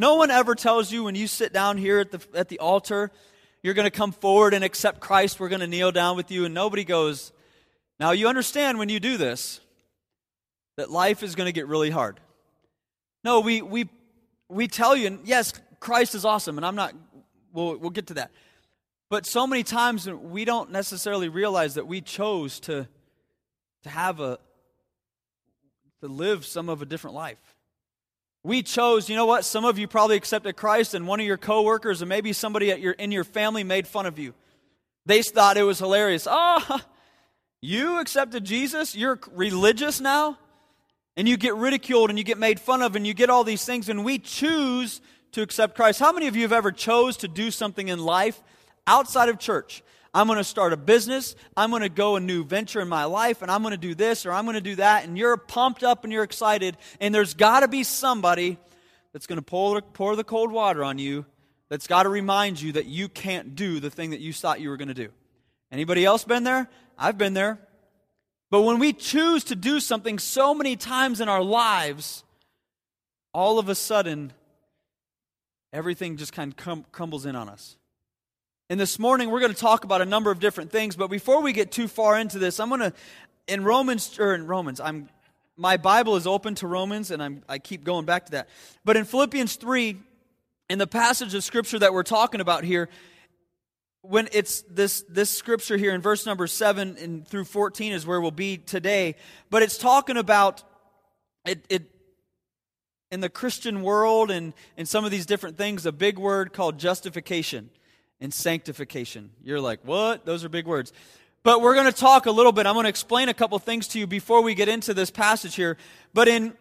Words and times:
No 0.00 0.14
one 0.14 0.30
ever 0.30 0.54
tells 0.54 0.90
you 0.90 1.04
when 1.04 1.14
you 1.14 1.26
sit 1.26 1.52
down 1.52 1.76
here 1.76 2.00
at 2.00 2.10
the, 2.10 2.22
at 2.32 2.48
the 2.48 2.58
altar, 2.58 3.10
you're 3.62 3.74
going 3.74 3.84
to 3.84 3.90
come 3.90 4.12
forward 4.12 4.54
and 4.54 4.64
accept 4.64 4.98
Christ. 4.98 5.38
We're 5.38 5.50
going 5.50 5.60
to 5.60 5.66
kneel 5.66 5.92
down 5.92 6.16
with 6.16 6.30
you. 6.30 6.46
And 6.46 6.54
nobody 6.54 6.84
goes, 6.84 7.32
Now 7.98 8.12
you 8.12 8.26
understand 8.26 8.78
when 8.78 8.88
you 8.88 8.98
do 8.98 9.18
this 9.18 9.60
that 10.78 10.90
life 10.90 11.22
is 11.22 11.34
going 11.34 11.48
to 11.48 11.52
get 11.52 11.66
really 11.66 11.90
hard. 11.90 12.18
No, 13.24 13.40
we, 13.40 13.60
we, 13.60 13.90
we 14.48 14.68
tell 14.68 14.96
you, 14.96 15.06
and 15.06 15.20
yes, 15.24 15.52
Christ 15.80 16.14
is 16.14 16.24
awesome, 16.24 16.56
and 16.56 16.64
I'm 16.64 16.76
not, 16.76 16.94
we'll, 17.52 17.76
we'll 17.76 17.90
get 17.90 18.06
to 18.06 18.14
that. 18.14 18.30
But 19.10 19.26
so 19.26 19.46
many 19.46 19.62
times 19.62 20.08
uh, 20.08 20.16
we 20.16 20.46
don't 20.46 20.70
necessarily 20.70 21.28
realize 21.28 21.74
that 21.74 21.86
we 21.86 22.00
chose 22.00 22.58
to, 22.60 22.88
to 23.82 23.88
have 23.90 24.18
a, 24.18 24.38
to 26.00 26.08
live 26.08 26.46
some 26.46 26.70
of 26.70 26.80
a 26.80 26.86
different 26.86 27.16
life. 27.16 27.49
We 28.42 28.62
chose, 28.62 29.08
you 29.08 29.16
know 29.16 29.26
what? 29.26 29.44
Some 29.44 29.64
of 29.64 29.78
you 29.78 29.86
probably 29.86 30.16
accepted 30.16 30.56
Christ, 30.56 30.94
and 30.94 31.06
one 31.06 31.20
of 31.20 31.26
your 31.26 31.36
coworkers, 31.36 32.00
and 32.00 32.08
maybe 32.08 32.32
somebody 32.32 32.70
at 32.70 32.80
your, 32.80 32.92
in 32.92 33.12
your 33.12 33.24
family 33.24 33.64
made 33.64 33.86
fun 33.86 34.06
of 34.06 34.18
you. 34.18 34.34
They 35.04 35.22
thought 35.22 35.56
it 35.56 35.62
was 35.62 35.78
hilarious. 35.78 36.26
Oh, 36.30 36.80
you 37.60 37.98
accepted 37.98 38.44
Jesus? 38.44 38.94
You're 38.94 39.18
religious 39.32 40.00
now? 40.00 40.38
And 41.16 41.28
you 41.28 41.36
get 41.36 41.54
ridiculed 41.54 42.08
and 42.08 42.18
you 42.18 42.24
get 42.24 42.38
made 42.38 42.58
fun 42.58 42.80
of 42.80 42.96
and 42.96 43.06
you 43.06 43.12
get 43.12 43.28
all 43.28 43.44
these 43.44 43.64
things, 43.64 43.88
and 43.90 44.04
we 44.04 44.18
choose 44.18 45.02
to 45.32 45.42
accept 45.42 45.76
Christ. 45.76 46.00
How 46.00 46.12
many 46.12 46.26
of 46.26 46.34
you 46.34 46.42
have 46.42 46.52
ever 46.52 46.72
chose 46.72 47.18
to 47.18 47.28
do 47.28 47.50
something 47.50 47.88
in 47.88 47.98
life 47.98 48.42
outside 48.86 49.28
of 49.28 49.38
church? 49.38 49.82
I'm 50.12 50.26
going 50.26 50.38
to 50.38 50.44
start 50.44 50.72
a 50.72 50.76
business. 50.76 51.36
I'm 51.56 51.70
going 51.70 51.82
to 51.82 51.88
go 51.88 52.16
a 52.16 52.20
new 52.20 52.44
venture 52.44 52.80
in 52.80 52.88
my 52.88 53.04
life, 53.04 53.42
and 53.42 53.50
I'm 53.50 53.62
going 53.62 53.72
to 53.72 53.78
do 53.78 53.94
this 53.94 54.26
or 54.26 54.32
I'm 54.32 54.44
going 54.44 54.54
to 54.54 54.60
do 54.60 54.76
that. 54.76 55.04
And 55.04 55.16
you're 55.16 55.36
pumped 55.36 55.84
up 55.84 56.04
and 56.04 56.12
you're 56.12 56.24
excited. 56.24 56.76
And 57.00 57.14
there's 57.14 57.34
got 57.34 57.60
to 57.60 57.68
be 57.68 57.84
somebody 57.84 58.58
that's 59.12 59.26
going 59.26 59.38
to 59.38 59.42
pour, 59.42 59.80
pour 59.80 60.16
the 60.16 60.24
cold 60.24 60.50
water 60.50 60.82
on 60.82 60.98
you 60.98 61.26
that's 61.68 61.86
got 61.86 62.02
to 62.02 62.08
remind 62.08 62.60
you 62.60 62.72
that 62.72 62.86
you 62.86 63.08
can't 63.08 63.54
do 63.54 63.78
the 63.78 63.90
thing 63.90 64.10
that 64.10 64.20
you 64.20 64.32
thought 64.32 64.60
you 64.60 64.68
were 64.68 64.76
going 64.76 64.88
to 64.88 64.94
do. 64.94 65.08
Anybody 65.70 66.04
else 66.04 66.24
been 66.24 66.42
there? 66.42 66.68
I've 66.98 67.16
been 67.16 67.34
there. 67.34 67.58
But 68.50 68.62
when 68.62 68.80
we 68.80 68.92
choose 68.92 69.44
to 69.44 69.54
do 69.54 69.78
something 69.78 70.18
so 70.18 70.52
many 70.52 70.74
times 70.74 71.20
in 71.20 71.28
our 71.28 71.42
lives, 71.42 72.24
all 73.32 73.60
of 73.60 73.68
a 73.68 73.76
sudden, 73.76 74.32
everything 75.72 76.16
just 76.16 76.32
kind 76.32 76.52
of 76.52 76.90
crumbles 76.90 77.26
in 77.26 77.36
on 77.36 77.48
us. 77.48 77.76
And 78.70 78.78
this 78.78 79.00
morning 79.00 79.30
we're 79.30 79.40
going 79.40 79.52
to 79.52 79.58
talk 79.58 79.82
about 79.82 80.00
a 80.00 80.04
number 80.04 80.30
of 80.30 80.38
different 80.38 80.70
things, 80.70 80.94
but 80.94 81.10
before 81.10 81.42
we 81.42 81.52
get 81.52 81.72
too 81.72 81.88
far 81.88 82.16
into 82.16 82.38
this, 82.38 82.60
I'm 82.60 82.68
going 82.68 82.80
to 82.80 82.92
in 83.48 83.64
Romans 83.64 84.16
or 84.16 84.32
in 84.32 84.46
Romans, 84.46 84.78
I'm 84.78 85.08
my 85.56 85.76
Bible 85.76 86.14
is 86.14 86.24
open 86.24 86.54
to 86.54 86.68
Romans 86.68 87.10
and 87.10 87.20
I'm 87.20 87.42
I 87.48 87.58
keep 87.58 87.82
going 87.82 88.04
back 88.04 88.26
to 88.26 88.30
that. 88.32 88.48
But 88.84 88.96
in 88.96 89.06
Philippians 89.06 89.56
3, 89.56 89.96
in 90.68 90.78
the 90.78 90.86
passage 90.86 91.34
of 91.34 91.42
scripture 91.42 91.80
that 91.80 91.92
we're 91.92 92.04
talking 92.04 92.40
about 92.40 92.62
here, 92.62 92.88
when 94.02 94.28
it's 94.32 94.62
this 94.70 95.02
this 95.08 95.30
scripture 95.30 95.76
here 95.76 95.92
in 95.92 96.00
verse 96.00 96.24
number 96.24 96.46
7 96.46 96.96
and 96.96 97.26
through 97.26 97.46
14 97.46 97.92
is 97.92 98.06
where 98.06 98.20
we'll 98.20 98.30
be 98.30 98.56
today, 98.56 99.16
but 99.50 99.64
it's 99.64 99.78
talking 99.78 100.16
about 100.16 100.62
it, 101.44 101.64
it 101.68 101.90
in 103.10 103.18
the 103.18 103.28
Christian 103.28 103.82
world 103.82 104.30
and 104.30 104.54
in 104.76 104.86
some 104.86 105.04
of 105.04 105.10
these 105.10 105.26
different 105.26 105.58
things, 105.58 105.86
a 105.86 105.92
big 105.92 106.20
word 106.20 106.52
called 106.52 106.78
justification 106.78 107.68
and 108.20 108.32
sanctification. 108.32 109.30
You're 109.42 109.60
like, 109.60 109.80
what? 109.84 110.24
Those 110.24 110.44
are 110.44 110.48
big 110.48 110.66
words. 110.66 110.92
But 111.42 111.62
we're 111.62 111.74
going 111.74 111.86
to 111.86 111.98
talk 111.98 112.26
a 112.26 112.30
little 112.30 112.52
bit. 112.52 112.66
I'm 112.66 112.74
going 112.74 112.84
to 112.84 112.90
explain 112.90 113.28
a 113.28 113.34
couple 113.34 113.58
things 113.58 113.88
to 113.88 113.98
you 113.98 114.06
before 114.06 114.42
we 114.42 114.54
get 114.54 114.68
into 114.68 114.92
this 114.92 115.10
passage 115.10 115.54
here. 115.54 115.78
But 116.12 116.28
in 116.28 116.54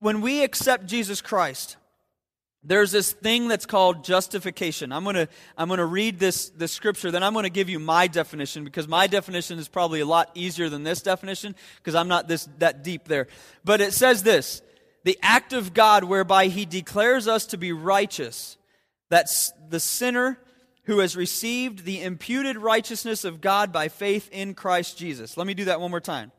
when 0.00 0.20
we 0.20 0.42
accept 0.42 0.86
Jesus 0.86 1.20
Christ, 1.20 1.76
there's 2.64 2.90
this 2.90 3.12
thing 3.12 3.48
that's 3.48 3.66
called 3.66 4.04
justification. 4.04 4.92
I'm 4.92 5.04
going 5.04 5.16
to 5.16 5.28
I'm 5.58 5.68
going 5.68 5.78
to 5.78 5.84
read 5.84 6.18
this 6.18 6.48
this 6.50 6.72
scripture 6.72 7.10
then 7.10 7.22
I'm 7.22 7.34
going 7.34 7.42
to 7.42 7.50
give 7.50 7.68
you 7.68 7.78
my 7.78 8.06
definition 8.06 8.64
because 8.64 8.88
my 8.88 9.06
definition 9.06 9.58
is 9.58 9.68
probably 9.68 10.00
a 10.00 10.06
lot 10.06 10.30
easier 10.34 10.68
than 10.68 10.82
this 10.82 11.02
definition 11.02 11.54
because 11.76 11.94
I'm 11.94 12.08
not 12.08 12.28
this 12.28 12.48
that 12.58 12.82
deep 12.82 13.08
there. 13.08 13.26
But 13.62 13.82
it 13.82 13.92
says 13.92 14.22
this, 14.22 14.62
the 15.04 15.18
act 15.22 15.52
of 15.52 15.74
God 15.74 16.04
whereby 16.04 16.46
he 16.46 16.64
declares 16.64 17.28
us 17.28 17.46
to 17.46 17.58
be 17.58 17.72
righteous 17.72 18.56
that's 19.12 19.52
the 19.68 19.78
sinner 19.78 20.38
who 20.84 21.00
has 21.00 21.16
received 21.16 21.84
the 21.84 22.00
imputed 22.00 22.56
righteousness 22.56 23.26
of 23.26 23.42
God 23.42 23.70
by 23.70 23.88
faith 23.88 24.30
in 24.32 24.54
Christ 24.54 24.96
Jesus. 24.96 25.36
Let 25.36 25.46
me 25.46 25.52
do 25.52 25.66
that 25.66 25.82
one 25.82 25.90
more 25.90 26.00
time. 26.00 26.32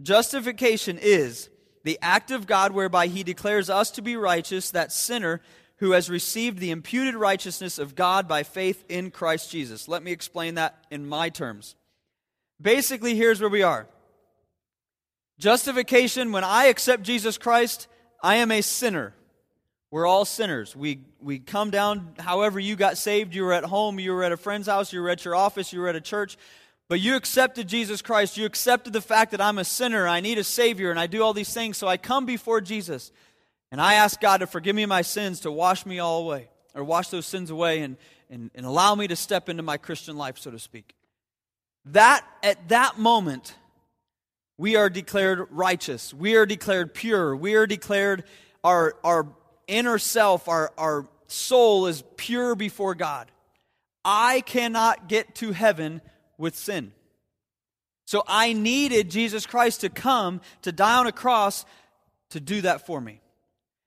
Justification 0.00 0.98
is 1.02 1.50
the 1.82 1.98
act 2.00 2.30
of 2.30 2.46
God 2.46 2.70
whereby 2.70 3.08
he 3.08 3.24
declares 3.24 3.68
us 3.68 3.90
to 3.90 4.02
be 4.02 4.14
righteous, 4.14 4.70
that 4.70 4.92
sinner 4.92 5.40
who 5.78 5.90
has 5.90 6.08
received 6.08 6.60
the 6.60 6.70
imputed 6.70 7.16
righteousness 7.16 7.76
of 7.76 7.96
God 7.96 8.28
by 8.28 8.44
faith 8.44 8.84
in 8.88 9.10
Christ 9.10 9.50
Jesus. 9.50 9.88
Let 9.88 10.04
me 10.04 10.12
explain 10.12 10.54
that 10.54 10.86
in 10.92 11.08
my 11.08 11.28
terms. 11.28 11.74
Basically, 12.62 13.16
here's 13.16 13.40
where 13.40 13.50
we 13.50 13.64
are. 13.64 13.88
Justification, 15.40 16.30
when 16.30 16.44
I 16.44 16.66
accept 16.66 17.02
Jesus 17.02 17.36
Christ, 17.36 17.88
I 18.22 18.36
am 18.36 18.52
a 18.52 18.60
sinner. 18.60 19.12
We're 19.90 20.06
all 20.06 20.24
sinners. 20.24 20.74
We, 20.74 21.00
we 21.20 21.38
come 21.38 21.70
down 21.70 22.14
however 22.18 22.58
you 22.58 22.76
got 22.76 22.98
saved. 22.98 23.34
You 23.34 23.44
were 23.44 23.52
at 23.52 23.64
home, 23.64 24.00
you 24.00 24.12
were 24.12 24.24
at 24.24 24.32
a 24.32 24.36
friend's 24.36 24.66
house, 24.66 24.92
you 24.92 25.00
were 25.00 25.10
at 25.10 25.24
your 25.24 25.34
office, 25.34 25.72
you 25.72 25.80
were 25.80 25.88
at 25.88 25.96
a 25.96 26.00
church. 26.00 26.36
But 26.88 27.00
you 27.00 27.16
accepted 27.16 27.68
Jesus 27.68 28.02
Christ. 28.02 28.36
You 28.36 28.46
accepted 28.46 28.92
the 28.92 29.00
fact 29.00 29.32
that 29.32 29.40
I'm 29.40 29.58
a 29.58 29.64
sinner, 29.64 30.06
I 30.06 30.20
need 30.20 30.38
a 30.38 30.44
Savior, 30.44 30.90
and 30.90 31.00
I 31.00 31.06
do 31.06 31.22
all 31.22 31.32
these 31.32 31.52
things. 31.52 31.76
So 31.76 31.88
I 31.88 31.96
come 31.96 32.26
before 32.26 32.60
Jesus 32.60 33.12
and 33.72 33.80
I 33.80 33.94
ask 33.94 34.20
God 34.20 34.38
to 34.38 34.46
forgive 34.46 34.76
me 34.76 34.86
my 34.86 35.02
sins, 35.02 35.40
to 35.40 35.50
wash 35.50 35.84
me 35.84 35.98
all 35.98 36.22
away, 36.22 36.48
or 36.74 36.84
wash 36.84 37.08
those 37.08 37.26
sins 37.26 37.50
away, 37.50 37.80
and, 37.80 37.96
and, 38.30 38.50
and 38.54 38.64
allow 38.64 38.94
me 38.94 39.08
to 39.08 39.16
step 39.16 39.48
into 39.48 39.62
my 39.62 39.76
Christian 39.76 40.16
life, 40.16 40.38
so 40.38 40.50
to 40.50 40.58
speak. 40.58 40.94
That, 41.86 42.24
at 42.42 42.68
that 42.68 42.98
moment, 42.98 43.54
we 44.56 44.76
are 44.76 44.88
declared 44.88 45.48
righteous. 45.50 46.14
We 46.14 46.36
are 46.36 46.46
declared 46.46 46.94
pure. 46.94 47.34
We 47.36 47.54
are 47.54 47.66
declared 47.66 48.24
our, 48.62 48.96
our 49.02 49.26
inner 49.66 49.98
self, 49.98 50.48
our, 50.48 50.72
our 50.78 51.06
soul 51.26 51.86
is 51.86 52.02
pure 52.16 52.54
before 52.54 52.94
God. 52.94 53.30
I 54.04 54.40
cannot 54.42 55.08
get 55.08 55.34
to 55.36 55.52
heaven 55.52 56.00
with 56.38 56.56
sin. 56.56 56.92
So 58.04 58.22
I 58.26 58.52
needed 58.52 59.10
Jesus 59.10 59.46
Christ 59.46 59.80
to 59.80 59.88
come 59.88 60.40
to 60.62 60.70
die 60.70 60.98
on 60.98 61.06
a 61.06 61.12
cross 61.12 61.64
to 62.30 62.40
do 62.40 62.60
that 62.60 62.86
for 62.86 63.00
me. 63.00 63.20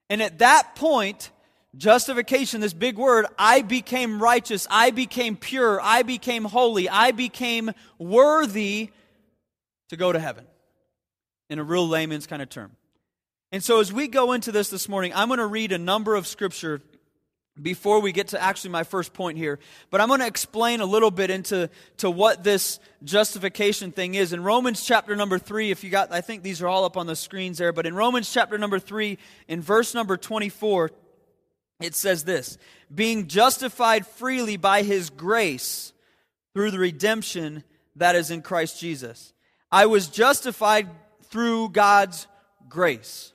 And 0.09 0.22
at 0.22 0.39
that 0.39 0.75
point, 0.75 1.31
justification, 1.78 2.59
this 2.62 2.73
big 2.73 2.97
word, 2.97 3.28
I 3.38 3.62
became 3.62 4.22
righteous, 4.22 4.68
I 4.69 4.91
became 4.91 5.38
pure, 5.38 5.79
I 5.81 6.03
became 6.03 6.44
holy, 6.44 6.89
I 6.89 7.12
became 7.12 7.72
worthy 7.97 8.89
to 9.89 9.95
go 9.95 10.12
to 10.12 10.19
heaven. 10.19 10.45
In 11.50 11.59
a 11.59 11.63
real 11.63 11.88
layman's 11.88 12.28
kind 12.28 12.41
of 12.41 12.50
term. 12.50 12.72
And 13.51 13.63
so, 13.63 13.79
as 13.79 13.91
we 13.91 14.07
go 14.07 14.33
into 14.33 14.51
this 14.51 14.69
this 14.69 14.87
morning, 14.87 15.11
I'm 15.15 15.27
going 15.27 15.39
to 15.39 15.47
read 15.47 15.71
a 15.71 15.77
number 15.77 16.15
of 16.15 16.27
scripture 16.27 16.81
before 17.61 17.99
we 17.99 18.11
get 18.11 18.29
to 18.29 18.41
actually 18.41 18.69
my 18.69 18.83
first 18.83 19.13
point 19.13 19.37
here. 19.37 19.59
But 19.89 20.01
I'm 20.01 20.07
going 20.07 20.19
to 20.19 20.27
explain 20.27 20.81
a 20.81 20.85
little 20.85 21.11
bit 21.11 21.29
into 21.29 21.69
to 21.97 22.09
what 22.09 22.43
this 22.43 22.79
justification 23.03 23.91
thing 23.91 24.15
is. 24.15 24.33
In 24.33 24.43
Romans 24.43 24.83
chapter 24.83 25.15
number 25.15 25.39
3, 25.39 25.71
if 25.71 25.83
you 25.83 25.89
got, 25.89 26.11
I 26.11 26.21
think 26.21 26.43
these 26.43 26.61
are 26.61 26.67
all 26.67 26.85
up 26.85 26.95
on 26.95 27.07
the 27.07 27.15
screens 27.15 27.57
there, 27.57 27.73
but 27.73 27.85
in 27.85 27.95
Romans 27.95 28.31
chapter 28.31 28.57
number 28.57 28.79
3, 28.79 29.17
in 29.47 29.61
verse 29.61 29.93
number 29.93 30.15
24, 30.15 30.91
it 31.81 31.95
says 31.95 32.23
this 32.23 32.57
Being 32.93 33.27
justified 33.27 34.05
freely 34.05 34.57
by 34.57 34.83
his 34.83 35.09
grace 35.09 35.93
through 36.53 36.71
the 36.71 36.79
redemption 36.79 37.63
that 37.95 38.15
is 38.15 38.31
in 38.31 38.41
Christ 38.41 38.79
Jesus. 38.79 39.33
I 39.71 39.85
was 39.85 40.07
justified 40.07 40.88
through 41.25 41.69
God's 41.69 42.27
grace. 42.67 43.33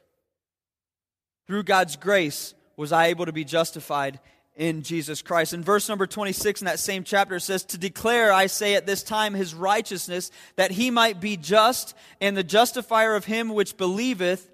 Through 1.47 1.65
God's 1.65 1.97
grace 1.97 2.55
was 2.77 2.93
I 2.93 3.07
able 3.07 3.27
to 3.27 3.33
be 3.33 3.45
justified 3.45 4.21
in 4.57 4.83
Jesus 4.83 5.21
Christ. 5.21 5.53
In 5.53 5.63
verse 5.63 5.89
number 5.89 6.07
26 6.07 6.63
in 6.63 6.67
that 6.67 6.79
same 6.79 7.05
chapter, 7.05 7.37
it 7.37 7.41
says, 7.41 7.65
To 7.65 7.79
declare, 7.79 8.33
I 8.33 8.47
say 8.47 8.75
at 8.75 8.87
this 8.87 9.03
time, 9.03 9.35
his 9.35 9.55
righteousness, 9.55 10.31
that 10.57 10.71
he 10.71 10.91
might 10.91 11.21
be 11.21 11.37
just 11.37 11.95
and 12.21 12.37
the 12.37 12.45
justifier 12.45 13.15
of 13.17 13.25
him 13.25 13.49
which 13.51 13.77
believeth 13.77 14.49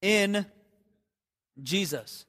in 0.00 0.46
Jesus. 1.62 2.24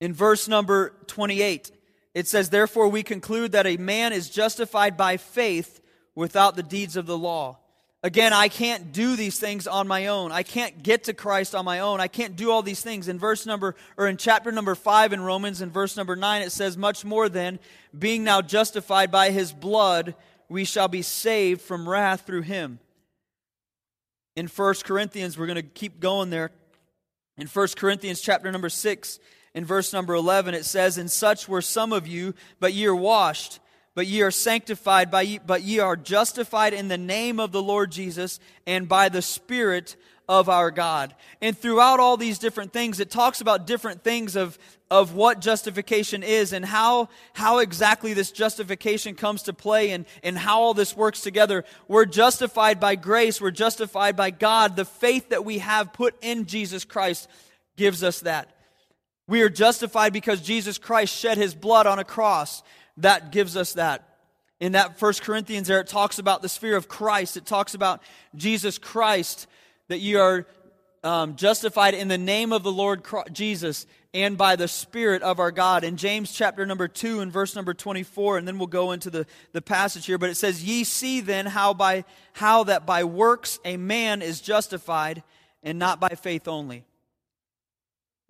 In 0.00 0.14
verse 0.14 0.48
number 0.48 0.94
28, 1.06 1.70
it 2.14 2.26
says, 2.26 2.50
Therefore 2.50 2.88
we 2.88 3.02
conclude 3.02 3.52
that 3.52 3.66
a 3.66 3.76
man 3.76 4.12
is 4.12 4.30
justified 4.30 4.96
by 4.96 5.16
faith 5.16 5.80
without 6.14 6.56
the 6.56 6.62
deeds 6.62 6.96
of 6.96 7.06
the 7.06 7.18
law. 7.18 7.58
Again, 8.04 8.32
I 8.32 8.48
can't 8.48 8.92
do 8.92 9.14
these 9.14 9.38
things 9.38 9.68
on 9.68 9.86
my 9.86 10.08
own. 10.08 10.32
I 10.32 10.42
can't 10.42 10.82
get 10.82 11.04
to 11.04 11.14
Christ 11.14 11.54
on 11.54 11.64
my 11.64 11.78
own. 11.78 12.00
I 12.00 12.08
can't 12.08 12.34
do 12.34 12.50
all 12.50 12.62
these 12.62 12.82
things. 12.82 13.06
In 13.06 13.16
verse 13.16 13.46
number, 13.46 13.76
or 13.96 14.08
in 14.08 14.16
chapter 14.16 14.50
number 14.50 14.74
5 14.74 15.12
in 15.12 15.20
Romans, 15.20 15.62
in 15.62 15.70
verse 15.70 15.96
number 15.96 16.16
9, 16.16 16.42
it 16.42 16.50
says, 16.50 16.76
Much 16.76 17.04
more 17.04 17.28
than, 17.28 17.60
being 17.96 18.24
now 18.24 18.42
justified 18.42 19.12
by 19.12 19.30
his 19.30 19.52
blood, 19.52 20.16
we 20.48 20.64
shall 20.64 20.88
be 20.88 21.02
saved 21.02 21.60
from 21.60 21.88
wrath 21.88 22.26
through 22.26 22.42
him. 22.42 22.80
In 24.34 24.48
1 24.48 24.74
Corinthians, 24.84 25.38
we're 25.38 25.46
going 25.46 25.56
to 25.56 25.62
keep 25.62 26.00
going 26.00 26.30
there. 26.30 26.50
In 27.38 27.46
1 27.46 27.68
Corinthians 27.76 28.20
chapter 28.20 28.50
number 28.50 28.68
6, 28.68 29.20
in 29.54 29.64
verse 29.64 29.92
number 29.92 30.14
11, 30.14 30.54
it 30.54 30.64
says, 30.64 30.98
And 30.98 31.10
such 31.10 31.48
were 31.48 31.62
some 31.62 31.92
of 31.92 32.08
you, 32.08 32.34
but 32.58 32.72
ye 32.72 32.86
are 32.86 32.96
washed, 32.96 33.60
but 33.94 34.06
ye 34.06 34.22
are 34.22 34.30
sanctified, 34.30 35.10
by 35.10 35.22
ye, 35.22 35.38
but 35.38 35.62
ye 35.62 35.78
are 35.78 35.96
justified 35.96 36.72
in 36.72 36.88
the 36.88 36.98
name 36.98 37.38
of 37.38 37.52
the 37.52 37.62
Lord 37.62 37.92
Jesus 37.92 38.40
and 38.66 38.88
by 38.88 39.08
the 39.08 39.22
Spirit 39.22 39.96
of 40.28 40.48
our 40.48 40.70
God. 40.70 41.14
And 41.40 41.56
throughout 41.56 42.00
all 42.00 42.16
these 42.16 42.38
different 42.38 42.72
things, 42.72 43.00
it 43.00 43.10
talks 43.10 43.40
about 43.40 43.66
different 43.66 44.02
things 44.02 44.36
of, 44.36 44.58
of 44.90 45.14
what 45.14 45.40
justification 45.40 46.22
is 46.22 46.52
and 46.52 46.64
how, 46.64 47.08
how 47.34 47.58
exactly 47.58 48.14
this 48.14 48.30
justification 48.30 49.14
comes 49.14 49.42
to 49.42 49.52
play 49.52 49.90
and, 49.90 50.06
and 50.22 50.38
how 50.38 50.60
all 50.60 50.74
this 50.74 50.96
works 50.96 51.20
together. 51.20 51.64
We're 51.88 52.06
justified 52.06 52.80
by 52.80 52.94
grace. 52.94 53.40
We're 53.40 53.50
justified 53.50 54.16
by 54.16 54.30
God. 54.30 54.76
The 54.76 54.84
faith 54.84 55.30
that 55.30 55.44
we 55.44 55.58
have 55.58 55.92
put 55.92 56.14
in 56.22 56.46
Jesus 56.46 56.84
Christ 56.84 57.28
gives 57.76 58.02
us 58.02 58.20
that. 58.20 58.56
We 59.28 59.42
are 59.42 59.48
justified 59.48 60.12
because 60.12 60.40
Jesus 60.40 60.78
Christ 60.78 61.14
shed 61.14 61.38
his 61.38 61.54
blood 61.54 61.86
on 61.86 61.98
a 61.98 62.04
cross. 62.04 62.62
That 62.98 63.32
gives 63.32 63.56
us 63.56 63.74
that. 63.74 64.08
In 64.60 64.72
that 64.72 64.98
First 64.98 65.22
Corinthians 65.22 65.68
there, 65.68 65.80
it 65.80 65.88
talks 65.88 66.18
about 66.18 66.42
the 66.42 66.48
sphere 66.48 66.76
of 66.76 66.88
Christ. 66.88 67.36
It 67.36 67.46
talks 67.46 67.74
about 67.74 68.02
Jesus 68.34 68.78
Christ, 68.78 69.48
that 69.88 69.98
you 69.98 70.20
are 70.20 70.46
um, 71.02 71.34
justified 71.34 71.94
in 71.94 72.08
the 72.08 72.18
name 72.18 72.52
of 72.52 72.62
the 72.62 72.70
Lord 72.70 73.02
Jesus 73.32 73.86
and 74.14 74.36
by 74.38 74.56
the 74.56 74.68
Spirit 74.68 75.22
of 75.22 75.40
our 75.40 75.50
God. 75.50 75.84
In 75.84 75.96
James 75.96 76.32
chapter 76.32 76.64
number 76.64 76.86
2 76.86 77.20
and 77.20 77.32
verse 77.32 77.56
number 77.56 77.74
24, 77.74 78.38
and 78.38 78.46
then 78.46 78.58
we'll 78.58 78.68
go 78.68 78.92
into 78.92 79.10
the, 79.10 79.26
the 79.52 79.62
passage 79.62 80.06
here, 80.06 80.18
but 80.18 80.30
it 80.30 80.36
says, 80.36 80.62
Ye 80.62 80.84
see 80.84 81.20
then 81.20 81.46
how 81.46 81.74
by 81.74 82.04
how 82.34 82.64
that 82.64 82.86
by 82.86 83.04
works 83.04 83.58
a 83.64 83.76
man 83.76 84.22
is 84.22 84.40
justified, 84.40 85.22
and 85.62 85.78
not 85.78 85.98
by 85.98 86.10
faith 86.10 86.46
only 86.46 86.84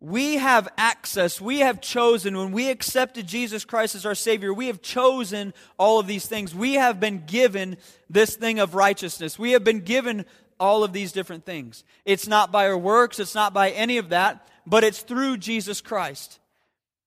we 0.02 0.34
have 0.34 0.68
access, 0.76 1.40
we 1.40 1.60
have 1.60 1.80
chosen, 1.80 2.36
when 2.36 2.50
we 2.50 2.70
accepted 2.70 3.28
Jesus 3.28 3.64
Christ 3.64 3.94
as 3.94 4.04
our 4.04 4.16
Savior, 4.16 4.52
we 4.52 4.66
have 4.66 4.82
chosen 4.82 5.54
all 5.78 6.00
of 6.00 6.08
these 6.08 6.26
things. 6.26 6.52
We 6.52 6.74
have 6.74 6.98
been 6.98 7.22
given 7.24 7.76
this 8.10 8.34
thing 8.34 8.58
of 8.58 8.74
righteousness. 8.74 9.38
We 9.38 9.52
have 9.52 9.62
been 9.62 9.78
given 9.78 10.26
all 10.58 10.82
of 10.82 10.92
these 10.92 11.12
different 11.12 11.46
things. 11.46 11.84
It's 12.04 12.26
not 12.26 12.50
by 12.50 12.66
our 12.66 12.76
works, 12.76 13.20
it's 13.20 13.36
not 13.36 13.54
by 13.54 13.70
any 13.70 13.98
of 13.98 14.08
that, 14.08 14.48
but 14.66 14.82
it's 14.82 15.02
through 15.02 15.36
Jesus 15.36 15.80
Christ. 15.80 16.40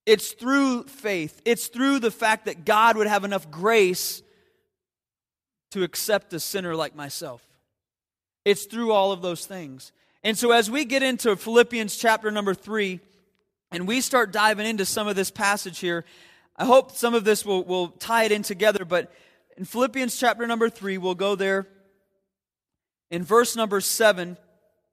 It's 0.06 0.32
through 0.32 0.84
faith. 0.84 1.42
It's 1.44 1.68
through 1.68 2.00
the 2.00 2.12
fact 2.12 2.46
that 2.46 2.64
God 2.64 2.96
would 2.96 3.08
have 3.08 3.26
enough 3.26 3.52
grace 3.52 4.24
to 5.72 5.84
accept 5.84 6.32
a 6.32 6.40
sinner 6.40 6.78
like 6.78 6.96
myself. 6.96 7.46
It's 8.46 8.64
through 8.64 8.94
all 8.94 9.12
of 9.12 9.22
those 9.22 9.46
things. 9.46 9.92
And 10.26 10.36
so, 10.36 10.50
as 10.50 10.72
we 10.72 10.86
get 10.86 11.04
into 11.04 11.36
Philippians 11.36 11.96
chapter 11.96 12.32
number 12.32 12.56
three, 12.56 13.00
and 13.72 13.88
we 13.88 14.02
start 14.02 14.34
diving 14.34 14.66
into 14.66 14.84
some 14.84 15.08
of 15.08 15.16
this 15.16 15.30
passage 15.30 15.78
here, 15.78 16.04
I 16.58 16.66
hope 16.66 16.94
some 16.94 17.14
of 17.14 17.26
this 17.26 17.46
will, 17.46 17.64
will 17.64 17.90
tie 17.90 18.24
it 18.24 18.32
in 18.32 18.42
together. 18.42 18.86
But 18.86 19.14
in 19.56 19.66
Philippians 19.66 20.18
chapter 20.18 20.48
number 20.48 20.68
three, 20.68 20.98
we'll 20.98 21.14
go 21.14 21.36
there. 21.36 21.68
In 23.12 23.24
verse 23.24 23.56
number 23.56 23.80
seven 23.80 24.38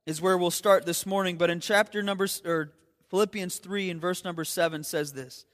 is 0.05 0.20
where 0.20 0.37
we'll 0.37 0.50
start 0.50 0.84
this 0.84 1.06
morning. 1.06 1.38
But 1.38 1.49
in 1.49 1.61
chapter 1.61 2.02
number, 2.02 2.29
or 2.44 2.70
Philippians 3.08 3.56
3 3.56 3.88
in 3.88 4.00
verse 4.00 4.25
number 4.25 4.44
7 4.44 4.84
says 4.84 5.14
this 5.14 5.46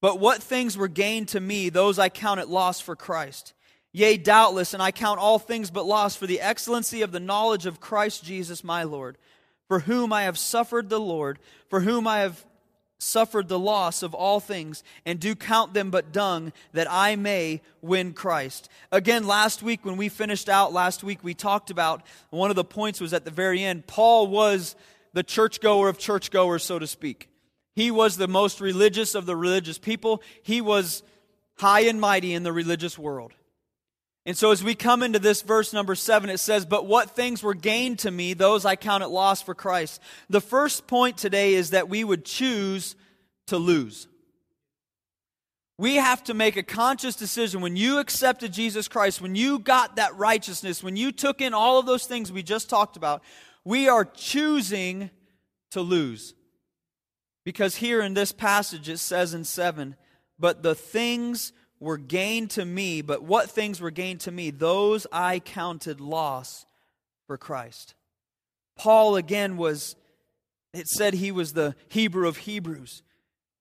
But 0.00 0.20
what 0.20 0.40
things 0.40 0.76
were 0.76 0.86
gained 0.86 1.26
to 1.28 1.40
me, 1.40 1.68
those 1.68 1.98
I 1.98 2.10
count 2.10 2.38
it 2.38 2.48
loss 2.48 2.80
for 2.80 2.94
Christ. 2.94 3.54
Yea, 3.92 4.16
doubtless, 4.16 4.72
and 4.72 4.82
I 4.82 4.92
count 4.92 5.18
all 5.18 5.38
things 5.38 5.70
but 5.70 5.86
loss 5.86 6.14
for 6.14 6.26
the 6.26 6.40
excellency 6.40 7.02
of 7.02 7.12
the 7.12 7.20
knowledge 7.20 7.66
of 7.66 7.80
Christ 7.80 8.24
Jesus 8.24 8.62
my 8.62 8.84
Lord, 8.84 9.18
for 9.66 9.80
whom 9.80 10.12
I 10.12 10.22
have 10.22 10.38
suffered 10.38 10.88
the 10.88 11.00
Lord, 11.00 11.38
for 11.68 11.80
whom 11.80 12.06
I 12.06 12.20
have 12.20 12.44
suffered 12.98 13.48
the 13.48 13.58
loss 13.58 14.02
of 14.02 14.14
all 14.14 14.38
things, 14.38 14.84
and 15.04 15.18
do 15.18 15.34
count 15.34 15.74
them 15.74 15.90
but 15.90 16.12
dung, 16.12 16.52
that 16.72 16.86
I 16.90 17.16
may 17.16 17.62
win 17.80 18.12
Christ. 18.12 18.68
Again, 18.92 19.26
last 19.26 19.62
week, 19.62 19.84
when 19.84 19.96
we 19.96 20.08
finished 20.08 20.48
out 20.48 20.72
last 20.72 21.02
week, 21.02 21.24
we 21.24 21.34
talked 21.34 21.70
about 21.70 22.02
one 22.28 22.50
of 22.50 22.56
the 22.56 22.64
points 22.64 23.00
was 23.00 23.12
at 23.12 23.24
the 23.24 23.30
very 23.30 23.64
end. 23.64 23.86
Paul 23.86 24.26
was 24.26 24.76
the 25.14 25.22
churchgoer 25.22 25.88
of 25.88 25.98
churchgoers, 25.98 26.62
so 26.62 26.78
to 26.78 26.86
speak. 26.86 27.28
He 27.74 27.90
was 27.90 28.16
the 28.16 28.28
most 28.28 28.60
religious 28.60 29.14
of 29.14 29.26
the 29.26 29.36
religious 29.36 29.78
people. 29.78 30.22
He 30.42 30.60
was 30.60 31.02
high 31.58 31.80
and 31.80 32.00
mighty 32.00 32.34
in 32.34 32.42
the 32.42 32.52
religious 32.52 32.98
world. 32.98 33.32
And 34.26 34.36
so, 34.36 34.50
as 34.50 34.62
we 34.62 34.74
come 34.74 35.02
into 35.02 35.18
this 35.18 35.40
verse 35.40 35.72
number 35.72 35.94
seven, 35.94 36.28
it 36.28 36.38
says, 36.38 36.66
But 36.66 36.86
what 36.86 37.16
things 37.16 37.42
were 37.42 37.54
gained 37.54 38.00
to 38.00 38.10
me, 38.10 38.34
those 38.34 38.64
I 38.64 38.76
count 38.76 39.02
it 39.02 39.08
loss 39.08 39.40
for 39.40 39.54
Christ. 39.54 40.00
The 40.28 40.42
first 40.42 40.86
point 40.86 41.16
today 41.16 41.54
is 41.54 41.70
that 41.70 41.88
we 41.88 42.04
would 42.04 42.24
choose 42.24 42.96
to 43.46 43.56
lose. 43.56 44.08
We 45.78 45.96
have 45.96 46.22
to 46.24 46.34
make 46.34 46.58
a 46.58 46.62
conscious 46.62 47.16
decision 47.16 47.62
when 47.62 47.74
you 47.74 47.98
accepted 47.98 48.52
Jesus 48.52 48.86
Christ, 48.86 49.22
when 49.22 49.34
you 49.34 49.58
got 49.58 49.96
that 49.96 50.14
righteousness, 50.16 50.82
when 50.82 50.96
you 50.96 51.10
took 51.10 51.40
in 51.40 51.54
all 51.54 51.78
of 51.78 51.86
those 51.86 52.04
things 52.04 52.30
we 52.30 52.42
just 52.42 52.68
talked 52.68 52.98
about, 52.98 53.22
we 53.64 53.88
are 53.88 54.04
choosing 54.04 55.08
to 55.70 55.80
lose. 55.80 56.34
Because 57.46 57.76
here 57.76 58.02
in 58.02 58.12
this 58.12 58.30
passage 58.30 58.90
it 58.90 58.98
says 58.98 59.32
in 59.32 59.44
7 59.44 59.96
But 60.38 60.62
the 60.62 60.74
things 60.74 61.54
were 61.80 61.96
gained 61.96 62.50
to 62.50 62.64
me, 62.64 63.00
but 63.00 63.22
what 63.22 63.50
things 63.50 63.80
were 63.80 63.90
gained 63.90 64.20
to 64.20 64.30
me, 64.30 64.50
those 64.50 65.06
I 65.10 65.40
counted 65.40 66.00
loss 66.00 66.66
for 67.26 67.38
Christ. 67.38 67.94
Paul 68.76 69.16
again 69.16 69.56
was, 69.56 69.96
it 70.74 70.86
said 70.86 71.14
he 71.14 71.32
was 71.32 71.54
the 71.54 71.74
Hebrew 71.88 72.28
of 72.28 72.36
Hebrews. 72.36 73.02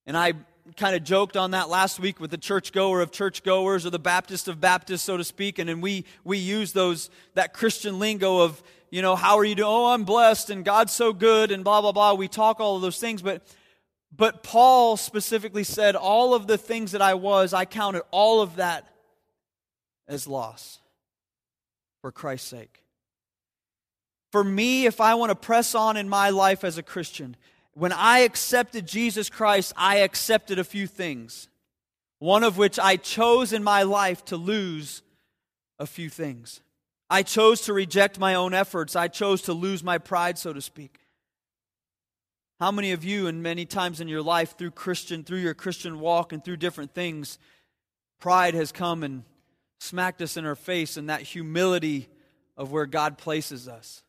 And 0.05 0.17
I 0.17 0.33
kind 0.75 0.95
of 0.95 1.03
joked 1.03 1.37
on 1.37 1.51
that 1.51 1.69
last 1.69 1.99
week 1.99 2.19
with 2.19 2.31
the 2.31 2.37
churchgoer 2.37 3.01
of 3.01 3.11
churchgoers 3.11 3.85
or 3.85 3.89
the 3.89 3.99
Baptist 3.99 4.47
of 4.47 4.59
Baptists, 4.59 5.03
so 5.03 5.17
to 5.17 5.23
speak. 5.23 5.57
And 5.57 5.69
then 5.69 5.81
we, 5.81 6.05
we 6.23 6.37
use 6.37 6.73
those, 6.73 7.09
that 7.35 7.53
Christian 7.53 7.99
lingo 7.99 8.41
of, 8.41 8.61
you 8.89 9.01
know, 9.01 9.15
how 9.15 9.37
are 9.37 9.45
you 9.45 9.55
doing? 9.55 9.69
Oh, 9.69 9.87
I'm 9.87 10.03
blessed 10.03 10.49
and 10.49 10.65
God's 10.65 10.93
so 10.93 11.13
good 11.13 11.51
and 11.51 11.63
blah, 11.63 11.81
blah, 11.81 11.91
blah. 11.91 12.13
We 12.13 12.27
talk 12.27 12.59
all 12.59 12.75
of 12.75 12.81
those 12.81 12.97
things. 12.97 13.21
But 13.21 13.43
but 14.15 14.43
Paul 14.43 14.97
specifically 14.97 15.63
said, 15.63 15.95
All 15.95 16.33
of 16.33 16.47
the 16.47 16.57
things 16.57 16.91
that 16.93 17.01
I 17.01 17.13
was, 17.13 17.53
I 17.53 17.65
counted 17.65 18.03
all 18.11 18.41
of 18.41 18.57
that 18.57 18.87
as 20.07 20.27
loss 20.27 20.79
for 22.01 22.11
Christ's 22.11 22.49
sake. 22.49 22.83
For 24.31 24.43
me, 24.43 24.85
if 24.85 25.01
I 25.01 25.15
want 25.15 25.31
to 25.31 25.35
press 25.35 25.73
on 25.73 25.97
in 25.97 26.07
my 26.07 26.29
life 26.29 26.63
as 26.63 26.77
a 26.77 26.83
Christian, 26.83 27.35
when 27.73 27.91
I 27.91 28.19
accepted 28.19 28.87
Jesus 28.87 29.29
Christ, 29.29 29.73
I 29.77 29.97
accepted 29.97 30.59
a 30.59 30.63
few 30.63 30.85
things. 30.85 31.47
One 32.19 32.43
of 32.43 32.57
which 32.57 32.77
I 32.77 32.97
chose 32.97 33.53
in 33.53 33.63
my 33.63 33.83
life 33.83 34.25
to 34.25 34.37
lose 34.37 35.01
a 35.79 35.87
few 35.87 36.09
things. 36.09 36.61
I 37.09 37.23
chose 37.23 37.61
to 37.61 37.73
reject 37.73 38.19
my 38.19 38.35
own 38.35 38.53
efforts. 38.53 38.95
I 38.95 39.07
chose 39.07 39.43
to 39.43 39.53
lose 39.53 39.83
my 39.83 39.97
pride, 39.97 40.37
so 40.37 40.53
to 40.53 40.61
speak. 40.61 40.98
How 42.59 42.71
many 42.71 42.91
of 42.91 43.05
you, 43.05 43.27
and 43.27 43.41
many 43.41 43.65
times 43.65 44.01
in 44.01 44.09
your 44.09 44.21
life, 44.21 44.57
through 44.57 44.71
Christian, 44.71 45.23
through 45.23 45.37
your 45.37 45.53
Christian 45.53 46.01
walk 46.01 46.33
and 46.33 46.43
through 46.43 46.57
different 46.57 46.93
things, 46.93 47.39
pride 48.19 48.53
has 48.53 48.73
come 48.73 49.03
and 49.03 49.23
smacked 49.79 50.21
us 50.21 50.35
in 50.35 50.45
our 50.45 50.57
face, 50.57 50.97
and 50.97 51.09
that 51.09 51.21
humility 51.21 52.09
of 52.57 52.73
where 52.73 52.85
God 52.85 53.17
places 53.17 53.69
us. 53.69 54.03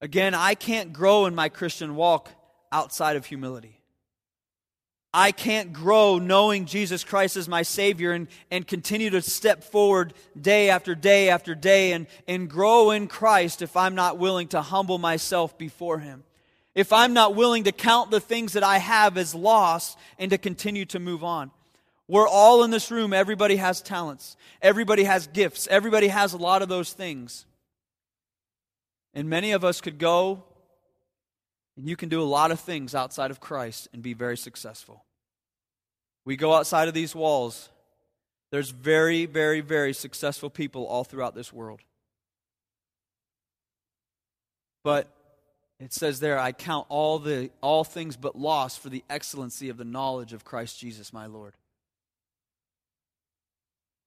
Again, 0.00 0.32
I 0.32 0.54
can't 0.54 0.92
grow 0.92 1.26
in 1.26 1.34
my 1.34 1.48
Christian 1.48 1.96
walk 1.96 2.30
outside 2.70 3.16
of 3.16 3.26
humility. 3.26 3.80
I 5.12 5.32
can't 5.32 5.72
grow 5.72 6.18
knowing 6.18 6.66
Jesus 6.66 7.02
Christ 7.02 7.36
as 7.36 7.48
my 7.48 7.62
Savior 7.62 8.12
and, 8.12 8.28
and 8.52 8.64
continue 8.64 9.10
to 9.10 9.22
step 9.22 9.64
forward 9.64 10.14
day 10.40 10.70
after 10.70 10.94
day 10.94 11.30
after 11.30 11.56
day 11.56 11.92
and, 11.92 12.06
and 12.28 12.48
grow 12.48 12.92
in 12.92 13.08
Christ 13.08 13.60
if 13.60 13.76
I'm 13.76 13.96
not 13.96 14.18
willing 14.18 14.46
to 14.48 14.62
humble 14.62 14.98
myself 14.98 15.58
before 15.58 15.98
Him 15.98 16.22
if 16.78 16.92
I'm 16.92 17.12
not 17.12 17.34
willing 17.34 17.64
to 17.64 17.72
count 17.72 18.12
the 18.12 18.20
things 18.20 18.52
that 18.52 18.62
I 18.62 18.78
have 18.78 19.18
as 19.18 19.34
loss 19.34 19.96
and 20.16 20.30
to 20.30 20.38
continue 20.38 20.84
to 20.84 21.00
move 21.00 21.24
on. 21.24 21.50
We're 22.06 22.28
all 22.28 22.62
in 22.62 22.70
this 22.70 22.92
room, 22.92 23.12
everybody 23.12 23.56
has 23.56 23.82
talents, 23.82 24.36
everybody 24.62 25.02
has 25.02 25.26
gifts, 25.26 25.66
everybody 25.72 26.06
has 26.06 26.34
a 26.34 26.36
lot 26.36 26.62
of 26.62 26.68
those 26.68 26.92
things. 26.92 27.46
And 29.12 29.28
many 29.28 29.50
of 29.50 29.64
us 29.64 29.80
could 29.80 29.98
go 29.98 30.44
and 31.76 31.88
you 31.88 31.96
can 31.96 32.08
do 32.08 32.22
a 32.22 32.30
lot 32.38 32.52
of 32.52 32.60
things 32.60 32.94
outside 32.94 33.32
of 33.32 33.40
Christ 33.40 33.88
and 33.92 34.00
be 34.00 34.12
very 34.12 34.36
successful. 34.36 35.04
We 36.24 36.36
go 36.36 36.54
outside 36.54 36.86
of 36.86 36.94
these 36.94 37.12
walls, 37.12 37.70
there's 38.52 38.70
very, 38.70 39.26
very, 39.26 39.62
very 39.62 39.92
successful 39.92 40.48
people 40.48 40.86
all 40.86 41.02
throughout 41.02 41.34
this 41.34 41.52
world. 41.52 41.80
But 44.84 45.12
it 45.80 45.92
says 45.92 46.18
there, 46.18 46.38
I 46.38 46.52
count 46.52 46.86
all, 46.88 47.18
the, 47.18 47.50
all 47.60 47.84
things 47.84 48.16
but 48.16 48.36
loss 48.36 48.76
for 48.76 48.88
the 48.88 49.04
excellency 49.08 49.68
of 49.68 49.76
the 49.76 49.84
knowledge 49.84 50.32
of 50.32 50.44
Christ 50.44 50.78
Jesus 50.78 51.12
my 51.12 51.26
Lord. 51.26 51.54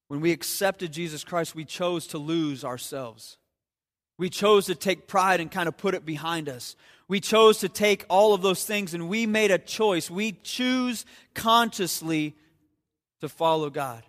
When 0.10 0.20
we 0.20 0.34
accepted 0.34 0.92
Jesus 0.92 1.24
Christ, 1.24 1.56
we 1.56 1.64
chose 1.64 2.08
to 2.08 2.18
lose 2.18 2.66
ourselves. 2.66 3.38
We 4.18 4.30
chose 4.30 4.66
to 4.66 4.76
take 4.76 5.08
pride 5.08 5.40
and 5.40 5.50
kind 5.50 5.70
of 5.70 5.78
put 5.78 5.96
it 5.96 6.06
behind 6.06 6.50
us. 6.50 6.76
We 7.08 7.22
chose 7.22 7.60
to 7.60 7.70
take 7.70 8.06
all 8.10 8.34
of 8.34 8.42
those 8.42 8.66
things 8.66 8.94
and 8.94 9.08
we 9.08 9.26
made 9.26 9.52
a 9.52 9.58
choice. 9.58 10.12
We 10.12 10.34
choose 10.44 11.06
consciously 11.34 12.36
to 13.22 13.30
follow 13.30 13.70
God. 13.70 14.04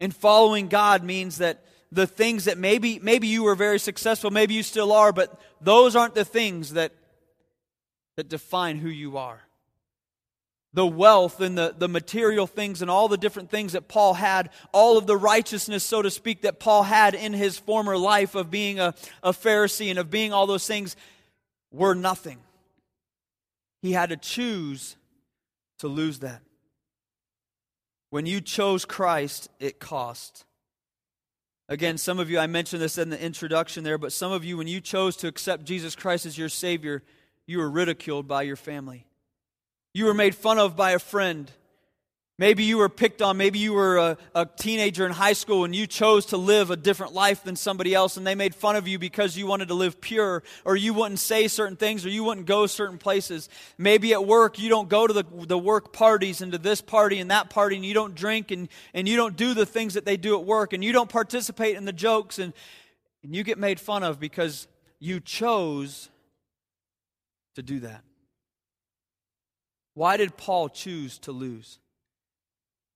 And 0.00 0.14
following 0.14 0.68
God 0.68 1.04
means 1.04 1.38
that 1.38 1.62
the 1.90 2.06
things 2.06 2.44
that 2.44 2.58
maybe 2.58 2.98
maybe 2.98 3.26
you 3.26 3.44
were 3.44 3.54
very 3.54 3.78
successful, 3.78 4.30
maybe 4.30 4.54
you 4.54 4.62
still 4.62 4.92
are, 4.92 5.12
but 5.12 5.40
those 5.60 5.96
aren't 5.96 6.14
the 6.14 6.24
things 6.24 6.74
that 6.74 6.92
that 8.16 8.28
define 8.28 8.78
who 8.78 8.88
you 8.88 9.16
are. 9.16 9.40
The 10.74 10.86
wealth 10.86 11.40
and 11.40 11.56
the, 11.56 11.74
the 11.76 11.88
material 11.88 12.46
things 12.46 12.82
and 12.82 12.90
all 12.90 13.08
the 13.08 13.16
different 13.16 13.48
things 13.48 13.72
that 13.72 13.88
Paul 13.88 14.14
had, 14.14 14.50
all 14.72 14.98
of 14.98 15.06
the 15.06 15.16
righteousness, 15.16 15.82
so 15.82 16.02
to 16.02 16.10
speak, 16.10 16.42
that 16.42 16.60
Paul 16.60 16.82
had 16.82 17.14
in 17.14 17.32
his 17.32 17.58
former 17.58 17.96
life 17.96 18.34
of 18.34 18.50
being 18.50 18.78
a, 18.80 18.94
a 19.22 19.30
Pharisee 19.32 19.88
and 19.88 19.98
of 19.98 20.10
being 20.10 20.32
all 20.32 20.46
those 20.46 20.66
things, 20.66 20.94
were 21.70 21.94
nothing. 21.94 22.38
He 23.82 23.92
had 23.92 24.10
to 24.10 24.16
choose 24.16 24.96
to 25.78 25.88
lose 25.88 26.18
that. 26.18 26.42
When 28.10 28.26
you 28.26 28.40
chose 28.40 28.84
Christ, 28.84 29.48
it 29.60 29.78
cost. 29.78 30.44
Again, 31.68 31.98
some 31.98 32.18
of 32.18 32.30
you, 32.30 32.38
I 32.38 32.46
mentioned 32.46 32.80
this 32.80 32.96
in 32.96 33.10
the 33.10 33.22
introduction 33.22 33.84
there, 33.84 33.98
but 33.98 34.12
some 34.12 34.32
of 34.32 34.44
you, 34.44 34.56
when 34.56 34.68
you 34.68 34.80
chose 34.80 35.16
to 35.18 35.28
accept 35.28 35.64
Jesus 35.64 35.94
Christ 35.94 36.24
as 36.24 36.38
your 36.38 36.48
Savior, 36.48 37.02
you 37.46 37.58
were 37.58 37.70
ridiculed 37.70 38.26
by 38.26 38.42
your 38.42 38.56
family. 38.56 39.06
You 39.92 40.06
were 40.06 40.14
made 40.14 40.34
fun 40.34 40.58
of 40.58 40.76
by 40.76 40.92
a 40.92 40.98
friend. 40.98 41.50
Maybe 42.40 42.62
you 42.62 42.78
were 42.78 42.88
picked 42.88 43.20
on. 43.20 43.36
Maybe 43.36 43.58
you 43.58 43.72
were 43.72 43.96
a, 43.96 44.16
a, 44.32 44.46
teenager 44.46 45.04
in 45.04 45.10
high 45.10 45.32
school 45.32 45.64
and 45.64 45.74
you 45.74 45.88
chose 45.88 46.26
to 46.26 46.36
live 46.36 46.70
a 46.70 46.76
different 46.76 47.12
life 47.12 47.42
than 47.42 47.56
somebody 47.56 47.94
else 47.94 48.16
and 48.16 48.24
they 48.24 48.36
made 48.36 48.54
fun 48.54 48.76
of 48.76 48.86
you 48.86 48.96
because 48.96 49.36
you 49.36 49.48
wanted 49.48 49.68
to 49.68 49.74
live 49.74 50.00
pure 50.00 50.44
or 50.64 50.76
you 50.76 50.94
wouldn't 50.94 51.18
say 51.18 51.48
certain 51.48 51.76
things 51.76 52.06
or 52.06 52.10
you 52.10 52.22
wouldn't 52.22 52.46
go 52.46 52.68
certain 52.68 52.96
places. 52.96 53.48
Maybe 53.76 54.12
at 54.12 54.24
work 54.24 54.56
you 54.56 54.68
don't 54.68 54.88
go 54.88 55.08
to 55.08 55.12
the, 55.12 55.24
the 55.46 55.58
work 55.58 55.92
parties 55.92 56.40
and 56.40 56.52
to 56.52 56.58
this 56.58 56.80
party 56.80 57.18
and 57.18 57.32
that 57.32 57.50
party 57.50 57.74
and 57.74 57.84
you 57.84 57.94
don't 57.94 58.14
drink 58.14 58.52
and, 58.52 58.68
and 58.94 59.08
you 59.08 59.16
don't 59.16 59.36
do 59.36 59.52
the 59.52 59.66
things 59.66 59.94
that 59.94 60.04
they 60.04 60.16
do 60.16 60.38
at 60.38 60.46
work 60.46 60.72
and 60.72 60.84
you 60.84 60.92
don't 60.92 61.10
participate 61.10 61.76
in 61.76 61.86
the 61.86 61.92
jokes 61.92 62.38
and, 62.38 62.52
and 63.24 63.34
you 63.34 63.42
get 63.42 63.58
made 63.58 63.80
fun 63.80 64.04
of 64.04 64.20
because 64.20 64.68
you 65.00 65.18
chose 65.18 66.08
to 67.56 67.64
do 67.64 67.80
that. 67.80 68.04
Why 69.94 70.16
did 70.16 70.36
Paul 70.36 70.68
choose 70.68 71.18
to 71.20 71.32
lose? 71.32 71.80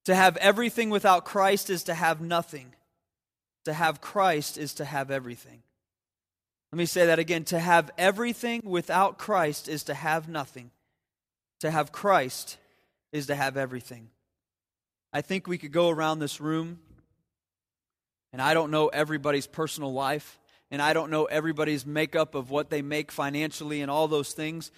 To 0.06 0.14
have 0.14 0.36
everything 0.38 0.90
without 0.90 1.24
Christ 1.24 1.70
is 1.70 1.84
to 1.84 1.94
have 1.94 2.20
nothing. 2.20 2.74
To 3.64 3.72
have 3.72 4.00
Christ 4.00 4.58
is 4.58 4.74
to 4.74 4.84
have 4.84 5.10
everything. 5.10 5.62
Let 6.72 6.78
me 6.78 6.86
say 6.86 7.06
that 7.06 7.18
again. 7.18 7.44
To 7.44 7.58
have 7.58 7.90
everything 7.96 8.62
without 8.64 9.18
Christ 9.18 9.68
is 9.68 9.84
to 9.84 9.94
have 9.94 10.28
nothing. 10.28 10.70
To 11.60 11.70
have 11.70 11.92
Christ 11.92 12.56
is 13.12 13.26
to 13.26 13.34
have 13.34 13.56
everything. 13.56 14.08
I 15.12 15.20
think 15.20 15.46
we 15.46 15.58
could 15.58 15.72
go 15.72 15.90
around 15.90 16.18
this 16.18 16.40
room, 16.40 16.80
and 18.32 18.40
I 18.40 18.54
don't 18.54 18.70
know 18.70 18.88
everybody's 18.88 19.46
personal 19.46 19.92
life, 19.92 20.40
and 20.70 20.80
I 20.80 20.94
don't 20.94 21.10
know 21.10 21.26
everybody's 21.26 21.84
makeup 21.84 22.34
of 22.34 22.50
what 22.50 22.70
they 22.70 22.80
make 22.80 23.12
financially 23.12 23.82
and 23.82 23.90
all 23.90 24.08
those 24.08 24.32
things. 24.32 24.72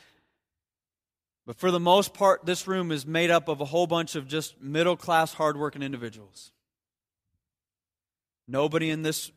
But 1.47 1.57
for 1.57 1.71
the 1.71 1.81
most 1.81 2.15
part, 2.15 2.47
this 2.47 2.67
room 2.67 2.91
is 2.91 3.07
made 3.07 3.31
up 3.31 3.49
of 3.49 3.61
a 3.61 3.67
whole 3.67 3.87
bunch 3.87 4.15
of 4.15 4.27
just 4.27 4.61
middle 4.61 4.97
class, 4.97 5.35
hardworking 5.35 5.83
individuals. 5.83 6.53
Nobody 8.49 8.91
in 8.91 9.03
this 9.03 9.31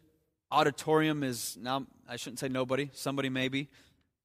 auditorium 0.52 1.24
is, 1.24 1.58
now, 1.60 1.86
I 2.08 2.16
shouldn't 2.16 2.40
say 2.40 2.48
nobody, 2.48 2.90
somebody 2.94 3.30
maybe, 3.30 3.70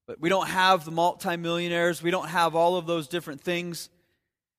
but 0.07 0.21
we 0.21 0.29
don't 0.29 0.49
have 0.49 0.85
the 0.85 0.91
multimillionaires. 0.91 2.03
We 2.03 2.11
don't 2.11 2.29
have 2.29 2.55
all 2.55 2.77
of 2.77 2.87
those 2.87 3.09
different 3.09 3.41
things. 3.41 3.89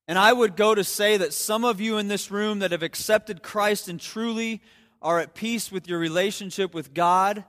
And 0.07 0.17
I 0.17 0.33
would 0.33 0.57
go 0.57 0.75
to 0.75 0.83
say 0.83 1.17
that 1.17 1.33
some 1.33 1.63
of 1.63 1.79
you 1.79 1.97
in 1.97 2.09
this 2.09 2.29
room 2.29 2.59
that 2.59 2.71
have 2.71 2.83
accepted 2.83 3.41
Christ 3.41 3.87
and 3.87 3.99
truly 3.99 4.61
are 5.01 5.19
at 5.19 5.33
peace 5.33 5.71
with 5.71 5.87
your 5.87 5.99
relationship 5.99 6.73
with 6.73 6.93
God 6.93 7.45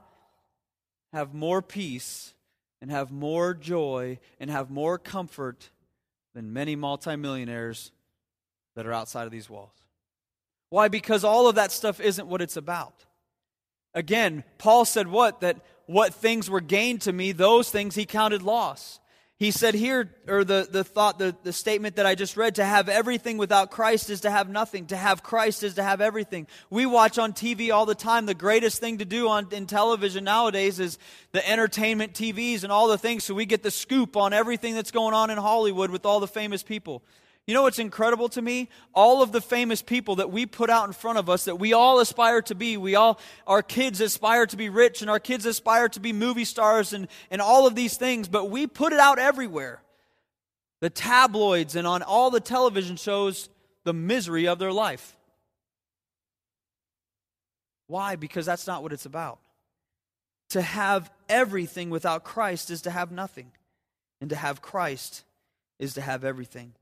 have 1.12 1.34
more 1.34 1.62
peace 1.62 2.33
and 2.84 2.90
have 2.90 3.10
more 3.10 3.54
joy 3.54 4.18
and 4.38 4.50
have 4.50 4.70
more 4.70 4.98
comfort 4.98 5.70
than 6.34 6.52
many 6.52 6.76
multimillionaires 6.76 7.92
that 8.76 8.86
are 8.86 8.92
outside 8.92 9.24
of 9.24 9.30
these 9.30 9.48
walls. 9.48 9.72
Why? 10.68 10.88
Because 10.88 11.24
all 11.24 11.48
of 11.48 11.54
that 11.54 11.72
stuff 11.72 11.98
isn't 11.98 12.28
what 12.28 12.42
it's 12.42 12.58
about. 12.58 13.06
Again, 13.94 14.44
Paul 14.58 14.84
said 14.84 15.08
what? 15.08 15.40
That 15.40 15.64
what 15.86 16.12
things 16.12 16.50
were 16.50 16.60
gained 16.60 17.00
to 17.02 17.12
me, 17.14 17.32
those 17.32 17.70
things 17.70 17.94
he 17.94 18.04
counted 18.04 18.42
loss. 18.42 19.00
He 19.40 19.50
said 19.50 19.74
here, 19.74 20.14
or 20.28 20.44
the, 20.44 20.68
the 20.70 20.84
thought, 20.84 21.18
the, 21.18 21.34
the 21.42 21.52
statement 21.52 21.96
that 21.96 22.06
I 22.06 22.14
just 22.14 22.36
read, 22.36 22.54
to 22.54 22.64
have 22.64 22.88
everything 22.88 23.36
without 23.36 23.72
Christ 23.72 24.08
is 24.08 24.20
to 24.20 24.30
have 24.30 24.48
nothing. 24.48 24.86
To 24.86 24.96
have 24.96 25.24
Christ 25.24 25.64
is 25.64 25.74
to 25.74 25.82
have 25.82 26.00
everything. 26.00 26.46
We 26.70 26.86
watch 26.86 27.18
on 27.18 27.32
TV 27.32 27.72
all 27.74 27.84
the 27.84 27.96
time. 27.96 28.26
The 28.26 28.34
greatest 28.34 28.78
thing 28.78 28.98
to 28.98 29.04
do 29.04 29.28
on, 29.28 29.48
in 29.50 29.66
television 29.66 30.22
nowadays 30.22 30.78
is 30.78 30.98
the 31.32 31.46
entertainment 31.48 32.12
TVs 32.12 32.62
and 32.62 32.70
all 32.70 32.86
the 32.86 32.96
things, 32.96 33.24
so 33.24 33.34
we 33.34 33.44
get 33.44 33.64
the 33.64 33.72
scoop 33.72 34.16
on 34.16 34.32
everything 34.32 34.76
that's 34.76 34.92
going 34.92 35.14
on 35.14 35.30
in 35.30 35.38
Hollywood 35.38 35.90
with 35.90 36.06
all 36.06 36.20
the 36.20 36.28
famous 36.28 36.62
people. 36.62 37.02
You 37.46 37.52
know 37.52 37.62
what's 37.62 37.78
incredible 37.78 38.30
to 38.30 38.40
me? 38.40 38.70
All 38.94 39.22
of 39.22 39.32
the 39.32 39.40
famous 39.40 39.82
people 39.82 40.16
that 40.16 40.30
we 40.30 40.46
put 40.46 40.70
out 40.70 40.86
in 40.86 40.94
front 40.94 41.18
of 41.18 41.28
us 41.28 41.44
that 41.44 41.56
we 41.56 41.74
all 41.74 42.00
aspire 42.00 42.40
to 42.42 42.54
be. 42.54 42.78
We 42.78 42.94
all, 42.94 43.20
our 43.46 43.62
kids 43.62 44.00
aspire 44.00 44.46
to 44.46 44.56
be 44.56 44.70
rich 44.70 45.02
and 45.02 45.10
our 45.10 45.20
kids 45.20 45.44
aspire 45.44 45.90
to 45.90 46.00
be 46.00 46.14
movie 46.14 46.46
stars 46.46 46.94
and, 46.94 47.06
and 47.30 47.42
all 47.42 47.66
of 47.66 47.74
these 47.74 47.98
things, 47.98 48.28
but 48.28 48.50
we 48.50 48.66
put 48.66 48.94
it 48.94 48.98
out 48.98 49.18
everywhere. 49.18 49.82
The 50.80 50.88
tabloids 50.88 51.76
and 51.76 51.86
on 51.86 52.02
all 52.02 52.30
the 52.30 52.40
television 52.40 52.96
shows, 52.96 53.50
the 53.84 53.92
misery 53.92 54.48
of 54.48 54.58
their 54.58 54.72
life. 54.72 55.14
Why? 57.86 58.16
Because 58.16 58.46
that's 58.46 58.66
not 58.66 58.82
what 58.82 58.92
it's 58.92 59.06
about. 59.06 59.38
To 60.50 60.62
have 60.62 61.10
everything 61.28 61.90
without 61.90 62.24
Christ 62.24 62.70
is 62.70 62.82
to 62.82 62.90
have 62.90 63.12
nothing, 63.12 63.52
and 64.20 64.30
to 64.30 64.36
have 64.36 64.62
Christ 64.62 65.24
is 65.78 65.94
to 65.94 66.00
have 66.00 66.24
everything. 66.24 66.72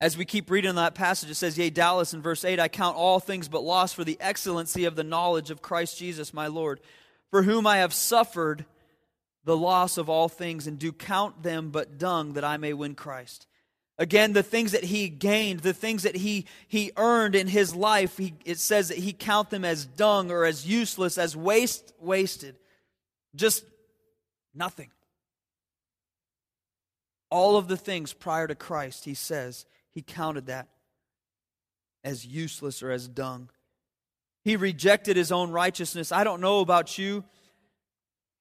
As 0.00 0.16
we 0.16 0.24
keep 0.24 0.50
reading 0.50 0.76
that 0.76 0.94
passage, 0.94 1.30
it 1.30 1.34
says, 1.34 1.58
Yea, 1.58 1.68
doubtless 1.68 2.14
in 2.14 2.22
verse 2.22 2.44
8, 2.44 2.58
I 2.58 2.68
count 2.68 2.96
all 2.96 3.20
things 3.20 3.48
but 3.48 3.62
loss 3.62 3.92
for 3.92 4.02
the 4.02 4.16
excellency 4.18 4.86
of 4.86 4.96
the 4.96 5.04
knowledge 5.04 5.50
of 5.50 5.60
Christ 5.60 5.98
Jesus 5.98 6.32
my 6.32 6.46
Lord, 6.46 6.80
for 7.30 7.42
whom 7.42 7.66
I 7.66 7.78
have 7.78 7.92
suffered 7.92 8.64
the 9.44 9.56
loss 9.56 9.98
of 9.98 10.08
all 10.08 10.28
things, 10.28 10.66
and 10.66 10.78
do 10.78 10.92
count 10.92 11.42
them 11.42 11.70
but 11.70 11.98
dung 11.98 12.34
that 12.34 12.44
I 12.44 12.56
may 12.56 12.72
win 12.72 12.94
Christ. 12.94 13.46
Again, 13.98 14.32
the 14.32 14.42
things 14.42 14.72
that 14.72 14.84
he 14.84 15.10
gained, 15.10 15.60
the 15.60 15.74
things 15.74 16.04
that 16.04 16.16
he, 16.16 16.46
he 16.66 16.92
earned 16.96 17.34
in 17.34 17.46
his 17.46 17.74
life, 17.74 18.16
he, 18.16 18.32
it 18.46 18.58
says 18.58 18.88
that 18.88 18.96
he 18.96 19.12
count 19.12 19.50
them 19.50 19.64
as 19.64 19.84
dung 19.84 20.30
or 20.30 20.46
as 20.46 20.66
useless, 20.66 21.18
as 21.18 21.36
waste, 21.36 21.92
wasted. 22.00 22.56
Just 23.34 23.64
nothing. 24.54 24.90
All 27.30 27.58
of 27.58 27.68
the 27.68 27.76
things 27.76 28.14
prior 28.14 28.46
to 28.46 28.54
Christ, 28.54 29.04
he 29.04 29.12
says, 29.12 29.66
he 29.92 30.02
counted 30.02 30.46
that 30.46 30.68
as 32.04 32.26
useless 32.26 32.82
or 32.82 32.90
as 32.90 33.08
dung. 33.08 33.50
He 34.42 34.56
rejected 34.56 35.16
his 35.16 35.32
own 35.32 35.50
righteousness. 35.50 36.12
I 36.12 36.24
don't 36.24 36.40
know 36.40 36.60
about 36.60 36.96
you. 36.96 37.24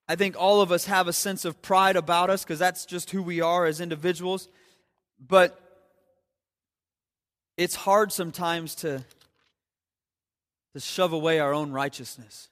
I 0.07 0.15
think 0.15 0.35
all 0.37 0.61
of 0.61 0.71
us 0.71 0.85
have 0.85 1.07
a 1.07 1.13
sense 1.13 1.45
of 1.45 1.61
pride 1.61 1.95
about 1.95 2.29
us 2.29 2.43
because 2.43 2.59
that's 2.59 2.85
just 2.85 3.11
who 3.11 3.21
we 3.21 3.41
are 3.41 3.65
as 3.65 3.81
individuals. 3.81 4.47
But 5.19 5.59
it's 7.57 7.75
hard 7.75 8.11
sometimes 8.11 8.75
to, 8.75 9.03
to 10.73 10.79
shove 10.79 11.13
away 11.13 11.39
our 11.39 11.53
own 11.53 11.71
righteousness. 11.71 12.49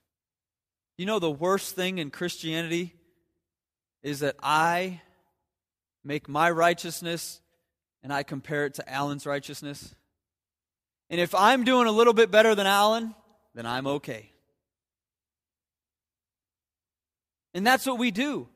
You 0.97 1.05
know, 1.05 1.19
the 1.19 1.31
worst 1.31 1.75
thing 1.75 1.99
in 1.99 2.11
Christianity 2.11 2.93
is 4.03 4.19
that 4.19 4.35
I 4.43 5.01
make 6.03 6.27
my 6.27 6.51
righteousness 6.51 7.39
and 8.07 8.13
I 8.13 8.23
compare 8.23 8.65
it 8.65 8.75
to 8.75 8.89
Alan's 8.89 9.25
righteousness. 9.25 9.93
And 11.09 11.19
if 11.19 11.35
I'm 11.35 11.65
doing 11.65 11.87
a 11.87 11.91
little 11.91 12.13
bit 12.13 12.31
better 12.31 12.55
than 12.55 12.65
Alan, 12.65 13.13
then 13.53 13.65
I'm 13.65 13.85
okay. 13.85 14.31
And 17.53 17.67
that's 17.67 17.85
what 17.85 17.99
we 17.99 18.11
do. 18.11 18.47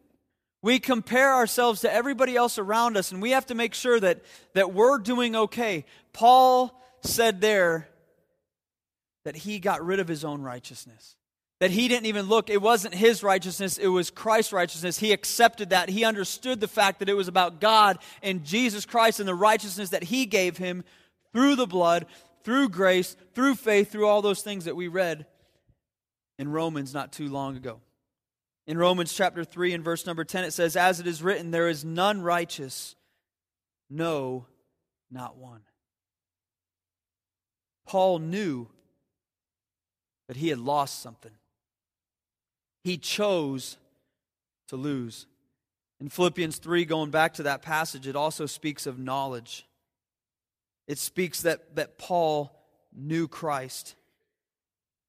We 0.62 0.80
compare 0.80 1.34
ourselves 1.34 1.82
to 1.82 1.92
everybody 1.94 2.38
else 2.38 2.58
around 2.58 2.96
us, 2.96 3.12
and 3.12 3.22
we 3.22 3.32
have 3.32 3.46
to 3.48 3.54
make 3.54 3.74
sure 3.74 4.00
that, 4.00 4.22
that 4.54 4.74
we're 4.74 5.00
doing 5.00 5.36
okay. 5.36 5.84
Paul 6.14 6.82
said 7.02 7.42
there 7.42 7.90
that 9.26 9.36
he 9.36 9.60
got 9.60 9.86
rid 9.86 10.00
of 10.00 10.08
his 10.08 10.24
own 10.24 10.42
righteousness 10.44 11.18
that 11.62 11.70
he 11.70 11.88
didn't 11.88 12.08
even 12.08 12.26
look. 12.26 12.50
It 12.50 12.60
wasn't 12.60 12.96
his 12.96 13.22
righteousness, 13.22 13.78
it 13.78 13.88
was 13.88 14.10
Christ's 14.10 14.52
righteousness. 14.52 14.98
He 14.98 15.14
accepted 15.14 15.70
that. 15.70 15.90
He 15.90 16.04
understood 16.04 16.60
the 16.60 16.68
fact 16.68 16.98
that 17.00 17.08
it 17.08 17.14
was 17.14 17.28
about 17.28 17.62
God 17.62 18.00
and 18.24 18.44
Jesus 18.44 18.84
Christ 18.84 19.20
and 19.20 19.30
the 19.30 19.36
righteousness 19.36 19.92
that 19.92 20.06
he 20.06 20.26
gave 20.26 20.58
him 20.58 20.84
through 21.32 21.56
the 21.56 21.68
blood, 21.68 22.08
through 22.44 22.70
grace, 22.70 23.16
through 23.36 23.54
faith, 23.54 23.92
through 23.92 24.08
all 24.08 24.24
those 24.24 24.42
things 24.42 24.66
that 24.66 24.76
we 24.76 24.88
read 24.88 25.28
in 26.40 26.50
Romans 26.50 26.96
not 26.96 27.12
too 27.12 27.30
long 27.30 27.56
ago. 27.56 27.80
In 28.66 28.76
Romans 28.76 29.14
chapter 29.14 29.44
3 29.44 29.74
and 29.74 29.84
verse 29.84 30.08
number 30.08 30.24
10, 30.24 30.46
it 30.46 30.54
says, 30.54 30.76
As 30.76 31.00
it 31.00 31.06
is 31.06 31.22
written, 31.22 31.52
there 31.52 31.70
is 31.70 31.86
none 31.86 32.24
righteous, 32.24 32.96
no, 33.88 34.48
not 35.12 35.38
one. 35.38 35.62
Paul 37.86 38.18
knew 38.18 38.68
that 40.28 40.38
he 40.38 40.50
had 40.50 40.58
lost 40.58 41.04
something. 41.04 41.32
He 42.84 42.98
chose 42.98 43.78
to 44.68 44.76
lose. 44.76 45.28
In 46.00 46.10
Philippians 46.10 46.58
3, 46.58 46.86
going 46.86 47.12
back 47.12 47.36
to 47.36 47.44
that 47.44 47.62
passage, 47.62 48.08
it 48.08 48.16
also 48.16 48.46
speaks 48.46 48.88
of 48.88 48.98
knowledge. 48.98 49.68
It 50.88 50.98
speaks 50.98 51.42
that, 51.44 51.76
that 51.76 51.98
Paul 51.98 52.52
knew 52.94 53.28
Christ. 53.28 53.96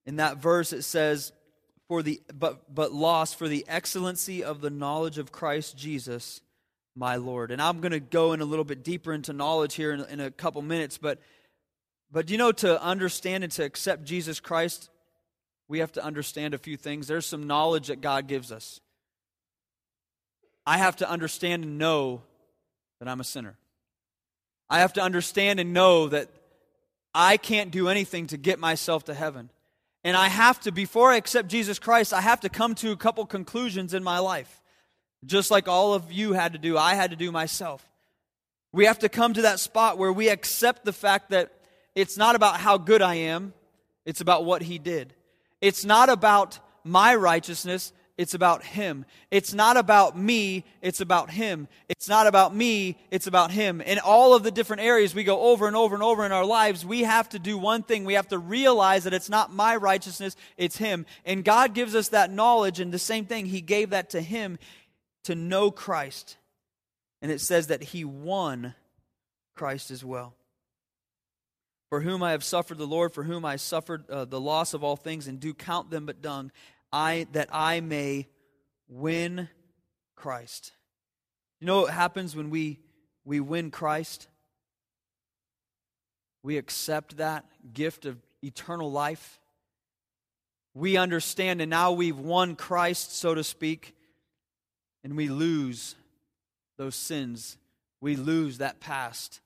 In 0.05 0.17
that 0.17 0.37
verse, 0.37 0.73
it 0.73 0.83
says, 0.83 1.33
for 1.89 2.03
the, 2.03 2.21
but, 2.35 2.75
but 2.75 2.93
lost 2.93 3.39
for 3.39 3.49
the 3.49 3.65
excellency 3.69 4.45
of 4.45 4.61
the 4.61 4.71
knowledge 4.71 5.19
of 5.19 5.33
Christ 5.33 5.77
Jesus, 5.77 6.41
my 6.95 7.17
Lord. 7.17 7.51
And 7.51 7.61
I'm 7.61 7.81
going 7.81 7.93
to 7.93 8.01
go 8.01 8.33
in 8.33 8.41
a 8.41 8.45
little 8.45 8.65
bit 8.65 8.83
deeper 8.83 9.13
into 9.13 9.33
knowledge 9.33 9.75
here 9.75 9.93
in, 9.93 10.05
in 10.07 10.21
a 10.21 10.31
couple 10.31 10.63
minutes, 10.63 10.99
but, 10.99 11.21
but 12.11 12.31
you 12.31 12.39
know, 12.39 12.53
to 12.53 12.83
understand 12.83 13.45
and 13.45 13.53
to 13.55 13.65
accept 13.65 14.05
Jesus 14.05 14.41
Christ, 14.41 14.91
we 15.73 15.79
have 15.79 15.93
to 15.93 16.05
understand 16.05 16.53
a 16.53 16.59
few 16.59 16.77
things. 16.77 17.07
There's 17.07 17.25
some 17.25 17.47
knowledge 17.47 17.87
that 17.87 18.03
God 18.03 18.27
gives 18.27 18.53
us. 18.53 18.79
I 20.67 20.77
have 20.77 20.97
to 20.97 21.09
understand 21.09 21.65
and 21.65 21.79
know 21.79 22.21
that 22.99 23.09
I'm 23.09 23.21
a 23.21 23.25
sinner. 23.25 23.57
I 24.69 24.81
have 24.81 24.93
to 24.93 25.01
understand 25.01 25.61
and 25.61 25.73
know 25.73 26.09
that 26.09 26.29
I 27.15 27.39
can't 27.39 27.71
do 27.71 27.89
anything 27.89 28.27
to 28.27 28.37
get 28.37 28.59
myself 28.59 29.05
to 29.05 29.15
heaven. 29.15 29.49
And 30.05 30.15
I 30.15 30.29
have 30.29 30.61
to, 30.61 30.73
before 30.73 31.11
I 31.11 31.17
accept 31.17 31.49
Jesus 31.49 31.79
Christ, 31.79 32.13
I 32.13 32.21
have 32.21 32.41
to 32.41 32.51
come 32.51 32.75
to 32.75 32.93
a 32.93 32.97
couple 32.97 33.25
conclusions 33.25 33.95
in 33.95 34.05
my 34.05 34.19
life. 34.19 34.61
Just 35.25 35.51
like 35.51 35.69
all 35.69 35.95
of 35.95 36.13
you 36.13 36.35
had 36.35 36.53
to 36.53 36.59
do, 36.59 36.77
I 36.77 36.97
had 36.97 37.13
to 37.13 37.17
do 37.17 37.33
myself. 37.33 37.89
We 38.73 38.85
have 38.85 38.99
to 38.99 39.09
come 39.09 39.33
to 39.33 39.43
that 39.43 39.59
spot 39.59 39.97
where 39.97 40.13
we 40.13 40.29
accept 40.29 40.85
the 40.85 40.93
fact 40.93 41.31
that 41.31 41.51
it's 41.95 42.19
not 42.19 42.37
about 42.37 42.61
how 42.61 42.77
good 42.77 43.01
I 43.01 43.15
am, 43.15 43.55
it's 44.05 44.21
about 44.21 44.45
what 44.45 44.61
He 44.61 44.79
did. 44.79 45.15
It's 45.63 45.85
not 45.85 46.11
about 46.11 46.59
my 46.85 47.15
righteousness, 47.15 47.93
it's 48.19 48.35
about 48.35 48.63
Him. 48.63 49.07
It's 49.31 49.55
not 49.55 49.77
about 49.77 50.19
me, 50.19 50.65
it's 50.83 51.01
about 51.01 51.31
Him. 51.31 51.67
It's 51.89 52.09
not 52.09 52.27
about 52.27 52.55
me, 52.55 52.99
it's 53.11 53.27
about 53.27 53.51
Him. 53.53 53.81
In 53.81 53.99
all 53.99 54.35
of 54.35 54.43
the 54.43 54.51
different 54.51 54.83
areas 54.83 55.15
we 55.15 55.25
go 55.25 55.41
over 55.41 55.67
and 55.67 55.75
over 55.75 55.95
and 55.95 56.03
over 56.03 56.27
in 56.27 56.33
our 56.33 56.45
lives, 56.45 56.85
we 56.85 57.05
have 57.05 57.29
to 57.31 57.39
do 57.39 57.57
one 57.57 57.83
thing. 57.83 58.05
We 58.05 58.15
have 58.15 58.29
to 58.29 58.39
realize 58.39 59.05
that 59.05 59.15
it's 59.15 59.31
not 59.31 59.55
my 59.55 59.77
righteousness, 59.77 60.37
it's 60.57 60.77
Him. 60.77 61.07
And 61.25 61.45
God 61.45 61.75
gives 61.75 61.95
us 61.95 62.09
that 62.09 62.31
knowledge, 62.31 62.81
and 62.81 62.93
the 62.93 62.99
same 62.99 63.25
thing, 63.25 63.47
He 63.47 63.61
gave 63.61 63.91
that 63.91 64.11
to 64.11 64.21
Him 64.21 64.59
to 65.25 65.35
know 65.35 65.71
Christ. 65.71 66.37
And 67.23 67.31
it 67.31 67.41
says 67.41 67.69
that 67.69 67.83
He 67.83 68.05
won 68.05 68.75
Christ 69.55 69.91
as 69.91 70.05
well. 70.05 70.35
For 71.93 72.01
whom 72.01 72.23
I 72.23 72.31
have 72.31 72.43
suffered 72.43 72.79
the 72.79 72.87
Lord, 72.87 73.13
for 73.13 73.23
whom 73.23 73.45
I 73.45 73.57
suffered 73.57 74.09
uh, 74.09 74.25
the 74.25 74.41
loss 74.41 74.73
of 74.73 74.83
all 74.83 74.97
things, 74.97 75.29
and 75.29 75.39
do 75.39 75.53
count 75.53 75.91
them 75.91 76.07
but 76.07 76.23
dung, 76.23 76.51
I 76.91 77.27
that 77.33 77.51
I 77.53 77.81
may 77.81 78.29
win 78.89 79.51
Christ. 80.17 80.73
You 81.61 81.67
know 81.67 81.83
what 81.83 81.93
happens 81.93 82.35
when 82.35 82.49
we 82.49 82.81
we 83.27 83.41
win 83.41 83.71
Christ? 83.71 84.27
We 86.43 86.57
accept 86.57 87.19
that 87.19 87.45
gift 87.75 88.07
of 88.07 88.17
eternal 88.43 88.91
life. 88.91 89.39
We 90.73 90.97
understand, 90.97 91.61
and 91.61 91.69
now 91.69 91.93
we've 91.93 92.19
won 92.19 92.57
Christ, 92.57 93.19
so 93.19 93.35
to 93.35 93.45
speak, 93.45 93.95
and 95.05 95.15
we 95.15 95.29
lose 95.29 95.95
those 96.79 96.97
sins. 96.97 97.59
We 98.01 98.17
lose 98.17 98.57
that 98.59 98.81
past. 98.81 99.43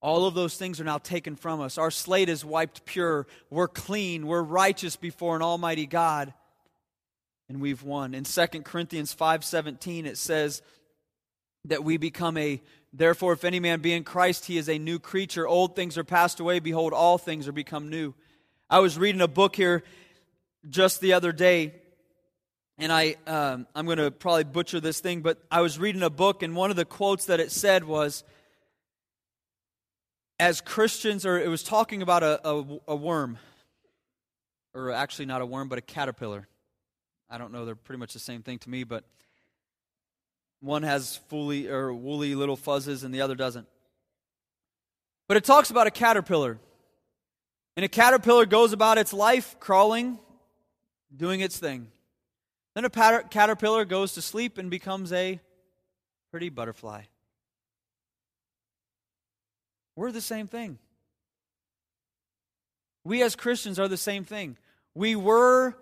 All 0.00 0.26
of 0.26 0.34
those 0.34 0.56
things 0.56 0.80
are 0.80 0.84
now 0.84 0.98
taken 0.98 1.34
from 1.34 1.60
us. 1.60 1.76
Our 1.76 1.90
slate 1.90 2.28
is 2.28 2.44
wiped 2.44 2.84
pure. 2.84 3.26
We're 3.50 3.68
clean. 3.68 4.26
We're 4.26 4.42
righteous 4.42 4.96
before 4.96 5.34
an 5.34 5.42
almighty 5.42 5.86
God 5.86 6.32
and 7.48 7.60
we've 7.60 7.82
won. 7.82 8.14
In 8.14 8.24
2 8.24 8.46
Corinthians 8.64 9.14
5:17 9.14 10.06
it 10.06 10.18
says 10.18 10.62
that 11.64 11.82
we 11.82 11.96
become 11.96 12.36
a 12.36 12.60
therefore 12.92 13.32
if 13.32 13.44
any 13.44 13.60
man 13.60 13.80
be 13.80 13.92
in 13.92 14.04
Christ 14.04 14.46
he 14.46 14.58
is 14.58 14.68
a 14.68 14.78
new 14.78 14.98
creature 14.98 15.46
old 15.46 15.74
things 15.74 15.98
are 15.98 16.04
passed 16.04 16.40
away 16.40 16.58
behold 16.58 16.92
all 16.92 17.18
things 17.18 17.48
are 17.48 17.52
become 17.52 17.88
new. 17.88 18.14
I 18.70 18.80
was 18.80 18.98
reading 18.98 19.20
a 19.20 19.28
book 19.28 19.56
here 19.56 19.82
just 20.68 21.00
the 21.00 21.14
other 21.14 21.32
day 21.32 21.74
and 22.76 22.92
I 22.92 23.16
um, 23.26 23.66
I'm 23.74 23.86
going 23.86 23.98
to 23.98 24.10
probably 24.10 24.44
butcher 24.44 24.80
this 24.80 25.00
thing 25.00 25.22
but 25.22 25.42
I 25.50 25.62
was 25.62 25.78
reading 25.78 26.02
a 26.02 26.10
book 26.10 26.42
and 26.42 26.54
one 26.54 26.70
of 26.70 26.76
the 26.76 26.84
quotes 26.84 27.26
that 27.26 27.40
it 27.40 27.50
said 27.50 27.84
was 27.84 28.24
as 30.38 30.60
Christians 30.60 31.26
or 31.26 31.38
it 31.38 31.48
was 31.48 31.62
talking 31.62 32.02
about 32.02 32.22
a, 32.22 32.48
a, 32.48 32.80
a 32.88 32.96
worm 32.96 33.38
or 34.74 34.90
actually 34.90 35.26
not 35.26 35.42
a 35.42 35.46
worm 35.46 35.68
but 35.68 35.78
a 35.78 35.82
caterpillar 35.82 36.48
I 37.30 37.36
don't 37.36 37.52
know, 37.52 37.64
they're 37.66 37.74
pretty 37.74 37.98
much 37.98 38.14
the 38.14 38.18
same 38.18 38.42
thing 38.42 38.58
to 38.60 38.70
me, 38.70 38.84
but 38.84 39.04
one 40.60 40.82
has 40.82 41.16
fully 41.28 41.68
or 41.68 41.92
woolly 41.92 42.34
little 42.34 42.56
fuzzes 42.56 43.04
and 43.04 43.14
the 43.14 43.20
other 43.20 43.34
doesn't. 43.34 43.66
But 45.26 45.36
it 45.36 45.44
talks 45.44 45.70
about 45.70 45.86
a 45.86 45.90
caterpillar. 45.90 46.58
And 47.76 47.84
a 47.84 47.88
caterpillar 47.88 48.46
goes 48.46 48.72
about 48.72 48.98
its 48.98 49.12
life 49.12 49.56
crawling, 49.60 50.18
doing 51.14 51.40
its 51.40 51.58
thing. 51.58 51.88
Then 52.74 52.86
a 52.86 52.90
caterpillar 52.90 53.84
goes 53.84 54.14
to 54.14 54.22
sleep 54.22 54.56
and 54.56 54.70
becomes 54.70 55.12
a 55.12 55.38
pretty 56.30 56.48
butterfly. 56.48 57.02
We're 59.98 60.12
the 60.12 60.20
same 60.20 60.46
thing. 60.46 60.78
We 63.02 63.20
as 63.24 63.34
Christians 63.34 63.80
are 63.80 63.88
the 63.88 63.96
same 63.96 64.22
thing. 64.22 64.56
We 64.94 65.16
were 65.16 65.74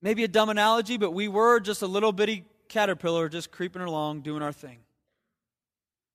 maybe 0.00 0.24
a 0.24 0.28
dumb 0.28 0.48
analogy, 0.48 0.96
but 0.96 1.10
we 1.10 1.28
were 1.28 1.60
just 1.60 1.82
a 1.82 1.86
little 1.86 2.12
bitty 2.12 2.46
caterpillar 2.70 3.28
just 3.28 3.50
creeping 3.50 3.82
along, 3.82 4.22
doing 4.22 4.40
our 4.40 4.50
thing. 4.50 4.78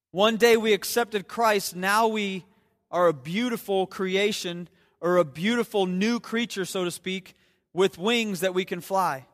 One 0.09 0.37
day 0.37 0.57
we 0.57 0.73
accepted 0.73 1.27
Christ. 1.27 1.75
Now 1.75 2.07
we 2.07 2.45
are 2.89 3.09
a 3.09 3.13
beautiful 3.13 3.85
creation 3.85 4.67
or 4.99 5.17
a 5.17 5.23
beautiful 5.23 5.85
new 5.85 6.19
creature, 6.19 6.65
so 6.65 6.83
to 6.83 6.89
speak, 6.89 7.35
with 7.73 7.99
wings 7.99 8.39
that 8.39 8.55
we 8.55 8.65
can 8.65 8.81
fly. 8.81 9.27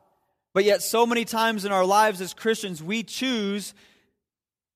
But 0.54 0.66
yet, 0.66 0.82
so 0.82 1.06
many 1.06 1.24
times 1.24 1.64
in 1.64 1.72
our 1.72 1.86
lives 1.86 2.20
as 2.20 2.34
Christians, 2.34 2.84
we 2.84 3.04
choose 3.04 3.74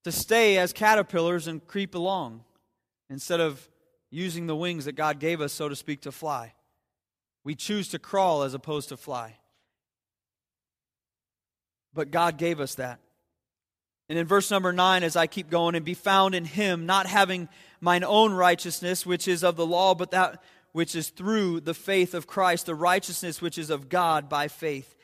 to 0.05 0.11
stay 0.13 0.57
as 0.57 0.71
caterpillars 0.71 1.47
and 1.47 1.67
creep 1.67 1.93
along 1.93 2.45
instead 3.09 3.39
of 3.39 3.67
using 4.09 4.47
the 4.47 4.55
wings 4.55 4.85
that 4.85 4.95
God 4.95 5.19
gave 5.19 5.41
us, 5.41 5.53
so 5.53 5.69
to 5.69 5.75
speak, 5.75 6.01
to 6.01 6.11
fly. 6.11 6.53
We 7.43 7.55
choose 7.55 7.89
to 7.89 7.99
crawl 7.99 8.43
as 8.43 8.53
opposed 8.53 8.89
to 8.89 8.97
fly. 8.97 9.37
But 11.93 12.11
God 12.11 12.37
gave 12.37 12.59
us 12.59 12.75
that. 12.75 12.99
And 14.09 14.17
in 14.17 14.25
verse 14.25 14.51
number 14.51 14.71
nine, 14.71 15.03
as 15.03 15.15
I 15.15 15.27
keep 15.27 15.49
going, 15.49 15.75
and 15.75 15.83
be 15.83 15.93
found 15.93 16.35
in 16.35 16.45
him, 16.45 16.85
not 16.85 17.07
having 17.07 17.49
mine 17.81 18.03
own 18.03 18.33
righteousness, 18.33 19.05
which 19.05 19.27
is 19.27 19.43
of 19.43 19.55
the 19.55 19.65
law, 19.65 19.95
but 19.95 20.11
that 20.11 20.41
which 20.71 20.95
is 20.95 21.09
through 21.09 21.61
the 21.61 21.73
faith 21.73 22.13
of 22.13 22.27
Christ, 22.27 22.67
the 22.67 22.75
righteousness 22.75 23.41
which 23.41 23.57
is 23.57 23.69
of 23.69 23.89
God 23.89 24.29
by 24.29 24.47
faith. 24.47 24.95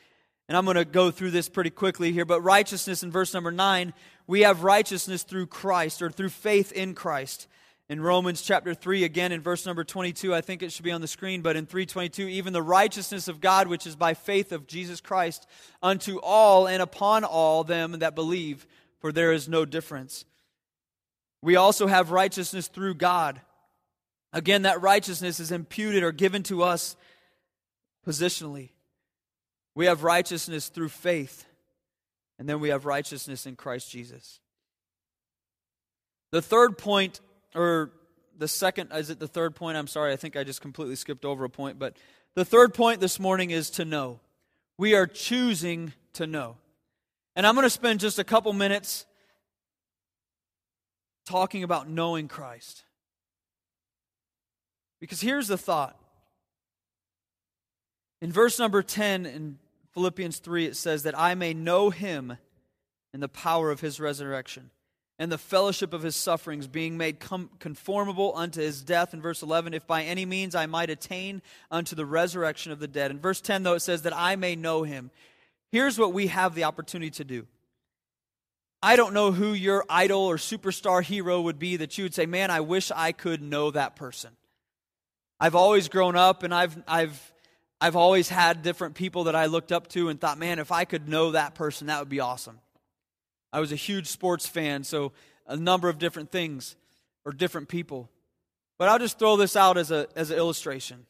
And 0.48 0.56
I'm 0.56 0.64
going 0.64 0.76
to 0.76 0.84
go 0.84 1.10
through 1.10 1.32
this 1.32 1.48
pretty 1.48 1.70
quickly 1.70 2.12
here, 2.12 2.24
but 2.24 2.40
righteousness 2.42 3.02
in 3.02 3.10
verse 3.10 3.34
number 3.34 3.50
nine, 3.50 3.92
we 4.26 4.42
have 4.42 4.62
righteousness 4.62 5.22
through 5.22 5.46
Christ 5.48 6.00
or 6.00 6.10
through 6.10 6.28
faith 6.28 6.72
in 6.72 6.94
Christ 6.94 7.48
in 7.88 8.00
Romans 8.00 8.40
chapter 8.40 8.72
3 8.74 9.04
again 9.04 9.32
in 9.32 9.40
verse 9.40 9.66
number 9.66 9.84
22 9.84 10.34
I 10.34 10.40
think 10.40 10.62
it 10.62 10.72
should 10.72 10.84
be 10.84 10.92
on 10.92 11.00
the 11.00 11.08
screen 11.08 11.42
but 11.42 11.56
in 11.56 11.66
322 11.66 12.28
even 12.28 12.52
the 12.52 12.62
righteousness 12.62 13.28
of 13.28 13.40
God 13.40 13.68
which 13.68 13.86
is 13.86 13.96
by 13.96 14.14
faith 14.14 14.52
of 14.52 14.66
Jesus 14.66 15.00
Christ 15.00 15.46
unto 15.82 16.18
all 16.18 16.66
and 16.66 16.80
upon 16.80 17.24
all 17.24 17.64
them 17.64 17.98
that 17.98 18.14
believe 18.14 18.66
for 19.00 19.12
there 19.12 19.32
is 19.32 19.48
no 19.48 19.64
difference. 19.66 20.24
We 21.42 21.56
also 21.56 21.86
have 21.86 22.10
righteousness 22.10 22.68
through 22.68 22.94
God. 22.94 23.40
Again 24.32 24.62
that 24.62 24.80
righteousness 24.80 25.38
is 25.38 25.52
imputed 25.52 26.02
or 26.02 26.12
given 26.12 26.42
to 26.44 26.62
us 26.62 26.96
positionally. 28.06 28.70
We 29.74 29.86
have 29.86 30.04
righteousness 30.04 30.68
through 30.68 30.88
faith 30.88 31.44
and 32.38 32.48
then 32.48 32.60
we 32.60 32.70
have 32.70 32.86
righteousness 32.86 33.44
in 33.44 33.56
Christ 33.56 33.90
Jesus. 33.90 34.40
The 36.32 36.42
third 36.42 36.78
point 36.78 37.20
or 37.54 37.92
the 38.36 38.48
second, 38.48 38.90
is 38.92 39.10
it 39.10 39.18
the 39.18 39.28
third 39.28 39.54
point? 39.54 39.76
I'm 39.76 39.86
sorry, 39.86 40.12
I 40.12 40.16
think 40.16 40.36
I 40.36 40.44
just 40.44 40.60
completely 40.60 40.96
skipped 40.96 41.24
over 41.24 41.44
a 41.44 41.50
point. 41.50 41.78
But 41.78 41.96
the 42.34 42.44
third 42.44 42.74
point 42.74 43.00
this 43.00 43.20
morning 43.20 43.50
is 43.50 43.70
to 43.70 43.84
know. 43.84 44.20
We 44.76 44.94
are 44.94 45.06
choosing 45.06 45.92
to 46.14 46.26
know. 46.26 46.56
And 47.36 47.46
I'm 47.46 47.54
going 47.54 47.64
to 47.64 47.70
spend 47.70 48.00
just 48.00 48.18
a 48.18 48.24
couple 48.24 48.52
minutes 48.52 49.06
talking 51.26 51.62
about 51.62 51.88
knowing 51.88 52.28
Christ. 52.28 52.84
Because 55.00 55.20
here's 55.20 55.48
the 55.48 55.58
thought. 55.58 55.98
In 58.20 58.32
verse 58.32 58.58
number 58.58 58.82
10 58.82 59.26
in 59.26 59.58
Philippians 59.92 60.38
3, 60.38 60.66
it 60.66 60.76
says 60.76 61.02
that 61.04 61.18
I 61.18 61.34
may 61.34 61.54
know 61.54 61.90
him 61.90 62.36
in 63.12 63.20
the 63.20 63.28
power 63.28 63.70
of 63.70 63.80
his 63.80 64.00
resurrection 64.00 64.70
and 65.18 65.30
the 65.30 65.38
fellowship 65.38 65.92
of 65.92 66.02
his 66.02 66.16
sufferings, 66.16 66.66
being 66.66 66.96
made 66.96 67.20
conformable 67.20 68.32
unto 68.34 68.60
his 68.60 68.82
death. 68.82 69.14
In 69.14 69.22
verse 69.22 69.42
11, 69.42 69.72
if 69.72 69.86
by 69.86 70.02
any 70.02 70.26
means 70.26 70.54
I 70.54 70.66
might 70.66 70.90
attain 70.90 71.40
unto 71.70 71.94
the 71.94 72.04
resurrection 72.04 72.72
of 72.72 72.80
the 72.80 72.88
dead. 72.88 73.10
In 73.10 73.20
verse 73.20 73.40
10, 73.40 73.62
though, 73.62 73.74
it 73.74 73.80
says 73.80 74.02
that 74.02 74.16
I 74.16 74.34
may 74.36 74.56
know 74.56 74.82
him. 74.82 75.10
Here's 75.70 75.98
what 75.98 76.12
we 76.12 76.26
have 76.28 76.54
the 76.54 76.64
opportunity 76.64 77.10
to 77.12 77.24
do. 77.24 77.46
I 78.82 78.96
don't 78.96 79.14
know 79.14 79.32
who 79.32 79.52
your 79.52 79.84
idol 79.88 80.20
or 80.20 80.36
superstar 80.36 81.02
hero 81.02 81.40
would 81.40 81.58
be 81.58 81.76
that 81.76 81.96
you 81.96 82.04
would 82.04 82.14
say, 82.14 82.26
man, 82.26 82.50
I 82.50 82.60
wish 82.60 82.90
I 82.94 83.12
could 83.12 83.40
know 83.40 83.70
that 83.70 83.96
person. 83.96 84.30
I've 85.40 85.54
always 85.54 85.88
grown 85.88 86.16
up 86.16 86.42
and 86.42 86.52
I've, 86.52 86.76
I've, 86.86 87.32
I've 87.80 87.96
always 87.96 88.28
had 88.28 88.62
different 88.62 88.94
people 88.94 89.24
that 89.24 89.34
I 89.34 89.46
looked 89.46 89.72
up 89.72 89.88
to 89.88 90.08
and 90.08 90.20
thought, 90.20 90.38
man, 90.38 90.58
if 90.58 90.70
I 90.70 90.84
could 90.84 91.08
know 91.08 91.30
that 91.30 91.54
person, 91.54 91.86
that 91.86 91.98
would 92.00 92.08
be 92.08 92.20
awesome. 92.20 92.58
I 93.54 93.60
was 93.60 93.70
a 93.70 93.76
huge 93.76 94.08
sports 94.08 94.48
fan, 94.48 94.82
so 94.82 95.12
a 95.46 95.56
number 95.56 95.88
of 95.88 96.00
different 96.00 96.32
things 96.32 96.74
or 97.24 97.30
different 97.30 97.68
people. 97.68 98.10
But 98.78 98.88
I'll 98.88 98.98
just 98.98 99.16
throw 99.16 99.36
this 99.36 99.54
out 99.54 99.78
as, 99.78 99.92
a, 99.92 100.08
as 100.16 100.32
an 100.32 100.38
illustration. 100.38 101.06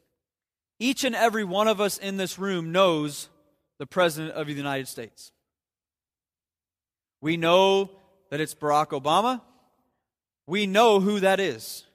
Each 0.78 1.04
and 1.04 1.14
every 1.14 1.42
one 1.42 1.68
of 1.68 1.80
us 1.80 1.96
in 1.96 2.18
this 2.18 2.38
room 2.38 2.70
knows 2.70 3.30
the 3.78 3.86
President 3.86 4.34
of 4.34 4.46
the 4.46 4.52
United 4.52 4.88
States. 4.88 5.32
We 7.22 7.38
know 7.38 7.90
that 8.28 8.42
it's 8.42 8.54
Barack 8.54 8.88
Obama. 8.88 9.40
We 10.46 10.66
know 10.66 11.00
who 11.00 11.20
that 11.20 11.40
is. 11.40 11.86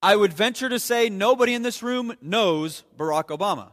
I 0.00 0.16
would 0.16 0.32
venture 0.32 0.70
to 0.70 0.78
say 0.78 1.10
nobody 1.10 1.52
in 1.52 1.60
this 1.60 1.82
room 1.82 2.14
knows 2.22 2.84
Barack 2.96 3.26
Obama. 3.36 3.72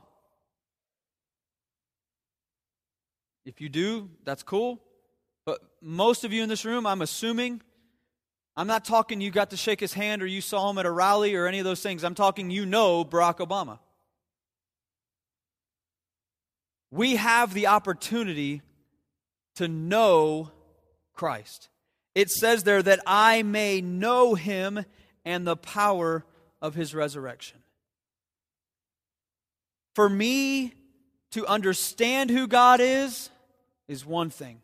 If 3.45 3.61
you 3.61 3.69
do, 3.69 4.09
that's 4.25 4.43
cool. 4.43 4.81
Most 5.87 6.23
of 6.23 6.33
you 6.33 6.41
in 6.41 6.49
this 6.49 6.65
room, 6.65 6.87
I'm 6.87 7.03
assuming, 7.03 7.61
I'm 8.57 8.65
not 8.65 8.85
talking 8.85 9.21
you 9.21 9.29
got 9.29 9.51
to 9.51 9.57
shake 9.57 9.79
his 9.79 9.93
hand 9.93 10.23
or 10.23 10.25
you 10.25 10.41
saw 10.41 10.67
him 10.71 10.79
at 10.79 10.87
a 10.87 10.91
rally 10.91 11.35
or 11.35 11.45
any 11.45 11.59
of 11.59 11.63
those 11.63 11.83
things. 11.83 12.03
I'm 12.03 12.15
talking 12.15 12.49
you 12.49 12.65
know 12.65 13.05
Barack 13.05 13.37
Obama. 13.37 13.77
We 16.89 17.17
have 17.17 17.53
the 17.53 17.67
opportunity 17.67 18.63
to 19.57 19.67
know 19.67 20.49
Christ. 21.13 21.69
It 22.15 22.31
says 22.31 22.63
there 22.63 22.81
that 22.81 23.01
I 23.05 23.43
may 23.43 23.79
know 23.79 24.33
him 24.33 24.85
and 25.23 25.45
the 25.45 25.55
power 25.55 26.25
of 26.63 26.73
his 26.73 26.95
resurrection. 26.95 27.59
For 29.93 30.09
me 30.09 30.73
to 31.29 31.45
understand 31.45 32.31
who 32.31 32.47
God 32.47 32.79
is, 32.79 33.29
is 33.87 34.03
one 34.03 34.31
thing 34.31 34.61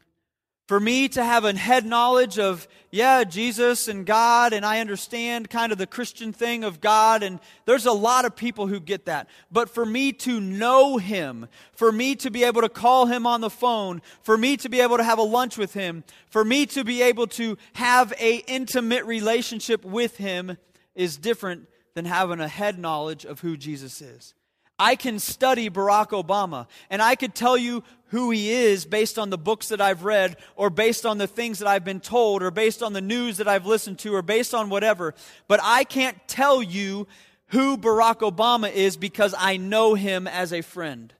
for 0.71 0.79
me 0.79 1.09
to 1.09 1.21
have 1.21 1.43
a 1.43 1.53
head 1.53 1.85
knowledge 1.85 2.39
of, 2.39 2.65
yeah, 2.91 3.25
Jesus 3.25 3.89
and 3.89 4.05
God, 4.05 4.53
and 4.53 4.65
I 4.65 4.79
understand 4.79 5.49
kind 5.49 5.73
of 5.73 5.77
the 5.77 5.85
Christian 5.85 6.31
thing 6.31 6.63
of 6.63 6.79
God, 6.79 7.23
and 7.23 7.41
there's 7.65 7.85
a 7.85 7.91
lot 7.91 8.23
of 8.23 8.37
people 8.37 8.67
who 8.67 8.79
get 8.79 9.03
that. 9.07 9.27
But 9.51 9.69
for 9.69 9.85
me 9.85 10.13
to 10.13 10.39
know 10.39 10.95
Him, 10.95 11.49
for 11.73 11.91
me 11.91 12.15
to 12.15 12.31
be 12.31 12.45
able 12.45 12.61
to 12.61 12.69
call 12.69 13.05
Him 13.05 13.27
on 13.27 13.41
the 13.41 13.49
phone, 13.49 14.01
for 14.21 14.37
me 14.37 14.55
to 14.55 14.69
be 14.69 14.79
able 14.79 14.95
to 14.95 15.03
have 15.03 15.19
a 15.19 15.23
lunch 15.23 15.57
with 15.57 15.73
Him, 15.73 16.05
for 16.29 16.45
me 16.45 16.65
to 16.67 16.85
be 16.85 17.01
able 17.01 17.27
to 17.27 17.57
have 17.73 18.13
a 18.17 18.35
intimate 18.47 19.03
relationship 19.03 19.83
with 19.83 20.15
Him 20.15 20.57
is 20.95 21.17
different 21.17 21.67
than 21.95 22.05
having 22.05 22.39
a 22.39 22.47
head 22.47 22.79
knowledge 22.79 23.25
of 23.25 23.41
who 23.41 23.57
Jesus 23.57 24.01
is. 24.01 24.33
I 24.81 24.95
can 24.95 25.19
study 25.19 25.69
Barack 25.69 26.09
Obama 26.09 26.65
and 26.89 27.03
I 27.03 27.13
could 27.13 27.35
tell 27.35 27.55
you 27.55 27.83
who 28.11 28.29
he 28.29 28.51
is 28.51 28.85
based 28.85 29.17
on 29.17 29.29
the 29.29 29.37
books 29.37 29.69
that 29.69 29.81
I've 29.81 30.03
read 30.03 30.37
or 30.55 30.69
based 30.69 31.05
on 31.05 31.17
the 31.17 31.27
things 31.27 31.59
that 31.59 31.67
I've 31.67 31.85
been 31.85 32.01
told 32.01 32.43
or 32.43 32.51
based 32.51 32.83
on 32.83 32.93
the 32.93 33.01
news 33.01 33.37
that 33.37 33.47
I've 33.47 33.65
listened 33.65 33.99
to 33.99 34.13
or 34.13 34.21
based 34.21 34.53
on 34.53 34.69
whatever. 34.69 35.15
But 35.47 35.61
I 35.63 35.85
can't 35.85 36.17
tell 36.27 36.61
you 36.61 37.07
who 37.47 37.77
Barack 37.77 38.19
Obama 38.19 38.71
is 38.71 38.97
because 38.97 39.33
I 39.37 39.57
know 39.57 39.93
him 39.93 40.27
as 40.27 40.51
a 40.51 40.61
friend. 40.61 41.13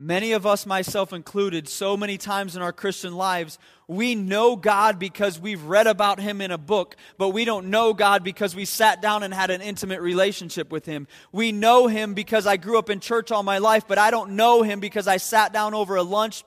Many 0.00 0.30
of 0.30 0.46
us, 0.46 0.64
myself 0.64 1.12
included, 1.12 1.68
so 1.68 1.96
many 1.96 2.18
times 2.18 2.54
in 2.54 2.62
our 2.62 2.72
Christian 2.72 3.16
lives, 3.16 3.58
we 3.88 4.14
know 4.14 4.54
God 4.54 4.96
because 5.00 5.40
we've 5.40 5.64
read 5.64 5.88
about 5.88 6.20
Him 6.20 6.40
in 6.40 6.52
a 6.52 6.58
book, 6.58 6.94
but 7.16 7.30
we 7.30 7.44
don't 7.44 7.66
know 7.66 7.92
God 7.92 8.22
because 8.22 8.54
we 8.54 8.64
sat 8.64 9.02
down 9.02 9.24
and 9.24 9.34
had 9.34 9.50
an 9.50 9.60
intimate 9.60 10.00
relationship 10.00 10.70
with 10.70 10.86
Him. 10.86 11.08
We 11.32 11.50
know 11.50 11.88
Him 11.88 12.14
because 12.14 12.46
I 12.46 12.58
grew 12.58 12.78
up 12.78 12.90
in 12.90 13.00
church 13.00 13.32
all 13.32 13.42
my 13.42 13.58
life, 13.58 13.88
but 13.88 13.98
I 13.98 14.12
don't 14.12 14.36
know 14.36 14.62
Him 14.62 14.78
because 14.78 15.08
I 15.08 15.16
sat 15.16 15.52
down 15.52 15.74
over 15.74 15.96
a 15.96 16.04
lunch 16.04 16.44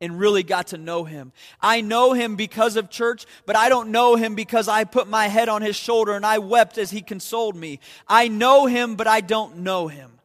and 0.00 0.18
really 0.18 0.42
got 0.42 0.68
to 0.68 0.78
know 0.78 1.04
Him. 1.04 1.32
I 1.60 1.82
know 1.82 2.14
Him 2.14 2.34
because 2.34 2.74
of 2.74 2.90
church, 2.90 3.26
but 3.46 3.54
I 3.54 3.68
don't 3.68 3.90
know 3.90 4.16
Him 4.16 4.34
because 4.34 4.66
I 4.66 4.82
put 4.82 5.06
my 5.06 5.28
head 5.28 5.48
on 5.48 5.62
His 5.62 5.76
shoulder 5.76 6.14
and 6.14 6.26
I 6.26 6.38
wept 6.38 6.78
as 6.78 6.90
He 6.90 7.02
consoled 7.02 7.54
me. 7.54 7.78
I 8.08 8.26
know 8.26 8.66
Him, 8.66 8.96
but 8.96 9.06
I 9.06 9.20
don't 9.20 9.58
know 9.58 9.86
Him. 9.86 10.17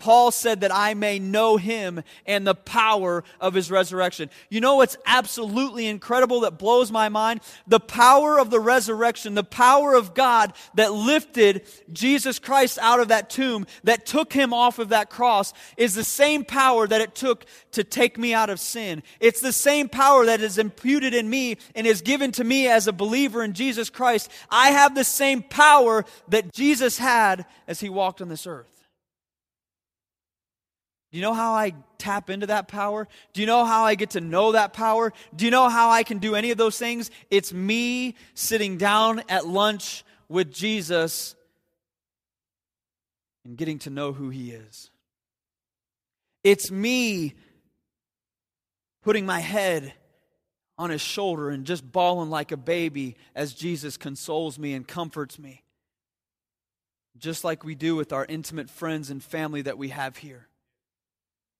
Paul 0.00 0.32
said 0.32 0.62
that 0.62 0.74
I 0.74 0.94
may 0.94 1.18
know 1.18 1.58
him 1.58 2.02
and 2.26 2.46
the 2.46 2.54
power 2.54 3.22
of 3.40 3.54
his 3.54 3.70
resurrection. 3.70 4.30
You 4.48 4.60
know 4.60 4.76
what's 4.76 4.96
absolutely 5.06 5.86
incredible 5.86 6.40
that 6.40 6.58
blows 6.58 6.90
my 6.90 7.08
mind? 7.08 7.40
The 7.68 7.78
power 7.78 8.40
of 8.40 8.50
the 8.50 8.58
resurrection, 8.58 9.34
the 9.34 9.44
power 9.44 9.94
of 9.94 10.14
God 10.14 10.54
that 10.74 10.92
lifted 10.92 11.66
Jesus 11.92 12.38
Christ 12.38 12.78
out 12.80 12.98
of 12.98 13.08
that 13.08 13.30
tomb, 13.30 13.66
that 13.84 14.06
took 14.06 14.32
him 14.32 14.52
off 14.52 14.78
of 14.78 14.88
that 14.88 15.10
cross, 15.10 15.52
is 15.76 15.94
the 15.94 16.02
same 16.02 16.44
power 16.44 16.86
that 16.86 17.00
it 17.00 17.14
took 17.14 17.44
to 17.72 17.84
take 17.84 18.18
me 18.18 18.34
out 18.34 18.50
of 18.50 18.58
sin. 18.58 19.02
It's 19.20 19.40
the 19.40 19.52
same 19.52 19.88
power 19.88 20.26
that 20.26 20.40
is 20.40 20.58
imputed 20.58 21.14
in 21.14 21.28
me 21.28 21.58
and 21.74 21.86
is 21.86 22.00
given 22.00 22.32
to 22.32 22.44
me 22.44 22.66
as 22.66 22.88
a 22.88 22.92
believer 22.92 23.44
in 23.44 23.52
Jesus 23.52 23.90
Christ. 23.90 24.30
I 24.50 24.70
have 24.70 24.94
the 24.94 25.04
same 25.04 25.42
power 25.42 26.04
that 26.28 26.52
Jesus 26.52 26.98
had 26.98 27.44
as 27.68 27.80
he 27.80 27.88
walked 27.88 28.22
on 28.22 28.28
this 28.28 28.46
earth. 28.46 28.79
Do 31.10 31.18
you 31.18 31.22
know 31.22 31.34
how 31.34 31.54
I 31.54 31.74
tap 31.98 32.30
into 32.30 32.46
that 32.46 32.68
power? 32.68 33.08
Do 33.32 33.40
you 33.40 33.46
know 33.46 33.64
how 33.64 33.84
I 33.84 33.96
get 33.96 34.10
to 34.10 34.20
know 34.20 34.52
that 34.52 34.72
power? 34.72 35.12
Do 35.34 35.44
you 35.44 35.50
know 35.50 35.68
how 35.68 35.90
I 35.90 36.04
can 36.04 36.18
do 36.18 36.36
any 36.36 36.52
of 36.52 36.58
those 36.58 36.78
things? 36.78 37.10
It's 37.30 37.52
me 37.52 38.14
sitting 38.34 38.76
down 38.76 39.22
at 39.28 39.46
lunch 39.46 40.04
with 40.28 40.52
Jesus 40.52 41.34
and 43.44 43.56
getting 43.56 43.80
to 43.80 43.90
know 43.90 44.12
who 44.12 44.30
he 44.30 44.52
is. 44.52 44.90
It's 46.44 46.70
me 46.70 47.34
putting 49.02 49.26
my 49.26 49.40
head 49.40 49.92
on 50.78 50.90
his 50.90 51.00
shoulder 51.00 51.50
and 51.50 51.66
just 51.66 51.90
bawling 51.90 52.30
like 52.30 52.52
a 52.52 52.56
baby 52.56 53.16
as 53.34 53.52
Jesus 53.52 53.96
consoles 53.96 54.58
me 54.58 54.74
and 54.74 54.86
comforts 54.86 55.38
me. 55.40 55.64
Just 57.18 57.42
like 57.42 57.64
we 57.64 57.74
do 57.74 57.96
with 57.96 58.12
our 58.12 58.24
intimate 58.24 58.70
friends 58.70 59.10
and 59.10 59.22
family 59.22 59.62
that 59.62 59.76
we 59.76 59.88
have 59.88 60.16
here 60.16 60.46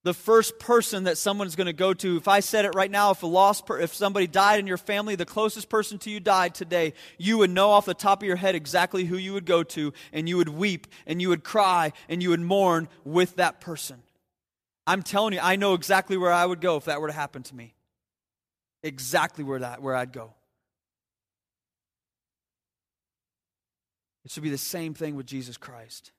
the 0.02 0.14
first 0.14 0.58
person 0.58 1.04
that 1.04 1.18
someone's 1.18 1.56
going 1.56 1.66
to 1.66 1.72
go 1.72 1.92
to. 1.92 2.16
If 2.16 2.26
I 2.26 2.40
said 2.40 2.64
it 2.64 2.74
right 2.74 2.90
now, 2.90 3.10
if 3.10 3.22
a 3.22 3.26
lost, 3.26 3.66
per- 3.66 3.78
if 3.78 3.94
somebody 3.94 4.26
died 4.26 4.58
in 4.58 4.66
your 4.66 4.78
family, 4.78 5.14
the 5.14 5.26
closest 5.26 5.68
person 5.68 5.98
to 5.98 6.10
you 6.10 6.20
died 6.20 6.54
today, 6.54 6.94
you 7.18 7.38
would 7.38 7.50
know 7.50 7.70
off 7.70 7.84
the 7.84 7.94
top 7.94 8.22
of 8.22 8.26
your 8.26 8.36
head 8.36 8.54
exactly 8.54 9.04
who 9.04 9.16
you 9.16 9.34
would 9.34 9.44
go 9.44 9.62
to, 9.62 9.92
and 10.12 10.28
you 10.28 10.38
would 10.38 10.48
weep, 10.48 10.86
and 11.06 11.20
you 11.20 11.28
would 11.28 11.44
cry, 11.44 11.92
and 12.08 12.22
you 12.22 12.30
would 12.30 12.40
mourn 12.40 12.88
with 13.04 13.36
that 13.36 13.60
person. 13.60 14.02
I'm 14.86 15.02
telling 15.02 15.34
you, 15.34 15.40
I 15.40 15.56
know 15.56 15.74
exactly 15.74 16.16
where 16.16 16.32
I 16.32 16.46
would 16.46 16.60
go 16.60 16.76
if 16.76 16.86
that 16.86 17.00
were 17.00 17.08
to 17.08 17.12
happen 17.12 17.42
to 17.44 17.54
me. 17.54 17.74
Exactly 18.82 19.44
where 19.44 19.58
that 19.58 19.82
where 19.82 19.94
I'd 19.94 20.12
go. 20.12 20.32
It 24.24 24.30
should 24.30 24.42
be 24.42 24.50
the 24.50 24.58
same 24.58 24.94
thing 24.94 25.14
with 25.16 25.26
Jesus 25.26 25.56
Christ. 25.56 26.12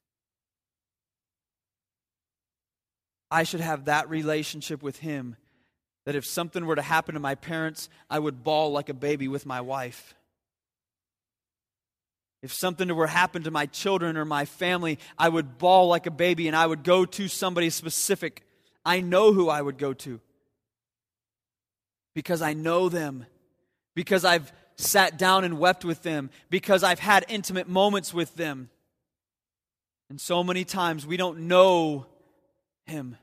I 3.31 3.43
should 3.43 3.61
have 3.61 3.85
that 3.85 4.09
relationship 4.09 4.83
with 4.83 4.99
Him 4.99 5.37
that 6.05 6.15
if 6.15 6.25
something 6.25 6.65
were 6.65 6.75
to 6.75 6.81
happen 6.81 7.13
to 7.13 7.19
my 7.19 7.35
parents, 7.35 7.89
I 8.09 8.19
would 8.19 8.43
bawl 8.43 8.71
like 8.71 8.89
a 8.89 8.93
baby 8.93 9.27
with 9.27 9.45
my 9.45 9.61
wife. 9.61 10.13
If 12.43 12.51
something 12.51 12.93
were 12.93 13.05
to 13.05 13.11
happen 13.11 13.43
to 13.43 13.51
my 13.51 13.67
children 13.67 14.17
or 14.17 14.25
my 14.25 14.45
family, 14.45 14.97
I 15.17 15.29
would 15.29 15.59
bawl 15.59 15.87
like 15.87 16.07
a 16.07 16.11
baby 16.11 16.47
and 16.47 16.55
I 16.55 16.65
would 16.65 16.83
go 16.83 17.05
to 17.05 17.27
somebody 17.27 17.69
specific. 17.69 18.43
I 18.83 18.99
know 18.99 19.31
who 19.31 19.47
I 19.47 19.61
would 19.61 19.77
go 19.77 19.93
to 19.93 20.19
because 22.13 22.41
I 22.41 22.53
know 22.53 22.89
them, 22.89 23.25
because 23.95 24.25
I've 24.25 24.51
sat 24.75 25.17
down 25.17 25.43
and 25.43 25.59
wept 25.59 25.85
with 25.85 26.03
them, 26.03 26.29
because 26.49 26.83
I've 26.83 26.99
had 26.99 27.25
intimate 27.29 27.69
moments 27.69 28.13
with 28.13 28.35
them. 28.35 28.69
And 30.09 30.19
so 30.19 30.43
many 30.43 30.65
times 30.65 31.05
we 31.05 31.15
don't 31.15 31.41
know 31.41 32.07
him. 32.85 33.17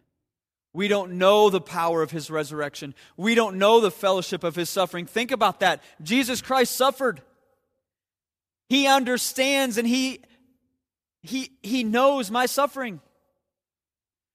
We 0.72 0.88
don't 0.88 1.12
know 1.12 1.50
the 1.50 1.60
power 1.60 2.02
of 2.02 2.10
his 2.10 2.30
resurrection. 2.30 2.94
We 3.16 3.34
don't 3.34 3.58
know 3.58 3.80
the 3.80 3.90
fellowship 3.90 4.44
of 4.44 4.54
his 4.54 4.70
suffering. 4.70 5.06
Think 5.06 5.30
about 5.30 5.60
that. 5.60 5.82
Jesus 6.02 6.42
Christ 6.42 6.76
suffered. 6.76 7.22
He 8.68 8.86
understands 8.86 9.78
and 9.78 9.88
he 9.88 10.20
he 11.22 11.50
he 11.62 11.84
knows 11.84 12.30
my 12.30 12.46
suffering. 12.46 13.00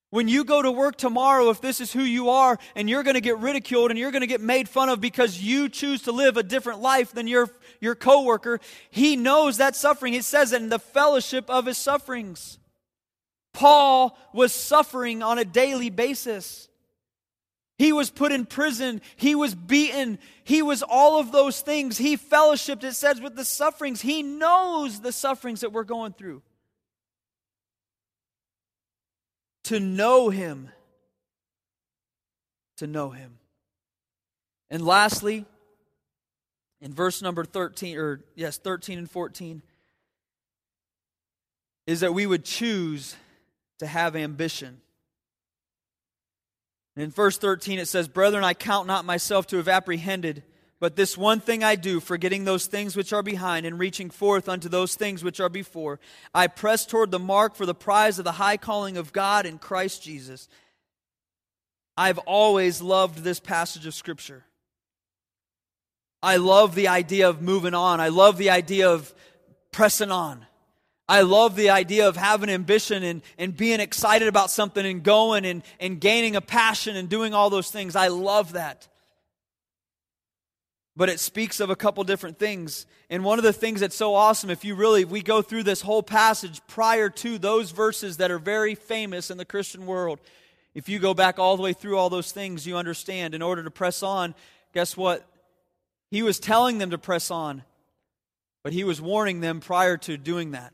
When 0.09 0.27
you 0.27 0.43
go 0.43 0.61
to 0.61 0.71
work 0.71 0.95
tomorrow, 0.95 1.49
if 1.49 1.59
this 1.59 1.81
is 1.81 1.91
who 1.91 2.03
you 2.03 2.29
are, 2.29 2.59
and 2.75 2.87
you're 2.87 3.01
going 3.01 3.15
to 3.15 3.21
get 3.21 3.39
ridiculed 3.39 3.89
and 3.89 3.97
you're 3.97 4.11
going 4.11 4.21
to 4.21 4.27
get 4.27 4.41
made 4.41 4.69
fun 4.69 4.89
of 4.89 5.01
because 5.01 5.41
you 5.41 5.69
choose 5.69 6.03
to 6.03 6.11
live 6.11 6.37
a 6.37 6.43
different 6.43 6.81
life 6.81 7.13
than 7.13 7.25
your, 7.25 7.49
your 7.81 7.95
coworker, 7.95 8.59
he 8.91 9.15
knows 9.15 9.57
that 9.57 9.75
suffering. 9.75 10.13
It 10.13 10.23
says 10.23 10.51
it 10.51 10.61
in 10.61 10.69
the 10.69 10.77
fellowship 10.77 11.49
of 11.49 11.65
his 11.65 11.79
sufferings. 11.79 12.59
Paul 13.53 14.17
was 14.33 14.51
suffering 14.51 15.23
on 15.23 15.37
a 15.37 15.45
daily 15.45 15.89
basis. 15.89 16.67
He 17.77 17.93
was 17.93 18.09
put 18.09 18.31
in 18.31 18.45
prison. 18.45 19.01
He 19.15 19.35
was 19.35 19.55
beaten. 19.55 20.19
He 20.43 20.61
was 20.61 20.83
all 20.83 21.19
of 21.19 21.31
those 21.31 21.61
things. 21.61 21.97
He 21.97 22.17
fellowshipped, 22.17 22.83
it 22.83 22.93
says, 22.93 23.21
with 23.21 23.35
the 23.35 23.45
sufferings. 23.45 24.01
He 24.01 24.23
knows 24.23 25.01
the 25.01 25.11
sufferings 25.11 25.61
that 25.61 25.71
we're 25.71 25.83
going 25.83 26.13
through. 26.13 26.41
to 29.65 29.79
know 29.79 30.29
him. 30.29 30.69
To 32.77 32.87
know 32.87 33.11
him. 33.11 33.37
And 34.69 34.85
lastly, 34.85 35.45
in 36.81 36.93
verse 36.93 37.21
number 37.21 37.45
13, 37.45 37.97
or 37.97 38.21
yes, 38.35 38.57
13 38.57 38.97
and 38.97 39.09
14, 39.09 39.61
is 41.85 41.99
that 41.99 42.13
we 42.13 42.25
would 42.25 42.43
choose 42.43 43.15
to 43.79 43.87
have 43.87 44.15
ambition. 44.15 44.81
In 46.95 47.09
verse 47.09 47.37
13, 47.37 47.79
it 47.79 47.87
says, 47.87 48.07
Brethren, 48.07 48.43
I 48.43 48.53
count 48.53 48.87
not 48.87 49.05
myself 49.05 49.47
to 49.47 49.57
have 49.57 49.67
apprehended. 49.67 50.43
But 50.79 50.97
this 50.97 51.17
one 51.17 51.39
thing 51.39 51.63
I 51.63 51.75
do, 51.75 52.01
forgetting 52.01 52.43
those 52.43 52.65
things 52.65 52.97
which 52.97 53.13
are 53.13 53.23
behind 53.23 53.65
and 53.65 53.79
reaching 53.79 54.09
forth 54.09 54.49
unto 54.49 54.67
those 54.67 54.95
things 54.95 55.23
which 55.23 55.39
are 55.39 55.47
before, 55.47 55.99
I 56.35 56.47
press 56.47 56.85
toward 56.85 57.09
the 57.09 57.19
mark 57.19 57.55
for 57.55 57.65
the 57.65 57.73
prize 57.73 58.19
of 58.19 58.25
the 58.25 58.33
high 58.33 58.57
calling 58.57 58.97
of 58.97 59.13
God 59.13 59.45
in 59.45 59.59
Christ 59.59 60.03
Jesus. 60.03 60.49
I've 61.95 62.17
always 62.19 62.81
loved 62.81 63.19
this 63.19 63.39
passage 63.39 63.85
of 63.85 63.93
Scripture. 63.93 64.43
I 66.21 66.35
love 66.35 66.75
the 66.75 66.89
idea 66.89 67.29
of 67.29 67.41
moving 67.41 67.73
on. 67.73 68.01
I 68.01 68.09
love 68.09 68.37
the 68.37 68.49
idea 68.49 68.89
of 68.89 69.13
pressing 69.71 70.11
on. 70.11 70.45
I 71.07 71.21
love 71.21 71.55
the 71.55 71.69
idea 71.69 72.07
of 72.07 72.15
having 72.15 72.49
ambition 72.49 73.03
and, 73.03 73.21
and 73.37 73.55
being 73.55 73.79
excited 73.79 74.27
about 74.27 74.49
something 74.49 74.85
and 74.85 75.03
going 75.03 75.45
and, 75.45 75.63
and 75.79 75.99
gaining 75.99 76.35
a 76.35 76.41
passion 76.41 76.95
and 76.95 77.09
doing 77.09 77.33
all 77.33 77.49
those 77.49 77.69
things. 77.69 77.95
I 77.95 78.07
love 78.07 78.53
that 78.53 78.87
but 80.95 81.09
it 81.09 81.19
speaks 81.19 81.59
of 81.59 81.69
a 81.69 81.75
couple 81.75 82.03
different 82.03 82.37
things. 82.37 82.85
And 83.09 83.23
one 83.23 83.39
of 83.39 83.43
the 83.43 83.53
things 83.53 83.79
that's 83.79 83.95
so 83.95 84.13
awesome, 84.13 84.49
if 84.49 84.63
you 84.63 84.75
really, 84.75 85.05
we 85.05 85.21
go 85.21 85.41
through 85.41 85.63
this 85.63 85.81
whole 85.81 86.03
passage 86.03 86.61
prior 86.67 87.09
to 87.09 87.37
those 87.39 87.71
verses 87.71 88.17
that 88.17 88.31
are 88.31 88.39
very 88.39 88.75
famous 88.75 89.31
in 89.31 89.37
the 89.37 89.45
Christian 89.45 89.85
world. 89.85 90.19
If 90.75 90.89
you 90.89 90.99
go 90.99 91.13
back 91.13 91.39
all 91.39 91.57
the 91.57 91.63
way 91.63 91.73
through 91.73 91.97
all 91.97 92.09
those 92.09 92.31
things, 92.31 92.67
you 92.67 92.77
understand 92.77 93.33
in 93.33 93.41
order 93.41 93.63
to 93.63 93.71
press 93.71 94.03
on, 94.03 94.35
guess 94.73 94.95
what? 94.95 95.27
He 96.11 96.21
was 96.21 96.39
telling 96.39 96.77
them 96.77 96.91
to 96.91 96.97
press 96.99 97.31
on, 97.31 97.63
but 98.63 98.73
he 98.73 98.83
was 98.83 99.01
warning 99.01 99.41
them 99.41 99.61
prior 99.61 99.97
to 99.97 100.17
doing 100.17 100.51
that. 100.51 100.73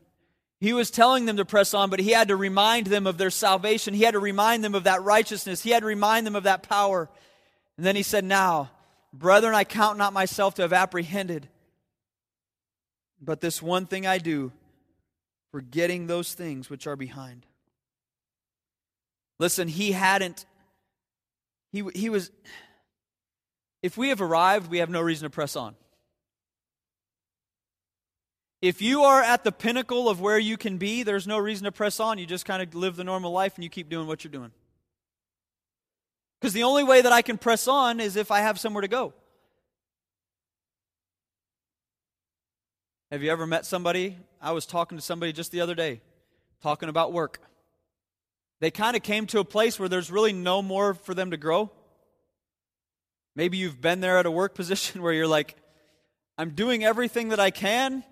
He 0.60 0.72
was 0.74 0.90
telling 0.90 1.24
them 1.24 1.38
to 1.38 1.44
press 1.44 1.72
on, 1.72 1.88
but 1.88 2.00
he 2.00 2.10
had 2.10 2.28
to 2.28 2.36
remind 2.36 2.86
them 2.86 3.06
of 3.06 3.16
their 3.16 3.30
salvation. 3.30 3.94
He 3.94 4.02
had 4.02 4.12
to 4.12 4.18
remind 4.18 4.62
them 4.62 4.74
of 4.74 4.84
that 4.84 5.02
righteousness. 5.02 5.62
He 5.62 5.70
had 5.70 5.80
to 5.80 5.86
remind 5.86 6.26
them 6.26 6.36
of 6.36 6.42
that 6.42 6.62
power. 6.62 7.08
And 7.78 7.86
then 7.86 7.96
he 7.96 8.02
said, 8.02 8.24
Now, 8.24 8.70
Brethren, 9.12 9.54
I 9.54 9.64
count 9.64 9.98
not 9.98 10.12
myself 10.12 10.54
to 10.54 10.62
have 10.62 10.72
apprehended, 10.72 11.48
but 13.20 13.40
this 13.40 13.60
one 13.60 13.86
thing 13.86 14.06
I 14.06 14.18
do, 14.18 14.52
forgetting 15.50 16.06
those 16.06 16.34
things 16.34 16.70
which 16.70 16.86
are 16.86 16.96
behind. 16.96 17.44
Listen, 19.38 19.66
he 19.66 19.92
hadn't, 19.92 20.44
he, 21.72 21.82
he 21.94 22.08
was, 22.08 22.30
if 23.82 23.96
we 23.96 24.10
have 24.10 24.20
arrived, 24.20 24.70
we 24.70 24.78
have 24.78 24.90
no 24.90 25.00
reason 25.00 25.24
to 25.24 25.30
press 25.30 25.56
on. 25.56 25.74
If 28.62 28.82
you 28.82 29.04
are 29.04 29.22
at 29.22 29.42
the 29.42 29.52
pinnacle 29.52 30.08
of 30.08 30.20
where 30.20 30.38
you 30.38 30.56
can 30.56 30.76
be, 30.76 31.02
there's 31.02 31.26
no 31.26 31.38
reason 31.38 31.64
to 31.64 31.72
press 31.72 31.98
on. 31.98 32.18
You 32.18 32.26
just 32.26 32.44
kind 32.44 32.62
of 32.62 32.74
live 32.74 32.96
the 32.96 33.04
normal 33.04 33.32
life 33.32 33.54
and 33.54 33.64
you 33.64 33.70
keep 33.70 33.88
doing 33.88 34.06
what 34.06 34.22
you're 34.22 34.30
doing. 34.30 34.50
Because 36.40 36.52
the 36.52 36.64
only 36.64 36.84
way 36.84 37.00
that 37.00 37.12
I 37.12 37.22
can 37.22 37.38
press 37.38 37.68
on 37.68 38.00
is 38.00 38.16
if 38.16 38.30
I 38.30 38.40
have 38.40 38.58
somewhere 38.58 38.82
to 38.82 38.88
go. 38.88 39.14
Have 43.10 43.22
you 43.22 43.30
ever 43.30 43.46
met 43.46 43.66
somebody? 43.66 44.18
I 44.40 44.52
was 44.52 44.66
talking 44.66 44.96
to 44.96 45.02
somebody 45.02 45.32
just 45.32 45.52
the 45.52 45.62
other 45.62 45.74
day, 45.74 46.00
talking 46.62 46.88
about 46.88 47.12
work. 47.12 47.40
They 48.60 48.70
kind 48.70 48.94
of 48.94 49.02
came 49.02 49.26
to 49.28 49.40
a 49.40 49.44
place 49.44 49.78
where 49.78 49.88
there's 49.88 50.10
really 50.10 50.32
no 50.32 50.62
more 50.62 50.94
for 50.94 51.14
them 51.14 51.30
to 51.30 51.36
grow. 51.36 51.70
Maybe 53.34 53.56
you've 53.56 53.80
been 53.80 54.00
there 54.00 54.18
at 54.18 54.26
a 54.26 54.30
work 54.30 54.54
position 54.54 55.02
where 55.02 55.12
you're 55.12 55.26
like, 55.26 55.56
I'm 56.38 56.50
doing 56.50 56.84
everything 56.84 57.30
that 57.30 57.40
I 57.40 57.50
can, 57.50 58.04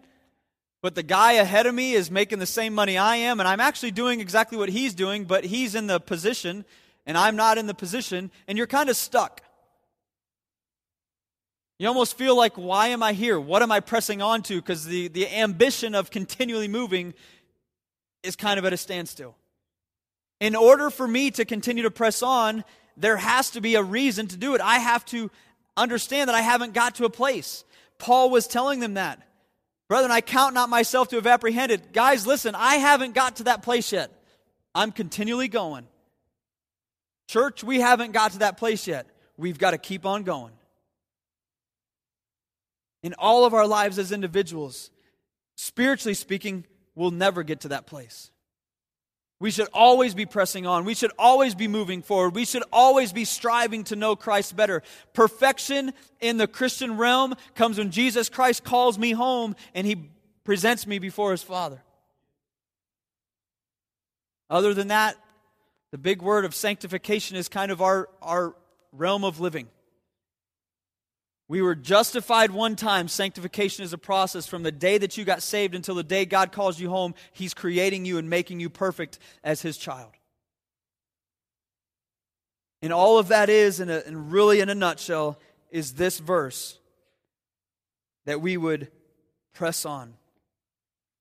but 0.82 0.94
the 0.94 1.02
guy 1.02 1.32
ahead 1.32 1.66
of 1.66 1.74
me 1.74 1.94
is 1.94 2.10
making 2.10 2.38
the 2.38 2.46
same 2.46 2.74
money 2.74 2.96
I 2.96 3.16
am, 3.16 3.40
and 3.40 3.48
I'm 3.48 3.60
actually 3.60 3.90
doing 3.90 4.20
exactly 4.20 4.58
what 4.58 4.68
he's 4.68 4.94
doing, 4.94 5.24
but 5.24 5.44
he's 5.44 5.74
in 5.74 5.86
the 5.86 6.00
position 6.00 6.64
and 7.08 7.16
I'm 7.16 7.36
not 7.36 7.56
in 7.56 7.66
the 7.66 7.74
position, 7.74 8.30
and 8.46 8.58
you're 8.58 8.66
kind 8.66 8.90
of 8.90 8.96
stuck. 8.96 9.40
You 11.78 11.88
almost 11.88 12.18
feel 12.18 12.36
like, 12.36 12.56
why 12.56 12.88
am 12.88 13.02
I 13.02 13.14
here? 13.14 13.40
What 13.40 13.62
am 13.62 13.72
I 13.72 13.80
pressing 13.80 14.20
on 14.20 14.42
to? 14.42 14.56
Because 14.56 14.84
the, 14.84 15.08
the 15.08 15.26
ambition 15.34 15.94
of 15.94 16.10
continually 16.10 16.68
moving 16.68 17.14
is 18.22 18.36
kind 18.36 18.58
of 18.58 18.66
at 18.66 18.74
a 18.74 18.76
standstill. 18.76 19.36
In 20.38 20.54
order 20.54 20.90
for 20.90 21.08
me 21.08 21.30
to 21.30 21.46
continue 21.46 21.84
to 21.84 21.90
press 21.90 22.22
on, 22.22 22.62
there 22.94 23.16
has 23.16 23.50
to 23.52 23.62
be 23.62 23.74
a 23.74 23.82
reason 23.82 24.26
to 24.26 24.36
do 24.36 24.54
it. 24.54 24.60
I 24.60 24.78
have 24.78 25.04
to 25.06 25.30
understand 25.78 26.28
that 26.28 26.34
I 26.34 26.42
haven't 26.42 26.74
got 26.74 26.96
to 26.96 27.06
a 27.06 27.10
place. 27.10 27.64
Paul 27.96 28.28
was 28.28 28.46
telling 28.46 28.80
them 28.80 28.94
that. 28.94 29.22
Brethren, 29.88 30.10
I 30.10 30.20
count 30.20 30.54
not 30.54 30.68
myself 30.68 31.08
to 31.08 31.16
have 31.16 31.26
apprehended. 31.26 31.92
Guys, 31.92 32.26
listen, 32.26 32.54
I 32.54 32.76
haven't 32.76 33.14
got 33.14 33.36
to 33.36 33.44
that 33.44 33.62
place 33.62 33.90
yet. 33.90 34.10
I'm 34.74 34.92
continually 34.92 35.48
going. 35.48 35.86
Church, 37.26 37.64
we 37.64 37.80
haven't 37.80 38.12
got 38.12 38.32
to 38.32 38.38
that 38.40 38.58
place 38.58 38.86
yet. 38.86 39.06
We've 39.36 39.58
got 39.58 39.70
to 39.70 39.78
keep 39.78 40.04
on 40.04 40.24
going. 40.24 40.52
In 43.02 43.14
all 43.14 43.44
of 43.44 43.54
our 43.54 43.66
lives 43.66 43.98
as 43.98 44.12
individuals, 44.12 44.90
spiritually 45.54 46.14
speaking, 46.14 46.64
we'll 46.94 47.10
never 47.10 47.42
get 47.42 47.60
to 47.60 47.68
that 47.68 47.86
place. 47.86 48.30
We 49.40 49.52
should 49.52 49.68
always 49.72 50.14
be 50.14 50.26
pressing 50.26 50.66
on. 50.66 50.84
We 50.84 50.94
should 50.94 51.12
always 51.18 51.54
be 51.54 51.68
moving 51.68 52.02
forward. 52.02 52.34
We 52.34 52.44
should 52.44 52.64
always 52.72 53.12
be 53.12 53.24
striving 53.24 53.84
to 53.84 53.96
know 53.96 54.16
Christ 54.16 54.56
better. 54.56 54.82
Perfection 55.12 55.92
in 56.20 56.38
the 56.38 56.48
Christian 56.48 56.96
realm 56.96 57.34
comes 57.54 57.78
when 57.78 57.90
Jesus 57.90 58.28
Christ 58.28 58.64
calls 58.64 58.98
me 58.98 59.12
home 59.12 59.54
and 59.74 59.86
he 59.86 60.10
presents 60.42 60.86
me 60.86 60.98
before 60.98 61.30
his 61.30 61.42
Father. 61.42 61.80
Other 64.50 64.74
than 64.74 64.88
that, 64.88 65.16
the 65.92 65.98
big 65.98 66.20
word 66.20 66.44
of 66.44 66.54
sanctification 66.54 67.36
is 67.36 67.48
kind 67.48 67.70
of 67.70 67.80
our, 67.80 68.08
our 68.20 68.56
realm 68.92 69.24
of 69.24 69.38
living. 69.38 69.68
We 71.48 71.62
were 71.62 71.74
justified 71.74 72.50
one 72.50 72.76
time. 72.76 73.08
Sanctification 73.08 73.82
is 73.82 73.94
a 73.94 73.98
process 73.98 74.46
from 74.46 74.62
the 74.62 74.72
day 74.72 74.98
that 74.98 75.16
you 75.16 75.24
got 75.24 75.42
saved 75.42 75.74
until 75.74 75.94
the 75.94 76.02
day 76.02 76.26
God 76.26 76.52
calls 76.52 76.78
you 76.78 76.90
home. 76.90 77.14
He's 77.32 77.54
creating 77.54 78.04
you 78.04 78.18
and 78.18 78.28
making 78.28 78.60
you 78.60 78.68
perfect 78.68 79.18
as 79.42 79.62
His 79.62 79.78
child. 79.78 80.12
And 82.82 82.92
all 82.92 83.18
of 83.18 83.28
that 83.28 83.48
is, 83.48 83.80
in 83.80 83.88
a, 83.88 84.02
and 84.06 84.30
really 84.30 84.60
in 84.60 84.68
a 84.68 84.74
nutshell, 84.74 85.38
is 85.70 85.94
this 85.94 86.18
verse 86.18 86.78
that 88.26 88.42
we 88.42 88.56
would 88.56 88.90
press 89.54 89.86
on. 89.86 90.14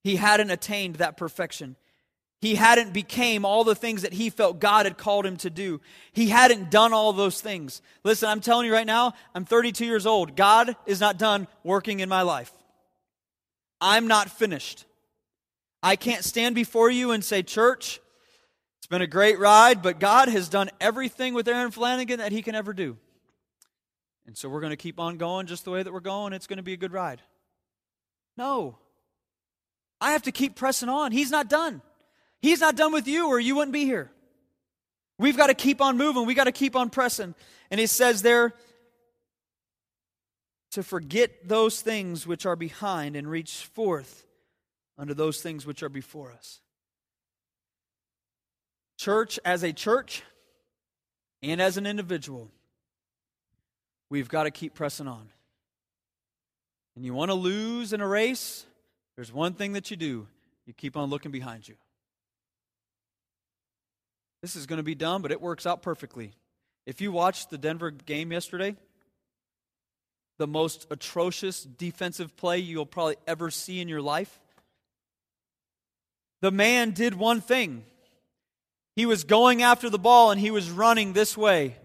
He 0.03 0.17
hadn't 0.17 0.51
attained 0.51 0.97
that 0.97 1.17
perfection. 1.17 1.77
He 2.39 2.55
hadn't 2.55 2.93
became 2.93 3.45
all 3.45 3.63
the 3.63 3.75
things 3.75 4.03
that 4.03 4.13
he 4.13 4.29
felt 4.29 4.59
God 4.59 4.85
had 4.85 4.97
called 4.97 5.25
him 5.25 5.37
to 5.37 5.49
do. 5.49 5.81
He 6.13 6.27
hadn't 6.29 6.69
done 6.69 6.93
all 6.93 7.11
those 7.11 7.41
things. 7.41 7.81
Listen, 8.03 8.29
I'm 8.29 8.41
telling 8.41 8.67
you 8.67 8.73
right 8.73 8.85
now, 8.85 9.13
I'm 9.33 9.43
32 9.43 9.85
years 9.85 10.05
old. 10.05 10.35
God 10.35 10.75
is 10.85 10.99
not 10.99 11.17
done 11.17 11.47
working 11.63 11.99
in 11.99 12.09
my 12.09 12.21
life. 12.21 12.51
I'm 13.81 14.07
not 14.07 14.29
finished. 14.29 14.85
I 15.81 15.95
can't 15.95 16.23
stand 16.23 16.53
before 16.53 16.91
you 16.91 17.11
and 17.11 17.23
say, 17.23 17.41
Church, 17.41 17.99
it's 18.77 18.87
been 18.87 19.01
a 19.01 19.07
great 19.07 19.39
ride, 19.39 19.81
but 19.81 19.99
God 19.99 20.29
has 20.29 20.47
done 20.47 20.69
everything 20.79 21.33
with 21.33 21.47
Aaron 21.47 21.71
Flanagan 21.71 22.19
that 22.19 22.31
he 22.31 22.43
can 22.43 22.55
ever 22.55 22.73
do. 22.73 22.97
And 24.27 24.37
so 24.37 24.47
we're 24.49 24.61
going 24.61 24.71
to 24.71 24.77
keep 24.77 24.99
on 24.99 25.17
going 25.17 25.47
just 25.47 25.65
the 25.65 25.71
way 25.71 25.81
that 25.81 25.91
we're 25.91 26.01
going. 26.01 26.33
It's 26.33 26.47
going 26.47 26.57
to 26.57 26.63
be 26.63 26.73
a 26.73 26.77
good 26.77 26.91
ride. 26.91 27.21
No. 28.35 28.77
I 29.99 30.11
have 30.11 30.23
to 30.23 30.31
keep 30.31 30.55
pressing 30.55 30.89
on. 30.89 31.11
He's 31.11 31.31
not 31.31 31.49
done. 31.49 31.81
He's 32.41 32.61
not 32.61 32.75
done 32.75 32.93
with 32.93 33.07
you, 33.07 33.27
or 33.27 33.39
you 33.39 33.55
wouldn't 33.55 33.73
be 33.73 33.85
here. 33.85 34.11
We've 35.19 35.37
got 35.37 35.47
to 35.47 35.53
keep 35.53 35.81
on 35.81 35.97
moving. 35.97 36.25
We've 36.25 36.35
got 36.35 36.43
to 36.43 36.51
keep 36.51 36.75
on 36.75 36.89
pressing. 36.89 37.33
And 37.71 37.79
he 37.79 37.87
says 37.87 38.21
there 38.21 38.53
to 40.71 40.83
forget 40.83 41.47
those 41.47 41.81
things 41.81 42.27
which 42.27 42.45
are 42.45 42.55
behind 42.55 43.15
and 43.15 43.29
reach 43.29 43.65
forth 43.73 44.25
unto 44.97 45.13
those 45.13 45.41
things 45.41 45.65
which 45.65 45.81
are 45.81 45.89
before 45.89 46.31
us. 46.31 46.59
church 48.97 49.39
as 49.45 49.63
a 49.63 49.71
church 49.71 50.23
and 51.41 51.61
as 51.61 51.77
an 51.77 51.85
individual, 51.85 52.49
we've 54.09 54.27
got 54.27 54.43
to 54.43 54.51
keep 54.51 54.73
pressing 54.73 55.07
on. 55.07 55.29
And 56.95 57.05
you 57.05 57.13
want 57.13 57.29
to 57.29 57.35
lose 57.35 57.93
in 57.93 58.01
a 58.01 58.07
race? 58.07 58.65
There's 59.15 59.31
one 59.31 59.53
thing 59.53 59.73
that 59.73 59.91
you 59.91 59.97
do 59.97 60.27
you 60.65 60.73
keep 60.73 60.97
on 60.97 61.09
looking 61.09 61.31
behind 61.31 61.67
you. 61.67 61.75
This 64.41 64.55
is 64.55 64.65
going 64.65 64.77
to 64.77 64.83
be 64.83 64.95
dumb, 64.95 65.21
but 65.21 65.31
it 65.31 65.41
works 65.41 65.65
out 65.65 65.81
perfectly. 65.81 66.31
If 66.85 67.01
you 67.01 67.11
watched 67.11 67.49
the 67.49 67.57
Denver 67.57 67.91
game 67.91 68.31
yesterday, 68.31 68.75
the 70.37 70.47
most 70.47 70.87
atrocious 70.91 71.63
defensive 71.63 72.35
play 72.37 72.59
you'll 72.59 72.85
probably 72.85 73.17
ever 73.25 73.49
see 73.49 73.81
in 73.81 73.87
your 73.87 74.01
life, 74.01 74.39
the 76.41 76.51
man 76.51 76.91
did 76.91 77.15
one 77.15 77.41
thing. 77.41 77.83
He 78.95 79.05
was 79.05 79.23
going 79.23 79.63
after 79.63 79.89
the 79.89 79.99
ball 79.99 80.31
and 80.31 80.39
he 80.39 80.51
was 80.51 80.69
running 80.69 81.13
this 81.13 81.35
way. 81.35 81.75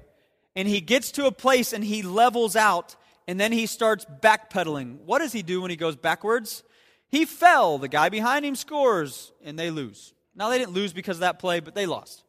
And 0.54 0.68
he 0.68 0.80
gets 0.82 1.12
to 1.12 1.26
a 1.26 1.32
place 1.32 1.72
and 1.72 1.82
he 1.82 2.02
levels 2.02 2.56
out 2.56 2.96
and 3.26 3.40
then 3.40 3.52
he 3.52 3.66
starts 3.66 4.04
backpedaling. 4.04 4.98
What 5.06 5.20
does 5.20 5.32
he 5.32 5.42
do 5.42 5.62
when 5.62 5.70
he 5.70 5.76
goes 5.76 5.96
backwards? 5.96 6.62
He 7.08 7.24
fell. 7.24 7.78
The 7.78 7.88
guy 7.88 8.08
behind 8.08 8.44
him 8.44 8.54
scores 8.54 9.32
and 9.42 9.58
they 9.58 9.70
lose. 9.70 10.12
Now, 10.34 10.48
they 10.48 10.58
didn't 10.58 10.74
lose 10.74 10.92
because 10.92 11.16
of 11.16 11.20
that 11.20 11.38
play, 11.38 11.60
but 11.60 11.74
they 11.74 11.86
lost. 11.86 12.24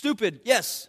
Stupid, 0.00 0.40
yes. 0.46 0.88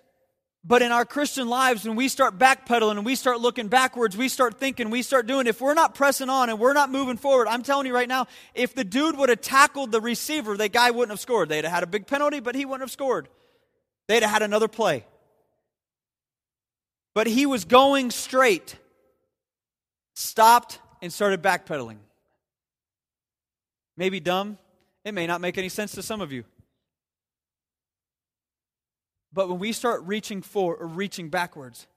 But 0.64 0.82
in 0.82 0.94
our 0.94 1.04
Christian 1.04 1.50
lives, 1.50 1.86
when 1.86 1.98
we 1.98 2.08
start 2.08 2.40
backpedaling 2.40 2.92
and 2.92 3.06
we 3.06 3.16
start 3.16 3.42
looking 3.42 3.68
backwards, 3.68 4.16
we 4.16 4.30
start 4.30 4.58
thinking, 4.58 4.90
we 4.90 5.02
start 5.02 5.28
doing, 5.28 5.48
if 5.48 5.60
we're 5.60 5.74
not 5.74 5.96
pressing 5.96 6.30
on 6.30 6.50
and 6.50 6.58
we're 6.58 6.72
not 6.72 6.90
moving 6.90 7.18
forward, 7.18 7.50
I'm 7.50 7.62
telling 7.62 7.86
you 7.88 7.94
right 7.94 8.08
now, 8.08 8.28
if 8.56 8.74
the 8.74 8.86
dude 8.86 9.18
would 9.18 9.28
have 9.28 9.42
tackled 9.42 9.92
the 9.92 10.00
receiver, 10.00 10.56
the 10.56 10.70
guy 10.70 10.92
wouldn't 10.92 11.12
have 11.12 11.20
scored. 11.20 11.50
They'd 11.50 11.66
have 11.66 11.74
had 11.74 11.84
a 11.84 11.88
big 11.88 12.08
penalty, 12.08 12.40
but 12.40 12.56
he 12.56 12.64
wouldn't 12.64 12.84
have 12.84 12.92
scored. 12.92 13.28
They'd 14.08 14.24
have 14.24 14.32
had 14.32 14.44
another 14.44 14.70
play. 14.70 15.06
But 17.14 17.28
he 17.28 17.46
was 17.46 17.66
going 17.66 18.12
straight, 18.12 18.78
stopped, 20.14 20.80
and 21.02 21.12
started 21.12 21.44
backpedaling. 21.44 21.98
Maybe 23.98 24.22
dumb. 24.22 24.58
It 25.04 25.14
may 25.14 25.28
not 25.28 25.42
make 25.42 25.58
any 25.58 25.68
sense 25.68 25.92
to 25.96 26.02
some 26.02 26.22
of 26.22 26.32
you. 26.32 26.46
But 29.34 29.50
when 29.50 29.60
we 29.60 29.72
start 29.72 30.04
reaching 30.04 30.42
for 30.42 30.76
or 30.76 30.88
reaching 30.88 31.30
backwards, 31.30 31.88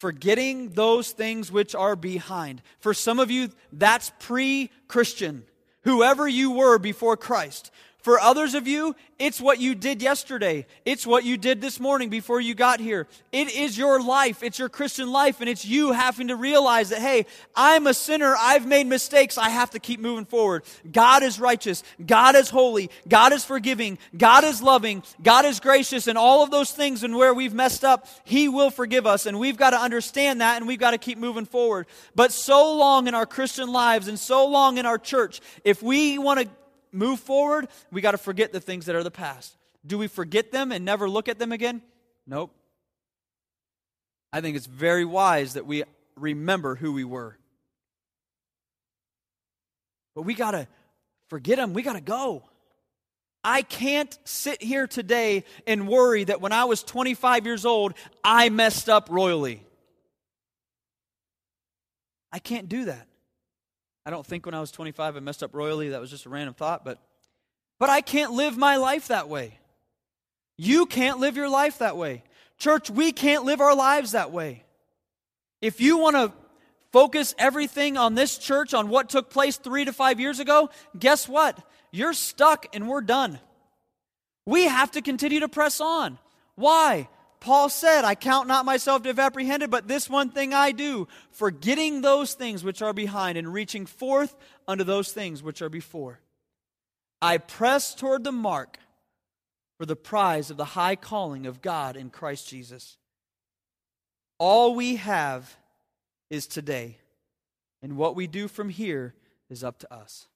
forgetting 0.00 0.70
those 0.70 1.10
things 1.10 1.52
which 1.52 1.74
are 1.74 1.96
behind. 1.96 2.62
For 2.78 2.94
some 2.94 3.18
of 3.18 3.30
you, 3.30 3.50
that's 3.72 4.12
pre 4.18 4.70
Christian. 4.88 5.44
Whoever 5.82 6.28
you 6.28 6.52
were 6.52 6.78
before 6.78 7.16
Christ. 7.16 7.70
For 8.02 8.18
others 8.18 8.54
of 8.54 8.66
you, 8.66 8.96
it's 9.18 9.40
what 9.40 9.60
you 9.60 9.74
did 9.74 10.00
yesterday. 10.00 10.66
It's 10.86 11.06
what 11.06 11.24
you 11.24 11.36
did 11.36 11.60
this 11.60 11.78
morning 11.78 12.08
before 12.08 12.40
you 12.40 12.54
got 12.54 12.80
here. 12.80 13.06
It 13.32 13.54
is 13.54 13.76
your 13.76 14.02
life. 14.02 14.42
It's 14.42 14.58
your 14.58 14.70
Christian 14.70 15.12
life. 15.12 15.40
And 15.40 15.48
it's 15.48 15.64
you 15.64 15.92
having 15.92 16.28
to 16.28 16.36
realize 16.36 16.88
that, 16.88 17.00
hey, 17.00 17.26
I'm 17.54 17.86
a 17.86 17.92
sinner. 17.92 18.34
I've 18.38 18.66
made 18.66 18.86
mistakes. 18.86 19.36
I 19.36 19.50
have 19.50 19.70
to 19.72 19.78
keep 19.78 20.00
moving 20.00 20.24
forward. 20.24 20.64
God 20.90 21.22
is 21.22 21.38
righteous. 21.38 21.82
God 22.04 22.34
is 22.34 22.48
holy. 22.48 22.90
God 23.06 23.34
is 23.34 23.44
forgiving. 23.44 23.98
God 24.16 24.44
is 24.44 24.62
loving. 24.62 25.02
God 25.22 25.44
is 25.44 25.60
gracious. 25.60 26.06
And 26.06 26.16
all 26.16 26.42
of 26.42 26.50
those 26.50 26.70
things 26.70 27.04
and 27.04 27.14
where 27.14 27.34
we've 27.34 27.54
messed 27.54 27.84
up, 27.84 28.06
He 28.24 28.48
will 28.48 28.70
forgive 28.70 29.06
us. 29.06 29.26
And 29.26 29.38
we've 29.38 29.58
got 29.58 29.70
to 29.70 29.78
understand 29.78 30.40
that 30.40 30.56
and 30.56 30.66
we've 30.66 30.80
got 30.80 30.92
to 30.92 30.98
keep 30.98 31.18
moving 31.18 31.44
forward. 31.44 31.86
But 32.14 32.32
so 32.32 32.74
long 32.74 33.06
in 33.06 33.14
our 33.14 33.26
Christian 33.26 33.70
lives 33.70 34.08
and 34.08 34.18
so 34.18 34.46
long 34.46 34.78
in 34.78 34.86
our 34.86 34.98
church, 34.98 35.42
if 35.62 35.82
we 35.82 36.16
want 36.16 36.40
to 36.40 36.48
move 36.92 37.20
forward, 37.20 37.68
we 37.90 38.00
got 38.00 38.12
to 38.12 38.18
forget 38.18 38.52
the 38.52 38.60
things 38.60 38.86
that 38.86 38.94
are 38.94 39.02
the 39.02 39.10
past. 39.10 39.56
Do 39.86 39.98
we 39.98 40.08
forget 40.08 40.52
them 40.52 40.72
and 40.72 40.84
never 40.84 41.08
look 41.08 41.28
at 41.28 41.38
them 41.38 41.52
again? 41.52 41.82
Nope. 42.26 42.54
I 44.32 44.40
think 44.40 44.56
it's 44.56 44.66
very 44.66 45.04
wise 45.04 45.54
that 45.54 45.66
we 45.66 45.84
remember 46.16 46.76
who 46.76 46.92
we 46.92 47.04
were. 47.04 47.36
But 50.14 50.22
we 50.22 50.34
got 50.34 50.52
to 50.52 50.68
forget 51.28 51.56
them. 51.56 51.72
We 51.72 51.82
got 51.82 51.94
to 51.94 52.00
go. 52.00 52.44
I 53.42 53.62
can't 53.62 54.16
sit 54.24 54.62
here 54.62 54.86
today 54.86 55.44
and 55.66 55.88
worry 55.88 56.24
that 56.24 56.40
when 56.40 56.52
I 56.52 56.64
was 56.64 56.82
25 56.82 57.46
years 57.46 57.64
old, 57.64 57.94
I 58.22 58.50
messed 58.50 58.88
up 58.88 59.08
royally. 59.10 59.64
I 62.32 62.38
can't 62.38 62.68
do 62.68 62.84
that. 62.84 63.06
I 64.04 64.10
don't 64.10 64.26
think 64.26 64.46
when 64.46 64.54
I 64.54 64.60
was 64.60 64.70
25 64.70 65.16
I 65.16 65.20
messed 65.20 65.42
up 65.42 65.54
royally. 65.54 65.90
That 65.90 66.00
was 66.00 66.10
just 66.10 66.26
a 66.26 66.28
random 66.28 66.54
thought, 66.54 66.84
but 66.84 66.98
but 67.78 67.88
I 67.88 68.02
can't 68.02 68.32
live 68.32 68.58
my 68.58 68.76
life 68.76 69.08
that 69.08 69.28
way. 69.28 69.58
You 70.58 70.84
can't 70.84 71.18
live 71.18 71.36
your 71.36 71.48
life 71.48 71.78
that 71.78 71.96
way. 71.96 72.22
Church, 72.58 72.90
we 72.90 73.12
can't 73.12 73.44
live 73.44 73.62
our 73.62 73.74
lives 73.74 74.12
that 74.12 74.30
way. 74.30 74.64
If 75.62 75.80
you 75.80 75.96
want 75.96 76.16
to 76.16 76.32
focus 76.92 77.34
everything 77.38 77.96
on 77.96 78.14
this 78.14 78.36
church, 78.36 78.74
on 78.74 78.90
what 78.90 79.08
took 79.08 79.30
place 79.30 79.56
three 79.56 79.86
to 79.86 79.92
five 79.94 80.20
years 80.20 80.40
ago, 80.40 80.68
guess 80.98 81.26
what? 81.26 81.58
You're 81.90 82.12
stuck 82.12 82.66
and 82.74 82.88
we're 82.88 83.00
done. 83.00 83.40
We 84.44 84.64
have 84.64 84.90
to 84.92 85.02
continue 85.02 85.40
to 85.40 85.48
press 85.48 85.80
on. 85.80 86.18
Why? 86.56 87.08
Paul 87.40 87.70
said, 87.70 88.04
I 88.04 88.14
count 88.14 88.48
not 88.48 88.66
myself 88.66 89.02
to 89.02 89.08
have 89.08 89.18
apprehended, 89.18 89.70
but 89.70 89.88
this 89.88 90.10
one 90.10 90.28
thing 90.30 90.52
I 90.52 90.72
do, 90.72 91.08
forgetting 91.32 92.02
those 92.02 92.34
things 92.34 92.62
which 92.62 92.82
are 92.82 92.92
behind 92.92 93.38
and 93.38 93.52
reaching 93.52 93.86
forth 93.86 94.36
unto 94.68 94.84
those 94.84 95.12
things 95.12 95.42
which 95.42 95.62
are 95.62 95.70
before. 95.70 96.20
I 97.22 97.38
press 97.38 97.94
toward 97.94 98.24
the 98.24 98.32
mark 98.32 98.78
for 99.78 99.86
the 99.86 99.96
prize 99.96 100.50
of 100.50 100.58
the 100.58 100.64
high 100.66 100.96
calling 100.96 101.46
of 101.46 101.62
God 101.62 101.96
in 101.96 102.10
Christ 102.10 102.46
Jesus. 102.46 102.98
All 104.38 104.74
we 104.74 104.96
have 104.96 105.56
is 106.28 106.46
today, 106.46 106.98
and 107.82 107.96
what 107.96 108.14
we 108.14 108.26
do 108.26 108.48
from 108.48 108.68
here 108.68 109.14
is 109.48 109.64
up 109.64 109.78
to 109.78 109.92
us. 109.92 110.28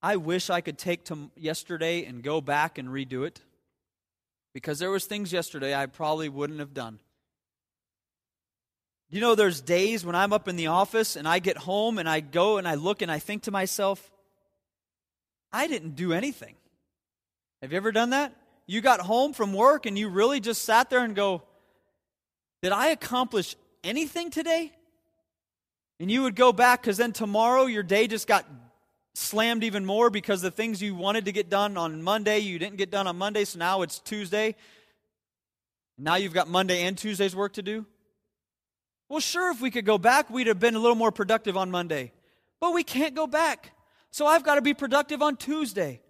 I 0.00 0.16
wish 0.16 0.48
I 0.48 0.60
could 0.60 0.78
take 0.78 1.04
to 1.06 1.30
yesterday 1.36 2.04
and 2.04 2.22
go 2.22 2.40
back 2.40 2.78
and 2.78 2.88
redo 2.88 3.26
it 3.26 3.40
because 4.52 4.78
there 4.78 4.90
was 4.90 5.04
things 5.04 5.32
yesterday 5.32 5.74
I 5.74 5.86
probably 5.86 6.28
wouldn't 6.28 6.60
have 6.60 6.74
done. 6.74 6.98
You 9.10 9.20
know, 9.20 9.34
there's 9.34 9.60
days 9.60 10.06
when 10.06 10.14
I'm 10.14 10.32
up 10.32 10.48
in 10.48 10.56
the 10.56 10.68
office 10.68 11.16
and 11.16 11.28
I 11.28 11.38
get 11.38 11.58
home 11.58 11.98
and 11.98 12.08
I 12.08 12.20
go 12.20 12.56
and 12.56 12.66
I 12.66 12.76
look 12.76 13.02
and 13.02 13.10
I 13.10 13.18
think 13.18 13.42
to 13.42 13.50
myself, 13.50 14.10
I 15.52 15.66
didn't 15.66 15.96
do 15.96 16.14
anything. 16.14 16.54
Have 17.60 17.72
you 17.72 17.76
ever 17.76 17.92
done 17.92 18.10
that? 18.10 18.34
You 18.66 18.80
got 18.80 19.00
home 19.00 19.34
from 19.34 19.52
work 19.52 19.84
and 19.84 19.98
you 19.98 20.08
really 20.08 20.40
just 20.40 20.62
sat 20.64 20.88
there 20.88 21.04
and 21.04 21.14
go, 21.14 21.42
Did 22.62 22.72
I 22.72 22.88
accomplish 22.88 23.54
anything 23.84 24.30
today? 24.30 24.72
And 26.00 26.10
you 26.10 26.22
would 26.22 26.34
go 26.34 26.52
back 26.52 26.80
because 26.80 26.96
then 26.96 27.12
tomorrow 27.12 27.66
your 27.66 27.82
day 27.82 28.06
just 28.06 28.26
got 28.26 28.46
slammed 29.14 29.64
even 29.64 29.84
more 29.84 30.10
because 30.10 30.40
the 30.40 30.50
things 30.50 30.80
you 30.80 30.94
wanted 30.94 31.26
to 31.26 31.32
get 31.32 31.50
done 31.50 31.76
on 31.76 32.02
Monday, 32.02 32.38
you 32.38 32.58
didn't 32.58 32.76
get 32.76 32.90
done 32.90 33.06
on 33.06 33.16
Monday, 33.16 33.44
so 33.44 33.58
now 33.58 33.82
it's 33.82 33.98
Tuesday. 33.98 34.54
Now 35.98 36.16
you've 36.16 36.32
got 36.32 36.48
Monday 36.48 36.84
and 36.84 36.96
Tuesday's 36.96 37.36
work 37.36 37.54
to 37.54 37.62
do. 37.62 37.86
Well, 39.08 39.20
sure, 39.20 39.50
if 39.50 39.60
we 39.60 39.70
could 39.70 39.84
go 39.84 39.98
back, 39.98 40.30
we'd 40.30 40.46
have 40.46 40.58
been 40.58 40.74
a 40.74 40.78
little 40.78 40.96
more 40.96 41.12
productive 41.12 41.56
on 41.56 41.70
Monday. 41.70 42.12
But 42.60 42.72
we 42.72 42.82
can't 42.82 43.14
go 43.14 43.26
back. 43.26 43.72
So 44.10 44.26
I've 44.26 44.42
got 44.42 44.54
to 44.54 44.62
be 44.62 44.72
productive 44.72 45.20
on 45.20 45.36
Tuesday. 45.36 46.00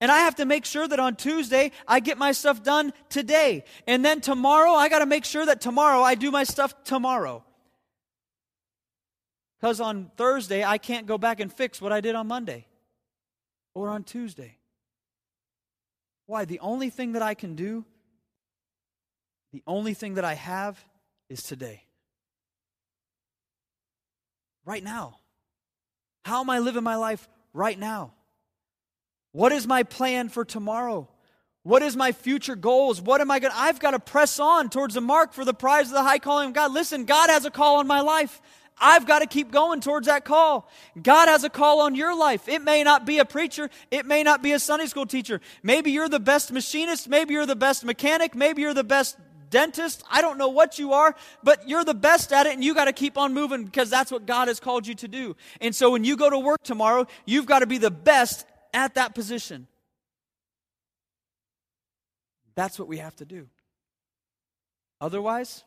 And 0.00 0.10
I 0.10 0.18
have 0.18 0.36
to 0.36 0.44
make 0.44 0.64
sure 0.64 0.86
that 0.86 0.98
on 0.98 1.16
Tuesday 1.16 1.72
I 1.86 2.00
get 2.00 2.18
my 2.18 2.32
stuff 2.32 2.62
done 2.62 2.92
today. 3.08 3.64
And 3.86 4.04
then 4.04 4.20
tomorrow 4.20 4.72
I 4.72 4.88
got 4.88 5.00
to 5.00 5.06
make 5.06 5.24
sure 5.24 5.44
that 5.44 5.60
tomorrow 5.60 6.02
I 6.02 6.14
do 6.14 6.30
my 6.30 6.44
stuff 6.44 6.84
tomorrow. 6.84 7.44
Because 9.60 9.80
on 9.80 10.10
Thursday, 10.16 10.64
I 10.64 10.78
can't 10.78 11.06
go 11.06 11.18
back 11.18 11.38
and 11.38 11.52
fix 11.52 11.82
what 11.82 11.92
I 11.92 12.00
did 12.00 12.14
on 12.14 12.26
Monday 12.26 12.66
or 13.74 13.90
on 13.90 14.04
Tuesday. 14.04 14.56
Why? 16.26 16.46
The 16.46 16.60
only 16.60 16.88
thing 16.88 17.12
that 17.12 17.22
I 17.22 17.34
can 17.34 17.56
do, 17.56 17.84
the 19.52 19.62
only 19.66 19.94
thing 19.94 20.14
that 20.14 20.24
I 20.24 20.34
have 20.34 20.82
is 21.28 21.42
today. 21.42 21.82
Right 24.64 24.82
now. 24.82 25.18
How 26.24 26.40
am 26.40 26.50
I 26.50 26.58
living 26.58 26.84
my 26.84 26.96
life 26.96 27.28
right 27.52 27.78
now? 27.78 28.12
What 29.32 29.52
is 29.52 29.66
my 29.66 29.82
plan 29.82 30.28
for 30.28 30.44
tomorrow? 30.44 31.08
What 31.62 31.82
is 31.82 31.96
my 31.96 32.12
future 32.12 32.56
goals? 32.56 33.00
What 33.00 33.20
am 33.20 33.30
I 33.30 33.38
going 33.38 33.52
to 33.52 33.58
I've 33.58 33.80
got 33.80 33.90
to 33.90 33.98
press 33.98 34.40
on 34.40 34.70
towards 34.70 34.94
the 34.94 35.00
mark 35.00 35.32
for 35.32 35.44
the 35.44 35.54
prize 35.54 35.86
of 35.86 35.92
the 35.92 36.02
high 36.02 36.18
calling 36.18 36.48
of 36.48 36.54
God. 36.54 36.72
Listen, 36.72 37.04
God 37.04 37.28
has 37.28 37.44
a 37.44 37.50
call 37.50 37.76
on 37.76 37.86
my 37.86 38.00
life. 38.00 38.40
I've 38.80 39.06
got 39.06 39.18
to 39.18 39.26
keep 39.26 39.52
going 39.52 39.80
towards 39.80 40.06
that 40.06 40.24
call. 40.24 40.68
God 41.00 41.28
has 41.28 41.44
a 41.44 41.50
call 41.50 41.80
on 41.80 41.94
your 41.94 42.16
life. 42.16 42.48
It 42.48 42.62
may 42.62 42.82
not 42.82 43.04
be 43.04 43.18
a 43.18 43.24
preacher, 43.24 43.68
it 43.90 44.06
may 44.06 44.22
not 44.22 44.42
be 44.42 44.52
a 44.52 44.58
Sunday 44.58 44.86
school 44.86 45.06
teacher. 45.06 45.40
Maybe 45.62 45.90
you're 45.90 46.08
the 46.08 46.20
best 46.20 46.50
machinist, 46.50 47.08
maybe 47.08 47.34
you're 47.34 47.46
the 47.46 47.56
best 47.56 47.84
mechanic, 47.84 48.34
maybe 48.34 48.62
you're 48.62 48.74
the 48.74 48.84
best 48.84 49.18
dentist. 49.50 50.02
I 50.10 50.22
don't 50.22 50.38
know 50.38 50.48
what 50.48 50.78
you 50.78 50.92
are, 50.94 51.14
but 51.42 51.68
you're 51.68 51.84
the 51.84 51.94
best 51.94 52.32
at 52.32 52.46
it 52.46 52.54
and 52.54 52.64
you 52.64 52.74
got 52.74 52.86
to 52.86 52.92
keep 52.92 53.18
on 53.18 53.34
moving 53.34 53.64
because 53.64 53.90
that's 53.90 54.10
what 54.10 54.24
God 54.24 54.48
has 54.48 54.60
called 54.60 54.86
you 54.86 54.94
to 54.94 55.08
do. 55.08 55.36
And 55.60 55.74
so 55.74 55.90
when 55.90 56.04
you 56.04 56.16
go 56.16 56.30
to 56.30 56.38
work 56.38 56.62
tomorrow, 56.62 57.06
you've 57.26 57.46
got 57.46 57.58
to 57.58 57.66
be 57.66 57.78
the 57.78 57.90
best 57.90 58.46
at 58.72 58.94
that 58.94 59.14
position. 59.14 59.66
That's 62.54 62.78
what 62.78 62.88
we 62.88 62.98
have 62.98 63.16
to 63.16 63.24
do. 63.24 63.48
Otherwise, 65.00 65.64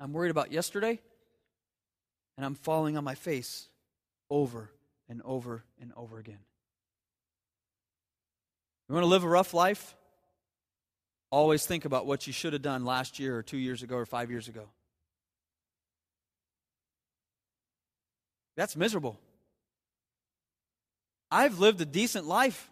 I'm 0.00 0.12
worried 0.12 0.30
about 0.30 0.52
yesterday 0.52 1.00
and 2.38 2.46
I'm 2.46 2.54
falling 2.54 2.96
on 2.96 3.02
my 3.02 3.16
face 3.16 3.68
over 4.30 4.70
and 5.08 5.20
over 5.24 5.64
and 5.80 5.92
over 5.96 6.20
again. 6.20 6.38
You 8.88 8.94
want 8.94 9.02
to 9.02 9.08
live 9.08 9.24
a 9.24 9.28
rough 9.28 9.52
life? 9.52 9.96
Always 11.30 11.66
think 11.66 11.84
about 11.84 12.06
what 12.06 12.28
you 12.28 12.32
should 12.32 12.52
have 12.52 12.62
done 12.62 12.84
last 12.84 13.18
year 13.18 13.36
or 13.36 13.42
two 13.42 13.58
years 13.58 13.82
ago 13.82 13.96
or 13.96 14.06
five 14.06 14.30
years 14.30 14.46
ago. 14.46 14.68
That's 18.56 18.76
miserable. 18.76 19.18
I've 21.32 21.58
lived 21.58 21.80
a 21.80 21.84
decent 21.84 22.26
life. 22.26 22.70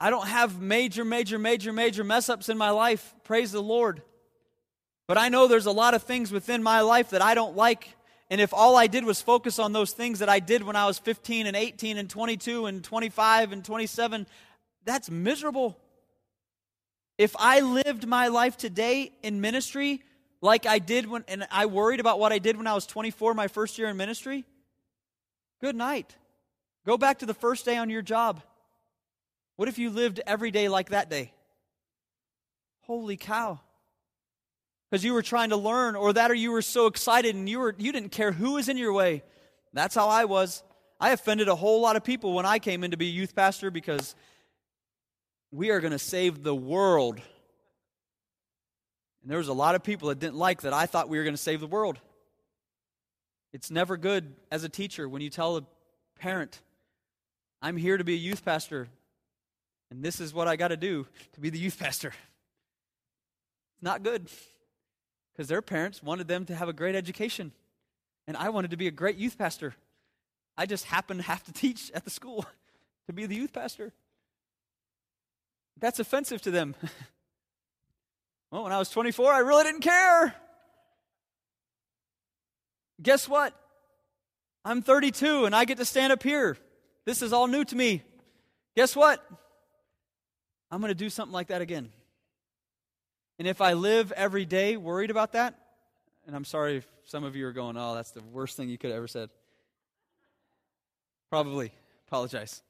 I 0.00 0.10
don't 0.10 0.26
have 0.26 0.60
major, 0.60 1.04
major, 1.04 1.38
major, 1.38 1.72
major 1.72 2.02
mess 2.02 2.28
ups 2.28 2.48
in 2.48 2.58
my 2.58 2.70
life. 2.70 3.14
Praise 3.22 3.52
the 3.52 3.62
Lord. 3.62 4.02
But 5.06 5.18
I 5.18 5.28
know 5.28 5.46
there's 5.46 5.66
a 5.66 5.72
lot 5.72 5.94
of 5.94 6.02
things 6.02 6.32
within 6.32 6.62
my 6.62 6.80
life 6.80 7.10
that 7.10 7.22
I 7.22 7.34
don't 7.34 7.56
like. 7.56 7.88
And 8.28 8.40
if 8.40 8.52
all 8.52 8.76
I 8.76 8.88
did 8.88 9.04
was 9.04 9.22
focus 9.22 9.58
on 9.58 9.72
those 9.72 9.92
things 9.92 10.18
that 10.18 10.28
I 10.28 10.40
did 10.40 10.64
when 10.64 10.74
I 10.74 10.86
was 10.86 10.98
15 10.98 11.46
and 11.46 11.56
18 11.56 11.96
and 11.96 12.10
22 12.10 12.66
and 12.66 12.82
25 12.82 13.52
and 13.52 13.64
27, 13.64 14.26
that's 14.84 15.10
miserable. 15.10 15.78
If 17.18 17.36
I 17.38 17.60
lived 17.60 18.06
my 18.06 18.28
life 18.28 18.56
today 18.56 19.12
in 19.22 19.40
ministry 19.40 20.02
like 20.40 20.66
I 20.66 20.80
did 20.80 21.08
when, 21.08 21.24
and 21.28 21.46
I 21.50 21.66
worried 21.66 22.00
about 22.00 22.18
what 22.18 22.32
I 22.32 22.38
did 22.38 22.56
when 22.56 22.66
I 22.66 22.74
was 22.74 22.86
24, 22.86 23.34
my 23.34 23.48
first 23.48 23.78
year 23.78 23.88
in 23.88 23.96
ministry, 23.96 24.44
good 25.60 25.76
night. 25.76 26.14
Go 26.84 26.98
back 26.98 27.20
to 27.20 27.26
the 27.26 27.34
first 27.34 27.64
day 27.64 27.76
on 27.76 27.90
your 27.90 28.02
job. 28.02 28.42
What 29.56 29.68
if 29.68 29.78
you 29.78 29.90
lived 29.90 30.20
every 30.26 30.50
day 30.50 30.68
like 30.68 30.90
that 30.90 31.08
day? 31.08 31.32
Holy 32.82 33.16
cow. 33.16 33.60
Because 34.90 35.04
you 35.04 35.14
were 35.14 35.22
trying 35.22 35.50
to 35.50 35.56
learn, 35.56 35.96
or 35.96 36.12
that, 36.12 36.30
or 36.30 36.34
you 36.34 36.52
were 36.52 36.62
so 36.62 36.86
excited 36.86 37.34
and 37.34 37.48
you, 37.48 37.58
were, 37.58 37.74
you 37.76 37.90
didn't 37.92 38.10
care 38.10 38.32
who 38.32 38.52
was 38.52 38.68
in 38.68 38.76
your 38.76 38.92
way. 38.92 39.22
That's 39.72 39.94
how 39.94 40.08
I 40.08 40.26
was. 40.26 40.62
I 41.00 41.10
offended 41.10 41.48
a 41.48 41.56
whole 41.56 41.80
lot 41.80 41.96
of 41.96 42.04
people 42.04 42.32
when 42.32 42.46
I 42.46 42.58
came 42.58 42.84
in 42.84 42.92
to 42.92 42.96
be 42.96 43.08
a 43.08 43.12
youth 43.12 43.34
pastor 43.34 43.70
because 43.70 44.14
we 45.50 45.70
are 45.70 45.80
going 45.80 45.92
to 45.92 45.98
save 45.98 46.42
the 46.42 46.54
world. 46.54 47.20
And 49.22 49.30
there 49.30 49.38
was 49.38 49.48
a 49.48 49.52
lot 49.52 49.74
of 49.74 49.82
people 49.82 50.08
that 50.08 50.20
didn't 50.20 50.36
like 50.36 50.62
that 50.62 50.72
I 50.72 50.86
thought 50.86 51.08
we 51.08 51.18
were 51.18 51.24
going 51.24 51.34
to 51.34 51.42
save 51.42 51.60
the 51.60 51.66
world. 51.66 51.98
It's 53.52 53.70
never 53.70 53.96
good 53.96 54.34
as 54.50 54.64
a 54.64 54.68
teacher 54.68 55.08
when 55.08 55.20
you 55.20 55.30
tell 55.30 55.56
a 55.56 55.64
parent, 56.18 56.60
I'm 57.60 57.76
here 57.76 57.96
to 57.96 58.04
be 58.04 58.14
a 58.14 58.18
youth 58.18 58.44
pastor, 58.44 58.88
and 59.90 60.02
this 60.02 60.20
is 60.20 60.32
what 60.32 60.46
I 60.46 60.56
got 60.56 60.68
to 60.68 60.76
do 60.76 61.06
to 61.32 61.40
be 61.40 61.50
the 61.50 61.58
youth 61.58 61.78
pastor. 61.78 62.12
Not 63.82 64.02
good 64.02 64.28
because 65.36 65.48
their 65.48 65.60
parents 65.60 66.02
wanted 66.02 66.28
them 66.28 66.46
to 66.46 66.54
have 66.54 66.68
a 66.68 66.72
great 66.72 66.94
education, 66.94 67.52
and 68.26 68.36
I 68.38 68.48
wanted 68.48 68.70
to 68.70 68.78
be 68.78 68.86
a 68.86 68.90
great 68.90 69.16
youth 69.16 69.36
pastor. 69.36 69.74
I 70.56 70.64
just 70.64 70.84
happened 70.84 71.20
to 71.20 71.26
have 71.26 71.44
to 71.44 71.52
teach 71.52 71.90
at 71.94 72.04
the 72.04 72.10
school 72.10 72.46
to 73.06 73.12
be 73.12 73.26
the 73.26 73.34
youth 73.34 73.52
pastor. 73.52 73.92
That's 75.78 76.00
offensive 76.00 76.40
to 76.42 76.50
them. 76.50 76.74
well, 78.50 78.64
when 78.64 78.72
I 78.72 78.78
was 78.78 78.88
24, 78.88 79.30
I 79.30 79.40
really 79.40 79.64
didn't 79.64 79.82
care. 79.82 80.34
Guess 83.02 83.28
what? 83.28 83.52
I'm 84.64 84.80
32 84.80 85.44
and 85.44 85.54
I 85.54 85.66
get 85.66 85.76
to 85.76 85.84
stand 85.84 86.14
up 86.14 86.22
here. 86.22 86.56
This 87.04 87.20
is 87.20 87.34
all 87.34 87.46
new 87.46 87.62
to 87.66 87.76
me. 87.76 88.02
Guess 88.74 88.96
what? 88.96 89.22
I'm 90.70 90.80
going 90.80 90.90
to 90.90 90.94
do 90.94 91.10
something 91.10 91.34
like 91.34 91.48
that 91.48 91.60
again. 91.60 91.90
And 93.38 93.46
if 93.46 93.60
I 93.60 93.74
live 93.74 94.12
every 94.12 94.44
day 94.44 94.76
worried 94.76 95.10
about 95.10 95.32
that, 95.32 95.54
and 96.26 96.34
I'm 96.34 96.44
sorry 96.44 96.78
if 96.78 96.86
some 97.04 97.24
of 97.24 97.36
you 97.36 97.46
are 97.46 97.52
going, 97.52 97.76
oh, 97.76 97.94
that's 97.94 98.10
the 98.10 98.22
worst 98.22 98.56
thing 98.56 98.68
you 98.68 98.78
could 98.78 98.90
have 98.90 98.96
ever 98.96 99.08
said. 99.08 99.30
Probably. 101.30 101.72
Apologize. 102.08 102.62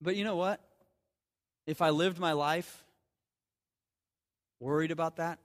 But 0.00 0.16
you 0.16 0.24
know 0.24 0.36
what? 0.36 0.60
If 1.66 1.82
I 1.82 1.90
lived 1.90 2.18
my 2.18 2.32
life 2.32 2.84
worried 4.58 4.90
about 4.90 5.16
that, 5.16 5.38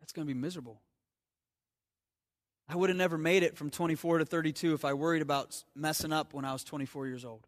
that's 0.00 0.12
going 0.12 0.26
to 0.26 0.32
be 0.32 0.38
miserable. 0.38 0.80
I 2.68 2.76
would 2.76 2.88
have 2.88 2.96
never 2.96 3.18
made 3.18 3.42
it 3.42 3.56
from 3.56 3.70
24 3.70 4.18
to 4.18 4.24
32 4.24 4.74
if 4.74 4.84
I 4.84 4.94
worried 4.94 5.22
about 5.22 5.64
messing 5.74 6.12
up 6.12 6.32
when 6.32 6.44
I 6.44 6.52
was 6.52 6.62
24 6.62 7.08
years 7.08 7.24
old. 7.24 7.46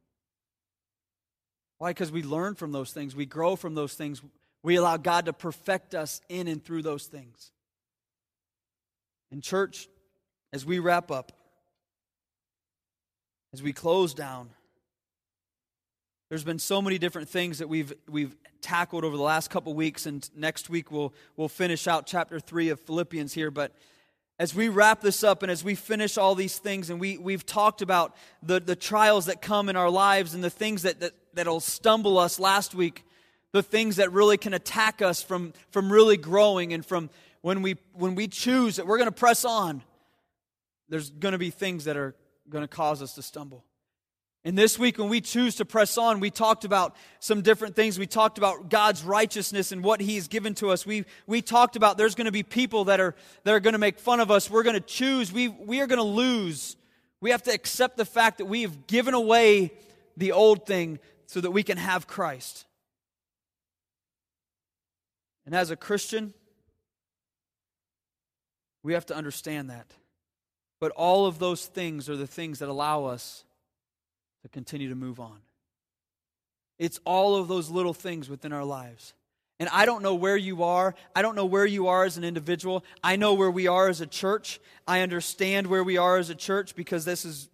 Why? 1.83 1.91
Because 1.91 2.13
we 2.13 2.23
learn 2.23 2.55
from 2.55 2.71
those 2.71 2.93
things, 2.93 3.17
we 3.17 3.27
grow 3.27 3.57
from 3.57 3.75
those 3.75 3.95
things, 3.95 4.23
we 4.63 4.77
allow 4.77 4.99
God 4.99 5.27
to 5.27 5.33
perfect 5.33 5.97
us 5.97 6.21
in 6.29 6.47
and 6.47 6.65
through 6.65 6.83
those 6.83 7.07
things. 7.07 7.51
In 9.33 9.41
church, 9.41 9.89
as 10.53 10.65
we 10.65 10.79
wrap 10.79 11.11
up, 11.11 11.33
as 13.53 13.65
we 13.65 13.73
close 13.73 14.15
down, 14.15 14.51
there's 16.29 16.45
been 16.45 16.61
so 16.61 16.81
many 16.81 16.99
different 16.99 17.29
things 17.29 17.59
that 17.59 17.69
we've 17.69 17.93
we've 18.09 18.37
tackled 18.61 19.03
over 19.03 19.17
the 19.17 19.23
last 19.25 19.51
couple 19.51 19.75
weeks, 19.75 20.07
and 20.07 20.31
next 20.37 20.71
week 20.71 20.93
we'll 20.93 21.13
we'll 21.37 21.49
finish 21.49 21.89
out 21.89 22.07
chapter 22.07 22.39
three 22.39 22.69
of 22.69 22.79
Philippians 22.79 23.33
here. 23.33 23.51
But 23.51 23.75
as 24.43 24.57
we 24.57 24.69
wrap 24.69 25.01
this 25.01 25.23
up 25.23 25.45
and 25.45 25.53
as 25.53 25.63
we 25.63 25.77
finish 25.77 26.19
all 26.19 26.35
these 26.35 26.59
things, 26.59 26.91
and 26.91 26.99
we 26.99 27.17
we've 27.17 27.47
talked 27.47 27.81
about 27.81 28.17
the, 28.43 28.59
the 28.59 28.75
trials 28.75 29.27
that 29.27 29.41
come 29.41 29.69
in 29.69 29.77
our 29.77 29.89
lives 29.89 30.35
and 30.35 30.43
the 30.43 30.51
things 30.51 30.83
that, 30.83 30.99
that 30.99 31.13
that'll 31.33 31.61
stumble 31.61 32.19
us 32.19 32.41
last 32.41 32.75
week, 32.75 33.05
the 33.53 33.63
things 33.63 33.97
that 33.97 34.11
really 34.11 34.37
can 34.37 34.53
attack 34.53 35.01
us 35.01 35.23
from 35.23 35.53
from 35.71 35.93
really 35.93 36.17
growing 36.17 36.73
and 36.73 36.85
from 36.85 37.09
when 37.43 37.63
we 37.63 37.77
when 37.93 38.17
we 38.17 38.27
choose 38.27 38.75
that 38.77 38.87
we're 38.89 38.99
going 38.99 39.09
to 39.09 39.13
press 39.13 39.45
on, 39.45 39.81
there's 40.89 41.11
going 41.11 41.33
to 41.33 41.39
be 41.39 41.51
things 41.51 41.85
that 41.85 41.97
are 41.97 42.17
going 42.49 42.65
to 42.65 42.69
cause 42.69 43.01
us 43.01 43.15
to 43.15 43.23
stumble. 43.23 43.65
And 44.45 44.59
this 44.59 44.77
week, 44.77 44.99
when 44.99 45.09
we 45.09 45.21
choose 45.21 45.57
to 45.57 45.65
press 45.65 45.97
on, 45.97 46.19
we 46.19 46.31
talked 46.31 46.65
about 46.65 46.97
some 47.21 47.43
different 47.43 47.77
things. 47.77 47.97
We 47.97 48.09
talked 48.09 48.39
about 48.39 48.69
God's 48.69 49.05
righteousness 49.05 49.71
and 49.71 49.85
what 49.85 50.01
He's 50.01 50.27
given 50.27 50.55
to 50.57 50.71
us. 50.71 50.85
We, 50.85 51.05
we 51.29 51.43
talked 51.43 51.77
about 51.77 51.97
there's 51.97 52.17
going 52.17 52.25
to 52.25 52.33
be 52.33 52.43
people 52.43 52.87
that 52.87 52.99
are, 52.99 53.15
that 53.45 53.55
are 53.55 53.61
going 53.61 53.75
to 53.75 53.79
make 53.79 54.01
fun 54.01 54.19
of 54.19 54.33
us. 54.33 54.51
We're 54.51 54.65
going 54.65 54.75
to 54.75 54.81
choose. 54.81 55.33
We, 55.33 55.47
we 55.47 55.81
are 55.81 55.87
going 55.87 55.99
to 55.99 56.03
lose. 56.03 56.77
We 57.21 57.31
have 57.31 57.45
to 57.45 57.53
accept 57.53 57.97
the 57.97 58.05
fact 58.05 58.39
that 58.39 58.47
we 58.47 58.63
have 58.63 58.89
given 58.89 59.15
away 59.15 59.73
the 60.17 60.33
old 60.33 60.67
thing 60.67 60.99
so 61.27 61.41
that 61.41 61.53
we 61.53 61.63
can 61.63 61.79
have 61.79 62.09
Christ. 62.09 62.67
And 65.47 65.55
as 65.55 65.71
a 65.71 65.77
Christian, 65.77 66.35
we 68.83 68.95
have 68.95 69.07
to 69.07 69.15
understand 69.15 69.71
that. 69.71 69.87
But 70.81 70.91
all 70.93 71.27
of 71.27 71.39
those 71.39 71.65
things 71.65 72.09
are 72.09 72.17
the 72.17 72.27
things 72.27 72.59
that 72.59 72.69
allow 72.69 73.05
us 73.05 73.45
to 74.43 74.49
continue 74.49 74.89
to 74.89 74.95
move 74.95 75.21
on. 75.21 75.39
It's 76.79 77.01
all 77.05 77.37
of 77.37 77.49
those 77.49 77.71
little 77.71 77.95
things 77.95 78.29
within 78.29 78.53
our 78.53 78.65
lives. 78.65 79.15
And 79.61 79.69
I 79.71 79.87
don't 79.87 80.03
know 80.03 80.17
where 80.17 80.37
you 80.37 80.65
are. 80.65 80.95
I 81.15 81.23
don't 81.23 81.37
know 81.37 81.45
where 81.45 81.67
you 81.67 81.87
are 81.87 82.05
as 82.05 82.17
an 82.17 82.25
individual. 82.25 82.85
I 83.05 83.17
know 83.17 83.35
where 83.35 83.51
we 83.51 83.69
are 83.69 83.89
as 83.89 84.01
a 84.01 84.07
church. 84.07 84.61
I 84.89 85.01
understand 85.01 85.69
where 85.69 85.85
we 85.85 85.99
are 85.99 86.17
as 86.17 86.31
a 86.31 86.35
church 86.35 86.75
because 86.75 87.05
this 87.05 87.25
is 87.25 87.49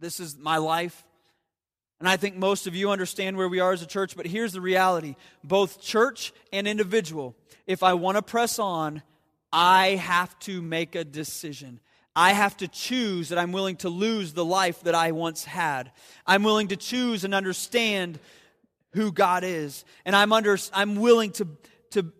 this 0.00 0.20
is 0.20 0.38
my 0.38 0.58
life. 0.58 1.04
And 1.98 2.08
I 2.08 2.16
think 2.16 2.36
most 2.36 2.68
of 2.68 2.76
you 2.76 2.90
understand 2.90 3.36
where 3.36 3.48
we 3.48 3.58
are 3.58 3.72
as 3.72 3.82
a 3.82 3.86
church, 3.86 4.16
but 4.16 4.26
here's 4.26 4.52
the 4.52 4.60
reality. 4.60 5.16
Both 5.42 5.80
church 5.80 6.32
and 6.52 6.68
individual, 6.68 7.34
if 7.66 7.82
I 7.82 7.94
want 7.94 8.16
to 8.16 8.22
press 8.22 8.60
on, 8.60 9.02
I 9.52 9.96
have 9.96 10.38
to 10.40 10.62
make 10.62 10.94
a 10.94 11.02
decision. 11.02 11.80
I 12.18 12.32
have 12.32 12.56
to 12.56 12.66
choose 12.66 13.28
that 13.28 13.38
I'm 13.38 13.52
willing 13.52 13.76
to 13.76 13.88
lose 13.88 14.32
the 14.32 14.44
life 14.44 14.80
that 14.80 14.94
I 14.96 15.12
once 15.12 15.44
had. 15.44 15.92
I'm 16.26 16.42
willing 16.42 16.66
to 16.68 16.76
choose 16.76 17.22
and 17.22 17.32
understand 17.32 18.18
who 18.92 19.12
God 19.12 19.44
is. 19.44 19.84
And 20.04 20.16
I'm, 20.16 20.32
under, 20.32 20.58
I'm 20.72 20.96
willing 20.96 21.30
to, 21.34 21.46
to 21.92 22.12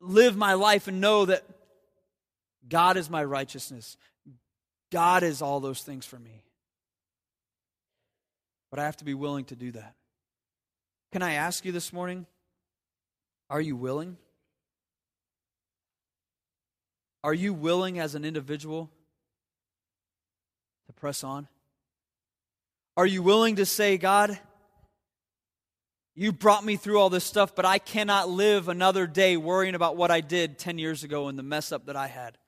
live 0.00 0.36
my 0.36 0.54
life 0.54 0.88
and 0.88 1.00
know 1.00 1.26
that 1.26 1.44
God 2.68 2.96
is 2.96 3.08
my 3.08 3.22
righteousness. 3.22 3.96
God 4.90 5.22
is 5.22 5.40
all 5.40 5.60
those 5.60 5.82
things 5.82 6.04
for 6.04 6.18
me. 6.18 6.42
But 8.72 8.80
I 8.80 8.86
have 8.86 8.96
to 8.96 9.04
be 9.04 9.14
willing 9.14 9.44
to 9.44 9.54
do 9.54 9.70
that. 9.70 9.94
Can 11.12 11.22
I 11.22 11.34
ask 11.34 11.64
you 11.64 11.70
this 11.70 11.92
morning? 11.92 12.26
Are 13.48 13.60
you 13.60 13.76
willing? 13.76 14.16
Are 17.22 17.34
you 17.34 17.54
willing 17.54 18.00
as 18.00 18.16
an 18.16 18.24
individual 18.24 18.90
press 21.04 21.22
on? 21.22 21.46
Are 22.96 23.04
you 23.04 23.22
willing 23.22 23.56
to 23.56 23.66
say, 23.66 23.98
God, 23.98 24.38
You 26.14 26.32
brought 26.32 26.64
me 26.64 26.76
through 26.76 27.00
all 27.00 27.10
this 27.10 27.24
stuff, 27.24 27.54
but 27.54 27.64
I 27.64 27.78
cannot 27.78 28.28
live 28.28 28.68
another 28.68 29.06
day 29.06 29.36
worrying 29.36 29.74
about 29.74 29.96
what 29.96 30.10
I 30.12 30.20
did 30.20 30.58
10 30.58 30.78
years 30.78 31.02
ago 31.02 31.26
and 31.28 31.36
the 31.38 31.42
mess 31.42 31.72
up 31.72 31.86
that 31.86 31.96
I 31.96 32.06
had. 32.06 32.38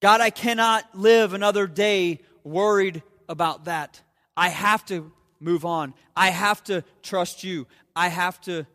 God, 0.00 0.20
I 0.20 0.30
cannot 0.30 0.84
live 0.94 1.34
another 1.34 1.66
day 1.66 2.20
worried 2.42 3.02
about 3.28 3.66
that. 3.66 4.00
I 4.36 4.48
have 4.48 4.84
to 4.86 5.12
move 5.40 5.66
on. 5.66 5.92
I 6.16 6.30
have 6.30 6.64
to 6.64 6.84
trust 7.02 7.44
you. 7.44 7.66
I 7.94 8.08
have 8.08 8.40
to, 8.42 8.66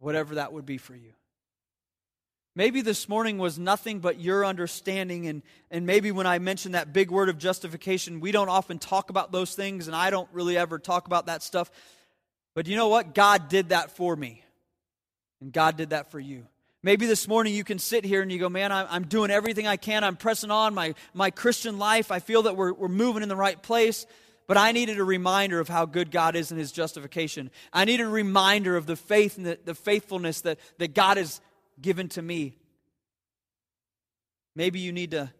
whatever 0.00 0.34
that 0.36 0.52
would 0.52 0.66
be 0.66 0.78
for 0.78 0.96
you. 0.96 1.12
Maybe 2.56 2.80
this 2.80 3.06
morning 3.06 3.36
was 3.36 3.58
nothing 3.58 4.00
but 4.00 4.18
your 4.18 4.42
understanding, 4.42 5.26
and, 5.26 5.42
and 5.70 5.84
maybe 5.84 6.10
when 6.10 6.26
I 6.26 6.38
mentioned 6.38 6.74
that 6.74 6.90
big 6.90 7.10
word 7.10 7.28
of 7.28 7.36
justification, 7.36 8.18
we 8.18 8.32
don't 8.32 8.48
often 8.48 8.78
talk 8.78 9.10
about 9.10 9.30
those 9.30 9.54
things, 9.54 9.88
and 9.88 9.94
I 9.94 10.08
don't 10.08 10.28
really 10.32 10.56
ever 10.56 10.78
talk 10.78 11.06
about 11.06 11.26
that 11.26 11.42
stuff. 11.42 11.70
But 12.54 12.66
you 12.66 12.74
know 12.74 12.88
what? 12.88 13.14
God 13.14 13.50
did 13.50 13.68
that 13.68 13.94
for 13.94 14.16
me, 14.16 14.42
and 15.42 15.52
God 15.52 15.76
did 15.76 15.90
that 15.90 16.10
for 16.10 16.18
you. 16.18 16.46
Maybe 16.82 17.04
this 17.04 17.28
morning 17.28 17.54
you 17.54 17.62
can 17.62 17.78
sit 17.78 18.06
here 18.06 18.22
and 18.22 18.32
you 18.32 18.38
go, 18.38 18.48
Man, 18.48 18.72
I'm 18.72 19.06
doing 19.06 19.30
everything 19.30 19.66
I 19.66 19.76
can. 19.76 20.02
I'm 20.02 20.16
pressing 20.16 20.50
on 20.50 20.72
my, 20.72 20.94
my 21.12 21.30
Christian 21.30 21.78
life. 21.78 22.10
I 22.10 22.20
feel 22.20 22.42
that 22.42 22.56
we're, 22.56 22.72
we're 22.72 22.88
moving 22.88 23.22
in 23.22 23.28
the 23.28 23.36
right 23.36 23.60
place. 23.62 24.06
But 24.46 24.56
I 24.56 24.72
needed 24.72 24.98
a 24.98 25.04
reminder 25.04 25.58
of 25.58 25.68
how 25.68 25.86
good 25.86 26.12
God 26.12 26.36
is 26.36 26.52
in 26.52 26.58
His 26.58 26.70
justification. 26.70 27.50
I 27.72 27.84
needed 27.84 28.06
a 28.06 28.10
reminder 28.10 28.76
of 28.76 28.86
the 28.86 28.94
faith 28.94 29.36
and 29.36 29.44
the, 29.44 29.58
the 29.64 29.74
faithfulness 29.74 30.42
that, 30.42 30.58
that 30.78 30.94
God 30.94 31.16
has 31.16 31.40
given 31.80 32.08
to 32.10 32.22
me. 32.22 32.56
Maybe 34.54 34.80
you 34.80 34.92
need 34.92 35.10
to 35.12 35.32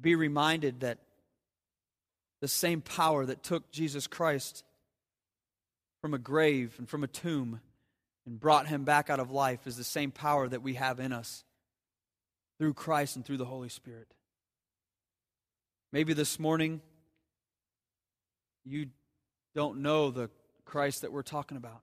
be 0.00 0.14
reminded 0.14 0.80
that 0.80 0.98
the 2.40 2.48
same 2.48 2.80
power 2.80 3.26
that 3.26 3.42
took 3.42 3.70
Jesus 3.70 4.06
Christ 4.06 4.64
from 6.00 6.14
a 6.14 6.18
grave 6.18 6.74
and 6.78 6.88
from 6.88 7.04
a 7.04 7.08
tomb 7.08 7.60
and 8.26 8.40
brought 8.40 8.66
him 8.66 8.84
back 8.84 9.10
out 9.10 9.20
of 9.20 9.30
life 9.30 9.66
is 9.66 9.76
the 9.76 9.84
same 9.84 10.10
power 10.10 10.48
that 10.48 10.62
we 10.62 10.74
have 10.74 11.00
in 11.00 11.12
us 11.12 11.44
through 12.58 12.74
Christ 12.74 13.16
and 13.16 13.24
through 13.24 13.38
the 13.38 13.44
Holy 13.44 13.68
Spirit. 13.68 14.08
Maybe 15.92 16.12
this 16.12 16.38
morning 16.38 16.80
you 18.64 18.86
don't 19.54 19.82
know 19.82 20.10
the 20.10 20.30
Christ 20.64 21.02
that 21.02 21.12
we're 21.12 21.22
talking 21.22 21.56
about. 21.56 21.82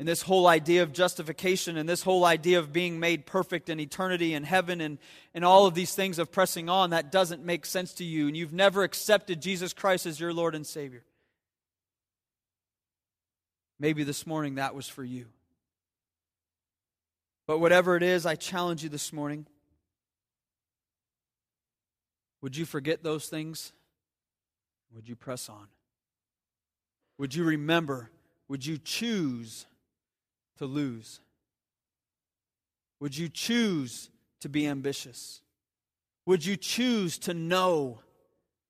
And 0.00 0.08
this 0.08 0.22
whole 0.22 0.46
idea 0.46 0.82
of 0.82 0.94
justification 0.94 1.76
and 1.76 1.86
this 1.86 2.02
whole 2.02 2.24
idea 2.24 2.58
of 2.58 2.72
being 2.72 3.00
made 3.00 3.26
perfect 3.26 3.68
in 3.68 3.78
eternity 3.78 4.32
and 4.32 4.46
heaven 4.46 4.80
and, 4.80 4.96
and 5.34 5.44
all 5.44 5.66
of 5.66 5.74
these 5.74 5.94
things 5.94 6.18
of 6.18 6.32
pressing 6.32 6.70
on, 6.70 6.88
that 6.90 7.12
doesn't 7.12 7.44
make 7.44 7.66
sense 7.66 7.92
to 7.94 8.04
you. 8.04 8.26
And 8.26 8.34
you've 8.34 8.54
never 8.54 8.82
accepted 8.82 9.42
Jesus 9.42 9.74
Christ 9.74 10.06
as 10.06 10.18
your 10.18 10.32
Lord 10.32 10.54
and 10.54 10.66
Savior. 10.66 11.04
Maybe 13.78 14.02
this 14.02 14.26
morning 14.26 14.54
that 14.54 14.74
was 14.74 14.88
for 14.88 15.04
you. 15.04 15.26
But 17.46 17.58
whatever 17.58 17.94
it 17.94 18.02
is, 18.02 18.24
I 18.24 18.36
challenge 18.36 18.82
you 18.82 18.88
this 18.88 19.12
morning. 19.12 19.44
Would 22.40 22.56
you 22.56 22.64
forget 22.64 23.02
those 23.02 23.26
things? 23.26 23.74
Would 24.94 25.10
you 25.10 25.14
press 25.14 25.50
on? 25.50 25.66
Would 27.18 27.34
you 27.34 27.44
remember? 27.44 28.08
Would 28.48 28.64
you 28.64 28.78
choose 28.78 29.66
to 30.60 30.66
lose? 30.66 31.20
Would 33.00 33.16
you 33.16 33.30
choose 33.30 34.10
to 34.42 34.48
be 34.50 34.66
ambitious? 34.66 35.40
Would 36.26 36.44
you 36.44 36.54
choose 36.54 37.18
to 37.20 37.32
know 37.32 38.00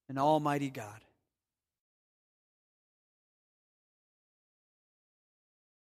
an 0.09 0.16
almighty 0.16 0.70
God? 0.70 1.01